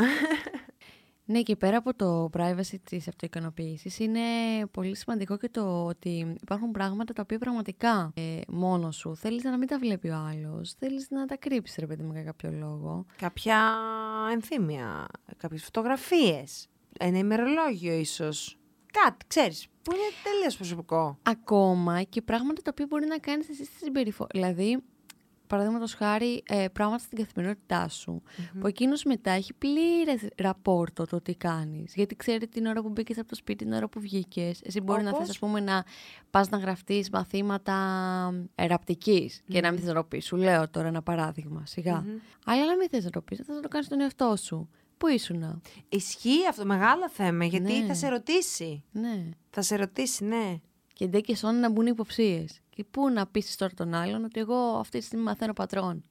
Ναι, 1.27 1.43
και 1.43 1.57
πέρα 1.57 1.77
από 1.77 1.95
το 1.95 2.31
privacy 2.39 2.77
της 2.85 3.09
αυτοικανοποίηση, 3.09 4.05
είναι 4.05 4.21
πολύ 4.71 4.97
σημαντικό 4.97 5.37
και 5.37 5.49
το 5.49 5.85
ότι 5.85 6.37
υπάρχουν 6.43 6.71
πράγματα 6.71 7.13
τα 7.13 7.23
οποία 7.23 7.39
πραγματικά 7.39 8.13
ε, 8.15 8.41
μόνος 8.49 8.97
σου 8.97 9.17
θέλεις 9.17 9.45
να 9.45 9.59
μην 9.59 9.69
τα 9.69 9.79
βλέπει 9.79 10.09
ο 10.09 10.17
άλλος. 10.17 10.75
Θέλεις 10.79 11.07
να 11.11 11.27
τα 11.27 11.37
κρύψεις, 11.37 11.77
ρε 11.77 11.87
παιδί 11.87 12.03
μου, 12.03 12.13
για 12.13 12.23
κάποιο 12.23 12.51
λόγο. 12.51 13.07
Κάποια 13.17 13.75
ενθύμια, 14.33 15.07
κάποιες 15.37 15.65
φωτογραφίες. 15.65 16.69
Ένα 16.99 17.19
ημερολόγιο, 17.19 17.93
ίσως. 17.93 18.59
Κάτι, 19.03 19.25
ξέρεις, 19.27 19.67
που 19.83 19.93
είναι 19.93 20.11
τελείως 20.23 20.57
προσωπικό. 20.57 21.19
Ακόμα 21.23 22.03
και 22.03 22.23
πράγματα 22.23 22.63
τα 22.63 22.71
οποία 22.73 22.87
μπορεί 22.89 23.07
να 23.07 23.19
κάνεις 23.19 23.49
εσύ 23.49 23.65
στη 23.65 23.77
συμπεριφορά. 23.85 24.29
Δηλαδή, 24.33 24.79
παραδείγματος 25.47 25.95
χάρη, 25.95 26.43
ε, 26.47 26.67
πράγματα 26.73 27.03
στην 27.03 27.19
καθημερινότητά 27.19 27.89
σου. 27.89 28.23
Που 28.61 28.67
εκείνος 28.67 29.05
μετά 29.05 29.31
έχει 29.31 29.53
πλήρες 29.55 30.29
ραπόρτο 30.37 31.07
το 31.07 31.21
τι 31.21 31.35
κάνεις. 31.35 31.95
Γιατί 31.95 32.17
ξέρει 32.17 32.49
την 32.49 32.67
ώρα 32.67 32.83
που 32.83 32.89
μπήκες 32.89 33.19
από 33.19 33.29
το 33.29 33.35
σπίτι, 33.35 33.65
την 33.65 33.73
ώρα 33.73 33.89
που 33.89 34.01
βγήκες. 34.01 34.61
Εσύ 34.63 34.81
μπορεί 34.81 35.03
να 35.03 35.09
Όπως; 35.09 35.21
θες, 35.21 35.31
ας 35.31 35.39
πούμε, 35.39 35.61
να 35.61 35.85
πας 36.31 36.49
να 36.49 36.59
γραφτείς 36.59 37.11
μαθήματα 37.11 37.75
εραπτικής 38.55 39.43
και 39.49 39.61
να 39.61 39.71
μην 39.71 39.79
θες 39.79 39.89
να 39.89 39.95
το 39.95 40.05
πει. 40.05 40.21
Σου 40.21 40.37
λέω 40.37 40.69
τώρα 40.69 40.89
ένα 40.89 41.03
παράδειγμα, 41.03 41.67
σιγά. 41.67 42.05
Αλλά 42.45 42.67
να 42.67 42.77
μην 42.77 42.89
θες 42.89 43.05
να 43.05 43.11
το 43.11 43.21
πει, 43.21 43.37
θα 43.37 43.61
το 43.61 43.69
κάνεις 43.69 43.89
τον 43.89 44.01
εαυτό 44.01 44.37
σου. 44.37 44.69
Πού 45.05 45.11
ήσουνα. 45.11 45.61
Ισχύει 45.89 46.47
αυτό 46.49 46.65
μεγάλο 46.67 47.11
θέμα, 47.11 47.45
γιατί 47.45 47.73
Ναι. 47.73 47.87
θα 47.87 47.95
σε 47.95 48.09
ρωτήσει. 48.09 48.83
Ναι. 48.93 49.29
Θα 49.51 49.63
σε 49.63 49.77
ρωτήσει, 49.77 50.25
ναι. 50.25 50.57
Και 50.93 51.07
ντε 51.07 51.21
και 51.21 51.37
σώνει 51.37 51.59
να 51.59 51.71
μπουν 51.71 51.87
υποψίες. 51.87 52.61
Και 52.71 52.85
πού 52.85 53.09
να 53.11 53.27
πείσεις 53.27 53.57
τώρα 53.57 53.73
τον 53.77 53.95
άλλον 53.95 54.25
ότι 54.25 54.41
εγώ 54.41 54.55
αυτή 54.55 54.99
τη 54.99 55.05
στιγμή 55.05 55.25
μαθαίνω 55.25 55.53
πατρόν. 55.53 56.05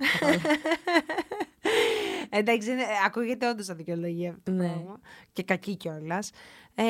Εντάξει, 2.30 2.72
είναι, 2.72 2.84
ακούγεται 3.06 3.50
όντως 3.50 3.66
σαν 3.66 3.76
δικαιολογία 3.78 4.30
αυτό 4.30 4.42
το 4.44 4.52
Ναι. 4.52 4.68
πράγμα. 4.70 5.00
Και 5.34 5.44
κακή 5.44 5.76
κιόλας. 5.76 6.30
Ε, 6.76 6.84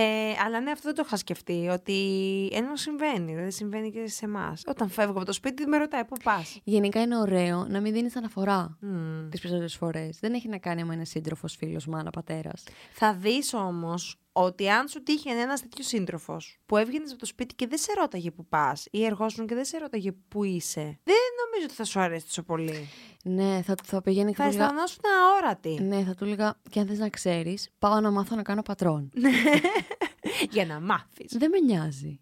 αλλά 0.46 0.60
ναι, 0.62 0.72
αυτό 0.72 0.88
δεν 0.88 0.96
το 0.96 1.04
είχα 1.06 1.18
σκεφτεί. 1.18 1.68
Ότι 1.72 2.50
ενώ 2.54 2.76
συμβαίνει, 2.76 3.32
δηλαδή 3.34 3.52
συμβαίνει 3.52 3.92
και 3.92 4.08
σε 4.08 4.26
εμάς. 4.26 4.62
Όταν 4.66 4.90
φεύγω 4.90 5.12
από 5.12 5.26
το 5.26 5.34
σπίτι, 5.34 5.66
με 5.66 5.78
ρωτάει 5.78 6.06
πού 6.06 6.16
πας; 6.24 6.60
Γενικά 6.64 7.02
είναι 7.02 7.18
ωραίο 7.18 7.66
να 7.70 7.80
μην 7.80 7.94
δίνεις 7.94 8.16
αναφορά 8.16 8.78
τις 9.30 9.40
περισσότερες 9.42 9.76
φορές. 9.76 10.18
Δεν 10.20 10.34
έχει 10.34 10.48
να 10.48 10.58
κάνει 10.58 10.82
αν 10.82 10.92
είναι 10.92 11.06
σύντροφος, 11.06 11.56
φίλος, 11.56 11.88
μάνα, 11.88 12.10
πατέρας. 12.10 12.64
Θα 12.92 13.14
δεις 13.14 13.54
όμως 13.54 14.18
ότι 14.36 14.70
αν 14.70 14.88
σου 14.88 15.04
τύχει 15.04 15.30
ένας 15.30 15.62
τέτοιος 15.62 15.88
σύντροφος 15.88 16.60
που 16.66 16.78
έβγαινες 16.78 17.10
από 17.12 17.20
το 17.20 17.26
σπίτι 17.26 17.56
και 17.56 17.68
δεν 17.68 17.78
σε 17.78 17.92
ρώταγε 18.00 18.32
που 18.32 18.46
πας 18.46 18.88
ή 18.92 19.06
εργόσουν 19.06 19.48
και 19.48 19.56
δεν 19.56 19.66
σε 19.66 19.78
ρώταγε 19.78 20.12
που 20.12 20.44
είσαι, 20.44 20.82
δεν 21.04 21.16
νομίζω 21.46 21.66
ότι 21.66 21.74
θα 21.74 21.84
σου 21.84 22.00
αρέσει 22.00 22.26
τόσο 22.26 22.44
πολύ. 22.44 22.88
Ναι, 23.24 23.62
θα, 23.66 23.76
θα 23.84 24.02
πηγαίνει 24.02 24.32
και 24.32 24.38
θα 24.38 24.44
του 24.44 24.52
λέγα- 24.52 24.64
αισθανόσουν 24.64 25.02
αόρατη. 25.24 25.82
Ναι, 25.82 26.04
θα 26.04 26.16
του 26.16 26.24
έλεγα 26.24 26.56
και 26.70 26.80
αν 26.80 26.88
θες 26.88 26.98
να 27.00 27.10
ξέρεις, 27.10 27.70
πάω 27.80 28.00
να 28.00 28.12
μάθω 28.12 28.36
να 28.36 28.42
κάνω 28.42 28.62
πατρόν. 28.62 29.12
Για 30.54 30.66
να 30.66 30.80
μάθεις. 30.80 31.38
Δεν 31.38 31.50
με 31.50 31.60
νοιάζει. 31.60 32.20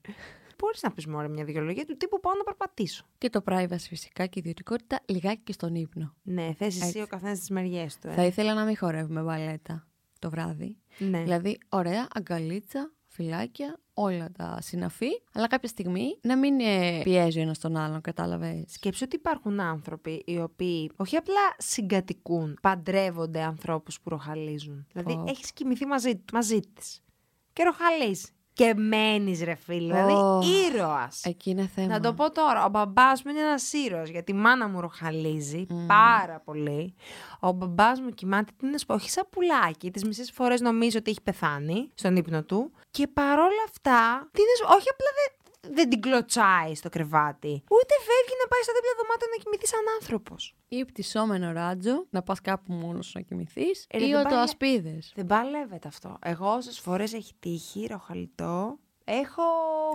Μπορείς 0.58 0.82
να 0.82 0.92
πεις 0.92 1.08
μόνο 1.08 1.28
μια 1.28 1.44
δικαιολογία 1.44 1.86
του 1.86 1.98
τύπου 1.98 2.20
πάω 2.20 2.34
να 2.34 2.44
περπατήσω. 2.44 3.06
Και 3.18 3.30
το 3.30 3.44
privacy 3.46 3.76
φυσικά 3.78 4.26
και 4.26 4.40
η 4.40 4.42
ιδιωτικότητα 4.42 5.00
λιγάκι 5.06 5.42
και 5.44 5.52
στον 5.52 5.76
ύπνο. 5.76 6.16
Ναι, 6.22 6.54
θες 6.58 6.76
εσύ 6.76 6.86
Έτσι. 6.86 7.02
ο 7.02 7.08
καθένας 7.08 7.40
τι 7.40 7.54
μεριές 7.54 7.98
του. 8.00 8.08
Ε. 8.08 8.14
Θα 8.14 8.26
ήθελα 8.26 8.54
να 8.54 8.66
μην 8.66 8.78
χορεύουμε 8.78 9.22
μπαλέτα 9.22 9.88
το 10.20 10.30
βράδυ. 10.30 10.78
Ναι. 10.98 11.22
Δηλαδή, 11.22 11.58
ωραία, 11.70 12.08
αγκαλίτσα, 12.14 12.92
φυλάκια, 13.08 13.80
όλα 13.94 14.32
τα 14.38 14.58
συναφή, 14.62 15.10
αλλά 15.34 15.48
κάποια 15.48 15.70
στιγμή 15.70 16.18
να 16.22 16.38
μην 16.38 16.60
ε, 16.60 17.02
πιέζει 17.04 17.40
ο 17.40 17.42
ένας 17.42 17.60
τον 17.60 17.78
άλλον, 17.78 18.02
κατάλαβες. 18.02 18.64
Σκέψου 18.68 19.02
ότι 19.06 19.16
υπάρχουν 19.16 19.60
άνθρωποι 19.60 20.24
οι 20.26 20.40
οποίοι 20.40 20.92
όχι 20.96 21.16
απλά 21.16 21.56
συγκατοικούν, 21.58 22.58
παντρεύονται 22.62 23.42
ανθρώπους 23.42 24.02
που 24.02 24.10
ροχαλίζουν. 24.10 24.88
Δηλαδή 24.94 25.14
Ω. 25.14 25.26
έχεις 25.28 25.54
κοιμηθεί 25.54 25.86
μαζί, 25.86 26.16
του, 26.16 26.34
μαζί 26.34 26.60
της 26.60 27.02
και 27.54 27.64
ροχαλίζει. 27.64 28.26
Και 28.54 28.74
μένεις 28.76 29.44
ρε 29.44 29.56
φίλε, 29.56 29.94
δηλαδή 29.94 30.14
Ω. 30.14 30.42
ήρωας. 30.68 31.22
Εκεί 31.24 31.50
είναι 31.50 31.70
θέμα. 31.76 31.88
Να 31.88 32.00
το 32.00 32.14
πω 32.14 32.32
τώρα, 32.32 32.66
ο 32.66 32.70
μπαμπάς 32.70 33.24
μου 33.24 33.32
είναι 33.32 33.40
ένας 33.40 33.74
ήρωας, 33.74 34.10
γιατί 34.10 34.32
η 34.32 34.36
μάνα 34.36 34.68
μου 34.68 34.82
ροχαλίζει 34.82 35.66
πάρα 35.88 36.40
πολύ. 36.40 36.96
Ο 37.40 37.52
μπαμπάς 37.52 38.00
μου 38.00 38.10
κοιμάται, 38.10 38.52
τι 38.58 38.66
να 38.66 38.78
σου 38.78 38.86
πω, 38.86 38.94
όχι 38.94 39.10
σαν 39.10 39.28
πουλάκι, 39.30 39.92
τις 39.92 40.04
μισές 40.04 40.32
φορές 40.32 40.62
νομίζω 40.62 40.98
ότι 40.98 41.10
έχει 41.10 41.22
πεθάνει 41.22 41.90
στον 41.94 42.16
ύπνο 42.16 42.44
του. 42.44 42.72
Και 42.92 43.08
παρόλα 43.08 43.64
αυτά, 43.66 44.30
τι 44.32 44.42
να 44.42 44.56
σου 44.58 44.76
όχι 44.78 44.88
απλά 44.90 45.10
δεν, 45.16 45.41
δεν 45.69 45.89
την 45.89 46.02
κλωτσάει 46.02 46.76
στο 46.76 46.89
κρεβάτι, 46.89 47.50
ούτε 47.50 47.93
φεύγει 48.08 48.36
να 48.41 48.47
πάει 48.47 48.62
στο 48.63 48.71
δίπλα 48.74 48.93
δωμάτιο 48.97 49.28
να 49.38 49.43
κοιμηθεί 49.43 49.67
σαν 49.67 49.80
άνθρωπος. 50.00 50.56
Ή 50.67 50.86
πτυσσόμενο 50.86 51.52
ράτζο, 51.52 52.06
να 52.10 52.21
πας 52.21 52.41
κάπου 52.41 52.74
μόνος 52.74 53.06
σου 53.06 53.12
να 53.15 53.21
κοιμηθείς, 53.21 53.86
Ε, 53.89 53.97
ρε, 53.97 54.06
ή 54.06 54.10
δεν 54.10 54.19
ο 54.19 54.24
πάει- 54.24 54.34
το 54.34 54.39
ασπίδες. 54.39 55.12
Δεν 55.15 55.26
παλεύεται 55.26 55.88
αυτό. 55.88 56.17
Εγώ 56.21 56.54
όσες 56.54 56.80
φορές 56.80 57.13
έχει 57.13 57.34
τύχει, 57.39 57.86
ροχαλιτό, 57.86 58.80
έχω 59.04 59.42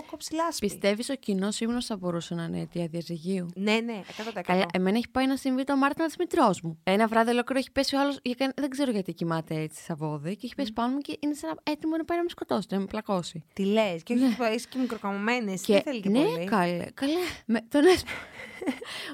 κόψει 0.09 0.33
λάσπη. 0.33 0.67
Πιστεύεις 0.67 1.09
ο 1.09 1.15
κοινός 1.15 1.59
ύπνο 1.59 1.81
θα 1.81 1.97
μπορούσε 1.97 2.35
να 2.35 2.43
είναι 2.43 2.59
αιτία 2.59 2.87
διαζυγίου; 2.87 3.47
Ναι, 3.55 3.79
ναι, 3.79 4.01
100%. 4.37 4.41
Καλά, 4.43 4.65
εμένα 4.73 4.97
έχει 4.97 5.09
πάει 5.09 5.27
να 5.27 5.35
συμβεί 5.35 5.63
το 5.63 5.75
Μάρτινα 5.77 6.05
της 6.07 6.17
μητρός 6.17 6.61
μου. 6.61 6.79
Ένα 6.83 7.07
βράδυ 7.07 7.29
ολόκληρο 7.31 7.59
έχει 7.59 7.71
πέσει 7.71 7.95
ο 7.95 7.99
άλλος. 7.99 8.19
Δεν 8.55 8.69
ξέρω 8.69 8.91
γιατί 8.91 9.13
κοιμάται 9.13 9.55
έτσι 9.55 9.83
σαν 9.83 9.97
βόδι 9.97 10.35
και 10.35 10.45
έχει 10.45 10.55
πέσει 10.55 10.73
πάνω 10.73 10.93
μου 10.93 10.99
και 10.99 11.17
είναι 11.19 11.33
σαν 11.33 11.49
να- 11.49 11.71
έτοιμο 11.71 11.97
να 11.97 12.05
πάει 12.05 12.17
να 12.17 12.23
με 12.23 12.29
σκοτώσει, 12.29 12.67
να 12.71 12.79
με 12.79 12.85
πλακώσει. 12.85 13.43
Τι 13.53 13.65
λες, 13.65 14.03
και 14.03 14.13
όχι 14.13 14.23
ναι. 14.39 14.47
είσαι 14.55 14.67
και 14.69 14.77
μικροκαμωμένη, 14.77 15.59
και... 15.59 15.73
δεν 15.73 15.81
θέλει 15.81 15.99
και 16.01 16.09
ναι, 16.09 16.23
πολύ. 16.23 16.45
καλέ, 16.45 16.85
καλέ. 16.93 17.13
Με, 17.45 17.59
τον 17.69 17.85
έσπα. 17.85 18.09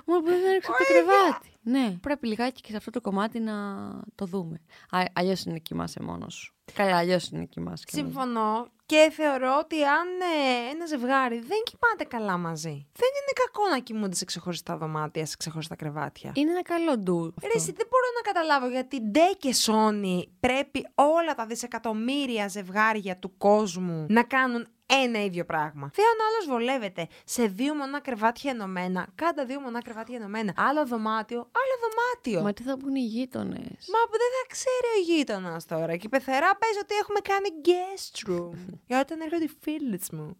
Μου 0.06 0.16
είπε 0.16 0.30
να 0.30 0.52
ρίξω 0.52 0.72
το 0.72 0.84
κρεβάτι. 0.88 1.52
Ναι, 1.62 1.98
πρέπει 2.02 2.28
λιγάκι 2.28 2.62
και 2.62 2.72
σε 2.72 2.78
αυτό 2.78 2.92
το 2.92 3.02
κομμάτι 3.02 3.40
να 3.40 3.54
το 4.16 4.26
δούμε. 4.26 4.62
Αλλιώς 5.14 5.44
είναι 5.44 5.60
κοιμάσαι 5.60 6.04
μόνο 6.04 6.30
σου. 6.30 6.54
Καλά, 6.74 6.98
αλλιώς 6.98 7.30
είναι 7.30 7.46
κοιμάσαι. 7.46 7.84
και 7.88 7.96
μόνο 7.96 8.10
σου. 8.10 8.14
Συμφωνώ 8.14 8.72
και 8.86 9.12
θεωρώ 9.12 9.58
ότι 9.64 9.84
αν 9.84 10.08
ε, 10.08 10.72
ένα 10.72 10.86
ζευγάρι 10.86 11.40
δεν 11.40 11.58
κοιμάται 11.64 12.04
καλά 12.18 12.38
μαζί, 12.38 12.88
δεν 12.94 13.10
είναι 13.20 13.34
κακό 13.46 13.70
να 13.70 13.80
κοιμούνται 13.80 14.16
σε 14.16 14.26
ξεχωριστά 14.26 14.78
δωμάτια, 14.78 15.26
σε 15.26 15.36
ξεχωριστά 15.38 15.76
κρεβάτια. 15.76 16.32
Είναι 16.36 16.52
ένα 16.52 16.62
καλό 16.62 16.98
ντου. 16.98 17.34
Ρε, 17.42 17.48
εσύ 17.56 17.72
δεν 17.72 17.88
μπορώ 17.90 18.06
να 18.16 18.32
καταλάβω 18.32 18.68
γιατί 18.68 19.00
ντε 19.02 19.32
και 19.38 19.56
Sony 19.66 20.24
πρέπει 20.40 20.88
όλα 20.96 21.36
τα 21.36 21.46
δισεκατομμύρια 21.46 22.48
ζευγάρια 22.48 23.18
του 23.18 23.38
κόσμου 23.38 24.06
να 24.10 24.24
κάνουν 24.24 24.68
ένα 25.04 25.24
ίδιο 25.24 25.46
πράγμα. 25.46 25.92
Θεάν 25.94 26.16
ο 26.22 26.24
άλλος 26.28 26.46
βολεύεται 26.48 27.08
σε 27.26 27.46
δύο 27.46 27.76
μονά 27.76 28.00
κρεβάτια 28.00 28.52
ενωμένα, 28.52 29.08
κάντα 29.16 29.46
δύο 29.46 29.60
μονά 29.60 29.82
κρεβάτια 29.82 30.16
ενωμένα. 30.16 30.54
Άλλο 30.58 30.86
δωμάτιο, 30.86 31.38
άλλο 31.40 31.76
δωμάτιο. 31.84 32.42
Μα 32.42 32.54
τι 32.54 32.64
θα 32.64 32.78
πούνε 32.78 33.00
οι 33.00 33.06
γείτονες; 33.06 33.88
Μα 33.94 34.00
που 34.10 34.16
δεν 34.24 34.32
θα 34.38 34.44
ξέρει 34.48 34.88
ο 34.98 35.02
γείτονας 35.08 35.66
τώρα. 35.66 35.96
Και 35.96 36.06
η 36.06 36.10
πεθερά 36.10 36.56
πες 36.56 36.78
ότι 36.82 36.96
έχουμε 36.96 37.20
κάνει 37.20 37.50
guest 37.68 38.30
room. 38.30 38.58
Για 38.88 39.00
όταν 39.00 39.22
έρχονται 39.22 39.44
οι 39.44 39.52
φίλε 39.62 39.98
μου. 40.12 40.38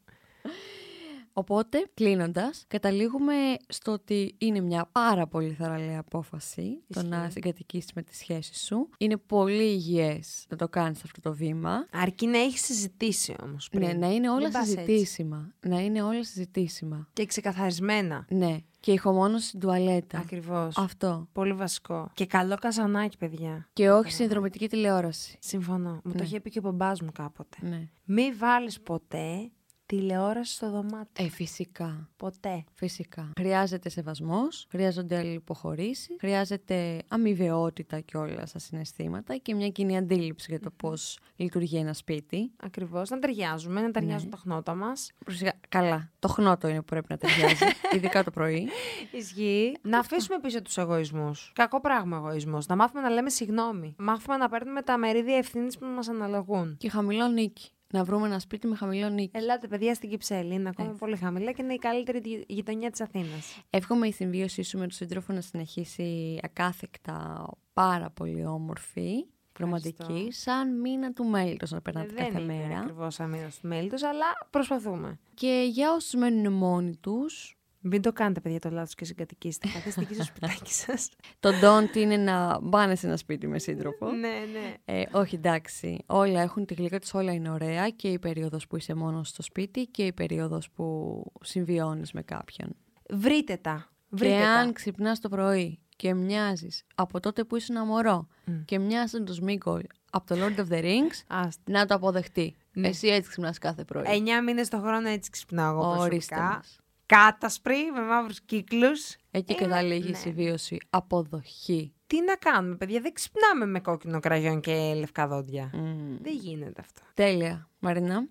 Οπότε, 1.34 1.90
κλείνοντας, 1.94 2.66
καταλήγουμε 2.68 3.34
στο 3.68 3.92
ότι 3.92 4.36
είναι 4.38 4.60
μια 4.60 4.90
πάρα 4.92 5.28
πολύ 5.28 5.54
θαραλέα 5.54 6.00
απόφαση 6.00 6.84
το 6.94 7.04
να 7.04 7.30
συγκατοικήσεις 7.30 7.94
με 7.94 8.02
τη 8.02 8.16
σχέση 8.16 8.66
σου. 8.66 8.90
Είναι 8.98 9.18
πολύ 9.18 9.64
υγιές 9.64 10.46
να 10.50 10.58
το 10.58 10.70
κάνεις 10.70 11.04
αυτό 11.04 11.22
το 11.22 11.34
βήμα. 11.34 11.88
Αρκεί 11.92 12.28
να 12.28 12.38
έχεις 12.38 12.66
συζητήσει 12.66 13.36
όμως. 13.44 13.70
Ναι, 13.72 13.94
να 13.94 14.14
είναι 14.14 14.30
όλα 14.30 14.40
Δεν 14.40 14.52
πας 14.52 14.62
έτσι. 14.62 14.74
συζητήσιμα. 14.74 15.54
Να 15.60 15.80
είναι 15.80 16.02
όλα 16.02 16.24
συζητήσιμα. 16.24 17.08
Και 17.14 17.26
ξεκαθαρισμένα. 17.26 18.26
Ναι. 18.30 18.58
Και 18.80 18.92
ηχομόνωση 18.92 19.48
στην 19.48 19.60
τουαλέτα. 19.60 20.18
Ακριβώς. 20.18 20.78
Αυτό. 20.78 21.28
Πολύ 21.32 21.54
βασικό. 21.54 22.12
Και 22.14 22.26
καλό 22.26 22.56
καζανάκι, 22.56 23.18
παιδιά. 23.18 23.70
Και 23.74 23.92
όχι 23.92 24.12
συνδρομητική 24.12 24.70
τηλεόραση. 24.70 25.38
Συμφωνώ. 25.40 26.02
Μου 26.04 26.14
το 26.14 26.24
είχε 26.24 26.40
πει 26.40 26.50
και 26.50 26.60
ο 26.60 26.62
μπαμπάς 26.62 27.02
μου 27.02 27.12
κάποτε. 27.14 27.58
Ναι. 27.62 27.90
Μη 28.04 28.32
βάλεις 28.32 28.82
ποτέ 28.82 29.52
τηλεόραση 29.86 30.54
στο 30.54 30.70
δωμάτιο. 30.70 31.26
Ε, 31.26 31.30
φυσικά. 31.30 32.10
Ποτέ. 32.18 32.64
Φυσικά. 32.74 33.32
Χρειάζεται 33.40 33.90
σεβασμός, 33.90 34.68
χρειάζονται 34.70 35.18
αλληλυποχωρήσει, 35.18 36.16
χρειάζεται 36.20 37.02
αμοιβαιότητα 37.08 38.00
κιόλας 38.00 38.50
στα 38.50 38.60
συναισθήματα 38.60 39.38
και 39.38 39.56
μια 39.56 39.70
κοινή 39.70 39.98
αντίληψη 39.98 40.46
για 40.50 40.60
το 40.60 40.72
πώς 40.72 41.20
λειτουργεί 41.36 41.78
ένα 41.78 41.94
σπίτι. 41.94 42.52
Ακριβώς. 42.58 43.10
Να 43.10 43.20
ταιριάζουμε, 43.20 43.82
να 43.82 43.92
ταιριάζουν 43.92 44.30
τα 44.30 44.38
χνότα 44.38 44.76
μας. 44.76 45.12
Φυσικά, 45.26 45.54
καλά, 45.70 46.12
το 46.20 46.28
χνότο 46.28 46.68
είναι 46.68 46.80
που 46.80 46.86
πρέπει 46.86 47.08
να 47.10 47.18
ταιριάζει, 47.18 47.66
ειδικά 47.96 48.24
το 48.24 48.32
πρωί. 48.32 48.68
Ισχύει. 49.12 49.78
Να 49.82 50.00
αφήσουμε 50.00 50.40
πίσω 50.40 50.62
τους 50.62 50.78
εγωισμούς. 50.78 51.52
Κακό 51.56 51.82
πράγμα 51.82 52.18
ο 52.18 52.28
εγωισμός. 52.28 52.68
Να 52.68 52.76
μάθουμε 52.76 53.02
να 53.02 53.10
λέμε 53.10 53.30
συγγνώμη. 53.30 53.96
Μάθουμε 53.98 54.38
να 54.38 54.50
παίρνουμε 54.50 54.82
τα 54.82 54.98
μερίδια 54.98 55.38
ευθύνης 55.38 55.78
που 55.78 55.86
μας 55.86 56.08
αναλογούν. 56.08 56.78
Και 56.78 56.90
χαμηλό 56.90 57.28
νίκη. 57.28 57.72
Να 57.94 58.04
βρούμε 58.04 58.28
ένα 58.28 58.40
σπίτι 58.40 58.68
με 58.68 58.76
χαμηλό 58.76 59.10
νίκη. 59.10 59.38
Ελάτε, 59.38 59.68
παιδιά, 59.68 59.94
στην 59.94 60.10
Κυψέλη. 60.10 60.54
Είναι 60.54 60.70
ακόμα 60.70 60.92
πολύ 61.00 61.18
χαμηλά 61.18 61.52
και 61.52 61.62
είναι 61.62 61.74
η 61.74 61.78
καλύτερη 61.78 62.22
γει- 62.24 62.44
γειτονιά 62.48 62.90
της 62.92 63.02
Αθήνας. 63.02 63.58
Εύχομαι 63.70 64.08
η 64.08 64.12
συμβίωσή 64.12 64.64
σου 64.64 64.78
με 64.78 64.84
τον 64.84 64.92
σύντροφο 64.92 65.34
να 65.34 65.42
συνεχίσει 65.42 66.40
ακάθεκτα 66.44 67.48
πάρα 67.74 68.10
πολύ 68.10 68.46
όμορφη, 68.46 69.26
ρομαντική, 69.60 70.28
σαν 70.32 70.80
μήνα 70.80 71.14
του 71.14 71.24
μέλητος 71.26 71.72
να 71.72 71.82
περνάτε 71.82 72.14
Δεν 72.14 72.26
κάθε 72.26 72.42
είναι 72.42 72.54
μέρα. 72.54 72.80
ακριβώς 72.80 73.20
αμύρο 73.20 73.48
του 73.62 73.68
μέλητο, 73.68 74.08
αλλά 74.08 74.26
προσπαθούμε. 74.50 75.20
Και 75.34 75.68
για 75.72 75.94
όσους 75.94 76.14
μένουν 76.14 76.54
μόνοι 76.54 76.96
τους, 77.02 77.58
Μην 77.86 78.02
το 78.02 78.14
κάνετε, 78.14 78.40
παιδιά, 78.40 78.60
το 78.60 78.70
λάθος 78.70 78.96
και 78.96 79.06
συγκατοικήσετε. 79.06 79.68
Καθίστε 79.74 80.02
εκεί 80.02 80.14
στο 80.14 80.24
σπιτάκι 80.24 80.74
σας. 80.84 81.10
το 81.40 81.50
don't 81.62 81.96
είναι 81.96 82.18
να 82.18 82.60
μπάνε 82.62 82.96
σε 82.96 83.08
ένα 83.08 83.18
σπίτι 83.18 83.48
με 83.48 83.60
σύντροφο. 83.60 84.12
ναι, 84.12 84.28
ναι. 84.54 84.74
Ε, 84.86 85.04
όχι, 85.12 85.36
εντάξει. 85.36 86.04
Όλα 86.06 86.42
έχουν 86.42 86.66
τη 86.66 86.74
γλυκά 86.74 87.00
τους, 87.00 87.14
όλα 87.14 87.34
είναι 87.34 87.50
ωραία. 87.50 87.90
Και 87.90 88.08
η 88.08 88.20
περίοδος 88.20 88.68
που 88.68 88.78
είσαι 88.78 88.94
μόνος 88.94 89.28
στο 89.28 89.42
σπίτι 89.42 89.86
και 89.86 90.06
η 90.06 90.14
περίοδος 90.14 90.70
που 90.72 91.24
συμβιώνεις 91.42 92.12
με 92.12 92.22
κάποιον. 92.22 92.76
Βρείτε 93.10 93.58
τα. 93.58 93.88
Βρείτε 94.10 94.34
και 94.36 94.42
τα. 94.42 94.50
αν 94.52 94.74
ξυπνάς 94.74 95.20
το 95.20 95.30
πρωί 95.30 95.80
και 95.96 96.14
μοιάζεις 96.14 96.84
από 96.96 97.20
τότε 97.20 97.44
που 97.44 97.56
ήσουν 97.56 97.86
μωρό 97.86 98.28
και 98.66 98.80
μοιάζεις 98.80 99.12
σαν 99.12 99.26
τον 99.26 99.36
Σμίγκολ 99.36 99.82
από 100.12 100.26
το 100.28 100.36
Lord 100.40 100.60
of 100.60 100.74
the 100.74 100.82
Rings, 100.84 101.22
Άστα. 101.28 101.62
να 101.72 101.86
το 101.86 101.96
αποδεχτεί. 101.96 102.56
Ναι. 102.74 102.88
Εσύ 102.88 103.08
έτσι 103.08 103.30
ξυπνάς 103.30 103.58
κάθε 103.58 103.84
πρωί. 103.84 104.04
Εννιά 104.08 104.44
μήνες 104.44 104.68
το 104.68 104.78
χρόνο 104.80 105.08
έτσι 105.10 105.30
ξυπνάω 105.30 105.72
εγώ 105.72 105.88
Ορίστε 105.90 106.36
προσωπικά. 106.36 106.42
μας. 106.58 106.78
Κάτασπρη 107.18 107.92
με 107.94 108.02
μαύρους 108.02 108.42
κύκλους. 108.42 109.16
Εκεί 109.32 109.56
καταλήγει 109.56 110.10
η 110.10 110.14
συμβίωση. 110.14 110.78
Αποδοχή. 110.90 111.94
Τι 112.08 112.22
να 112.22 112.36
κάνουμε, 112.36 112.76
παιδιά, 112.76 113.02
δεν 113.02 113.14
ξυπνάμε 113.14 113.66
με 113.66 113.80
κόκκινο 113.80 114.20
κραγιόν 114.20 114.62
και 114.62 114.94
λευκά 114.98 115.28
δόντια. 115.28 115.70
Μμμ. 115.74 116.18
Δεν 116.22 116.34
γίνεται 116.34 116.82
αυτό. 116.82 117.02
Τέλεια. 117.14 117.70
Μαρίνα. 117.80 118.28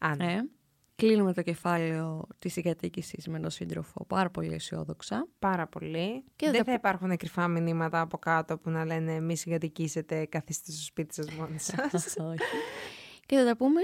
Αν. 0.00 0.20
Ε, 0.20 0.48
κλείνουμε 0.96 1.32
το 1.32 1.42
κεφάλαιο 1.42 2.26
της 2.38 2.52
συγκατοίκησης 2.52 3.28
με 3.28 3.40
τον 3.40 3.50
σύντροφο 3.50 4.04
πάρα 4.06 4.30
πολύ 4.30 4.52
αισιόδοξα. 4.54 5.28
Πάρα 5.38 5.66
πολύ. 5.66 6.24
Και 6.36 6.50
δεν 6.50 6.56
θα 6.56 6.64
θα 6.64 6.72
υπάρχουν 6.72 7.16
κρυφά 7.16 7.48
μηνύματα 7.48 8.00
από 8.00 8.18
κάτω 8.18 8.58
που 8.58 8.70
να 8.70 8.84
λένε 8.84 9.20
μη 9.20 9.36
συγκατοικήσετε, 9.36 10.24
καθίστε 10.26 10.72
στο 10.72 10.82
σπίτι 10.82 11.14
σας 11.14 11.30
μόνοι 11.30 11.58
σας. 11.90 12.16
Όχι. 12.18 12.38
Και 13.26 13.36
θα 13.36 13.44
τα 13.44 13.56
πούμε 13.56 13.80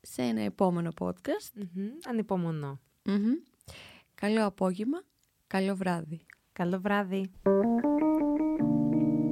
σε 0.00 0.22
ένα 0.22 0.40
επόμενο 0.40 0.90
podcast. 1.00 1.52
Μμμ, 1.54 1.88
Ανυπομονώ. 2.08 2.80
Μμμ. 3.04 3.32
Καλό 4.20 4.46
απόγευμα, 4.46 5.02
καλό 5.46 5.76
βράδυ. 5.76 6.20
Καλό 6.52 6.80
βράδυ. 6.80 7.30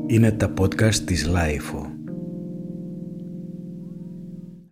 Είναι 0.07 0.33
τα 0.33 0.55
podcast 0.59 0.95
της 0.95 1.27
LiFO. 1.27 1.94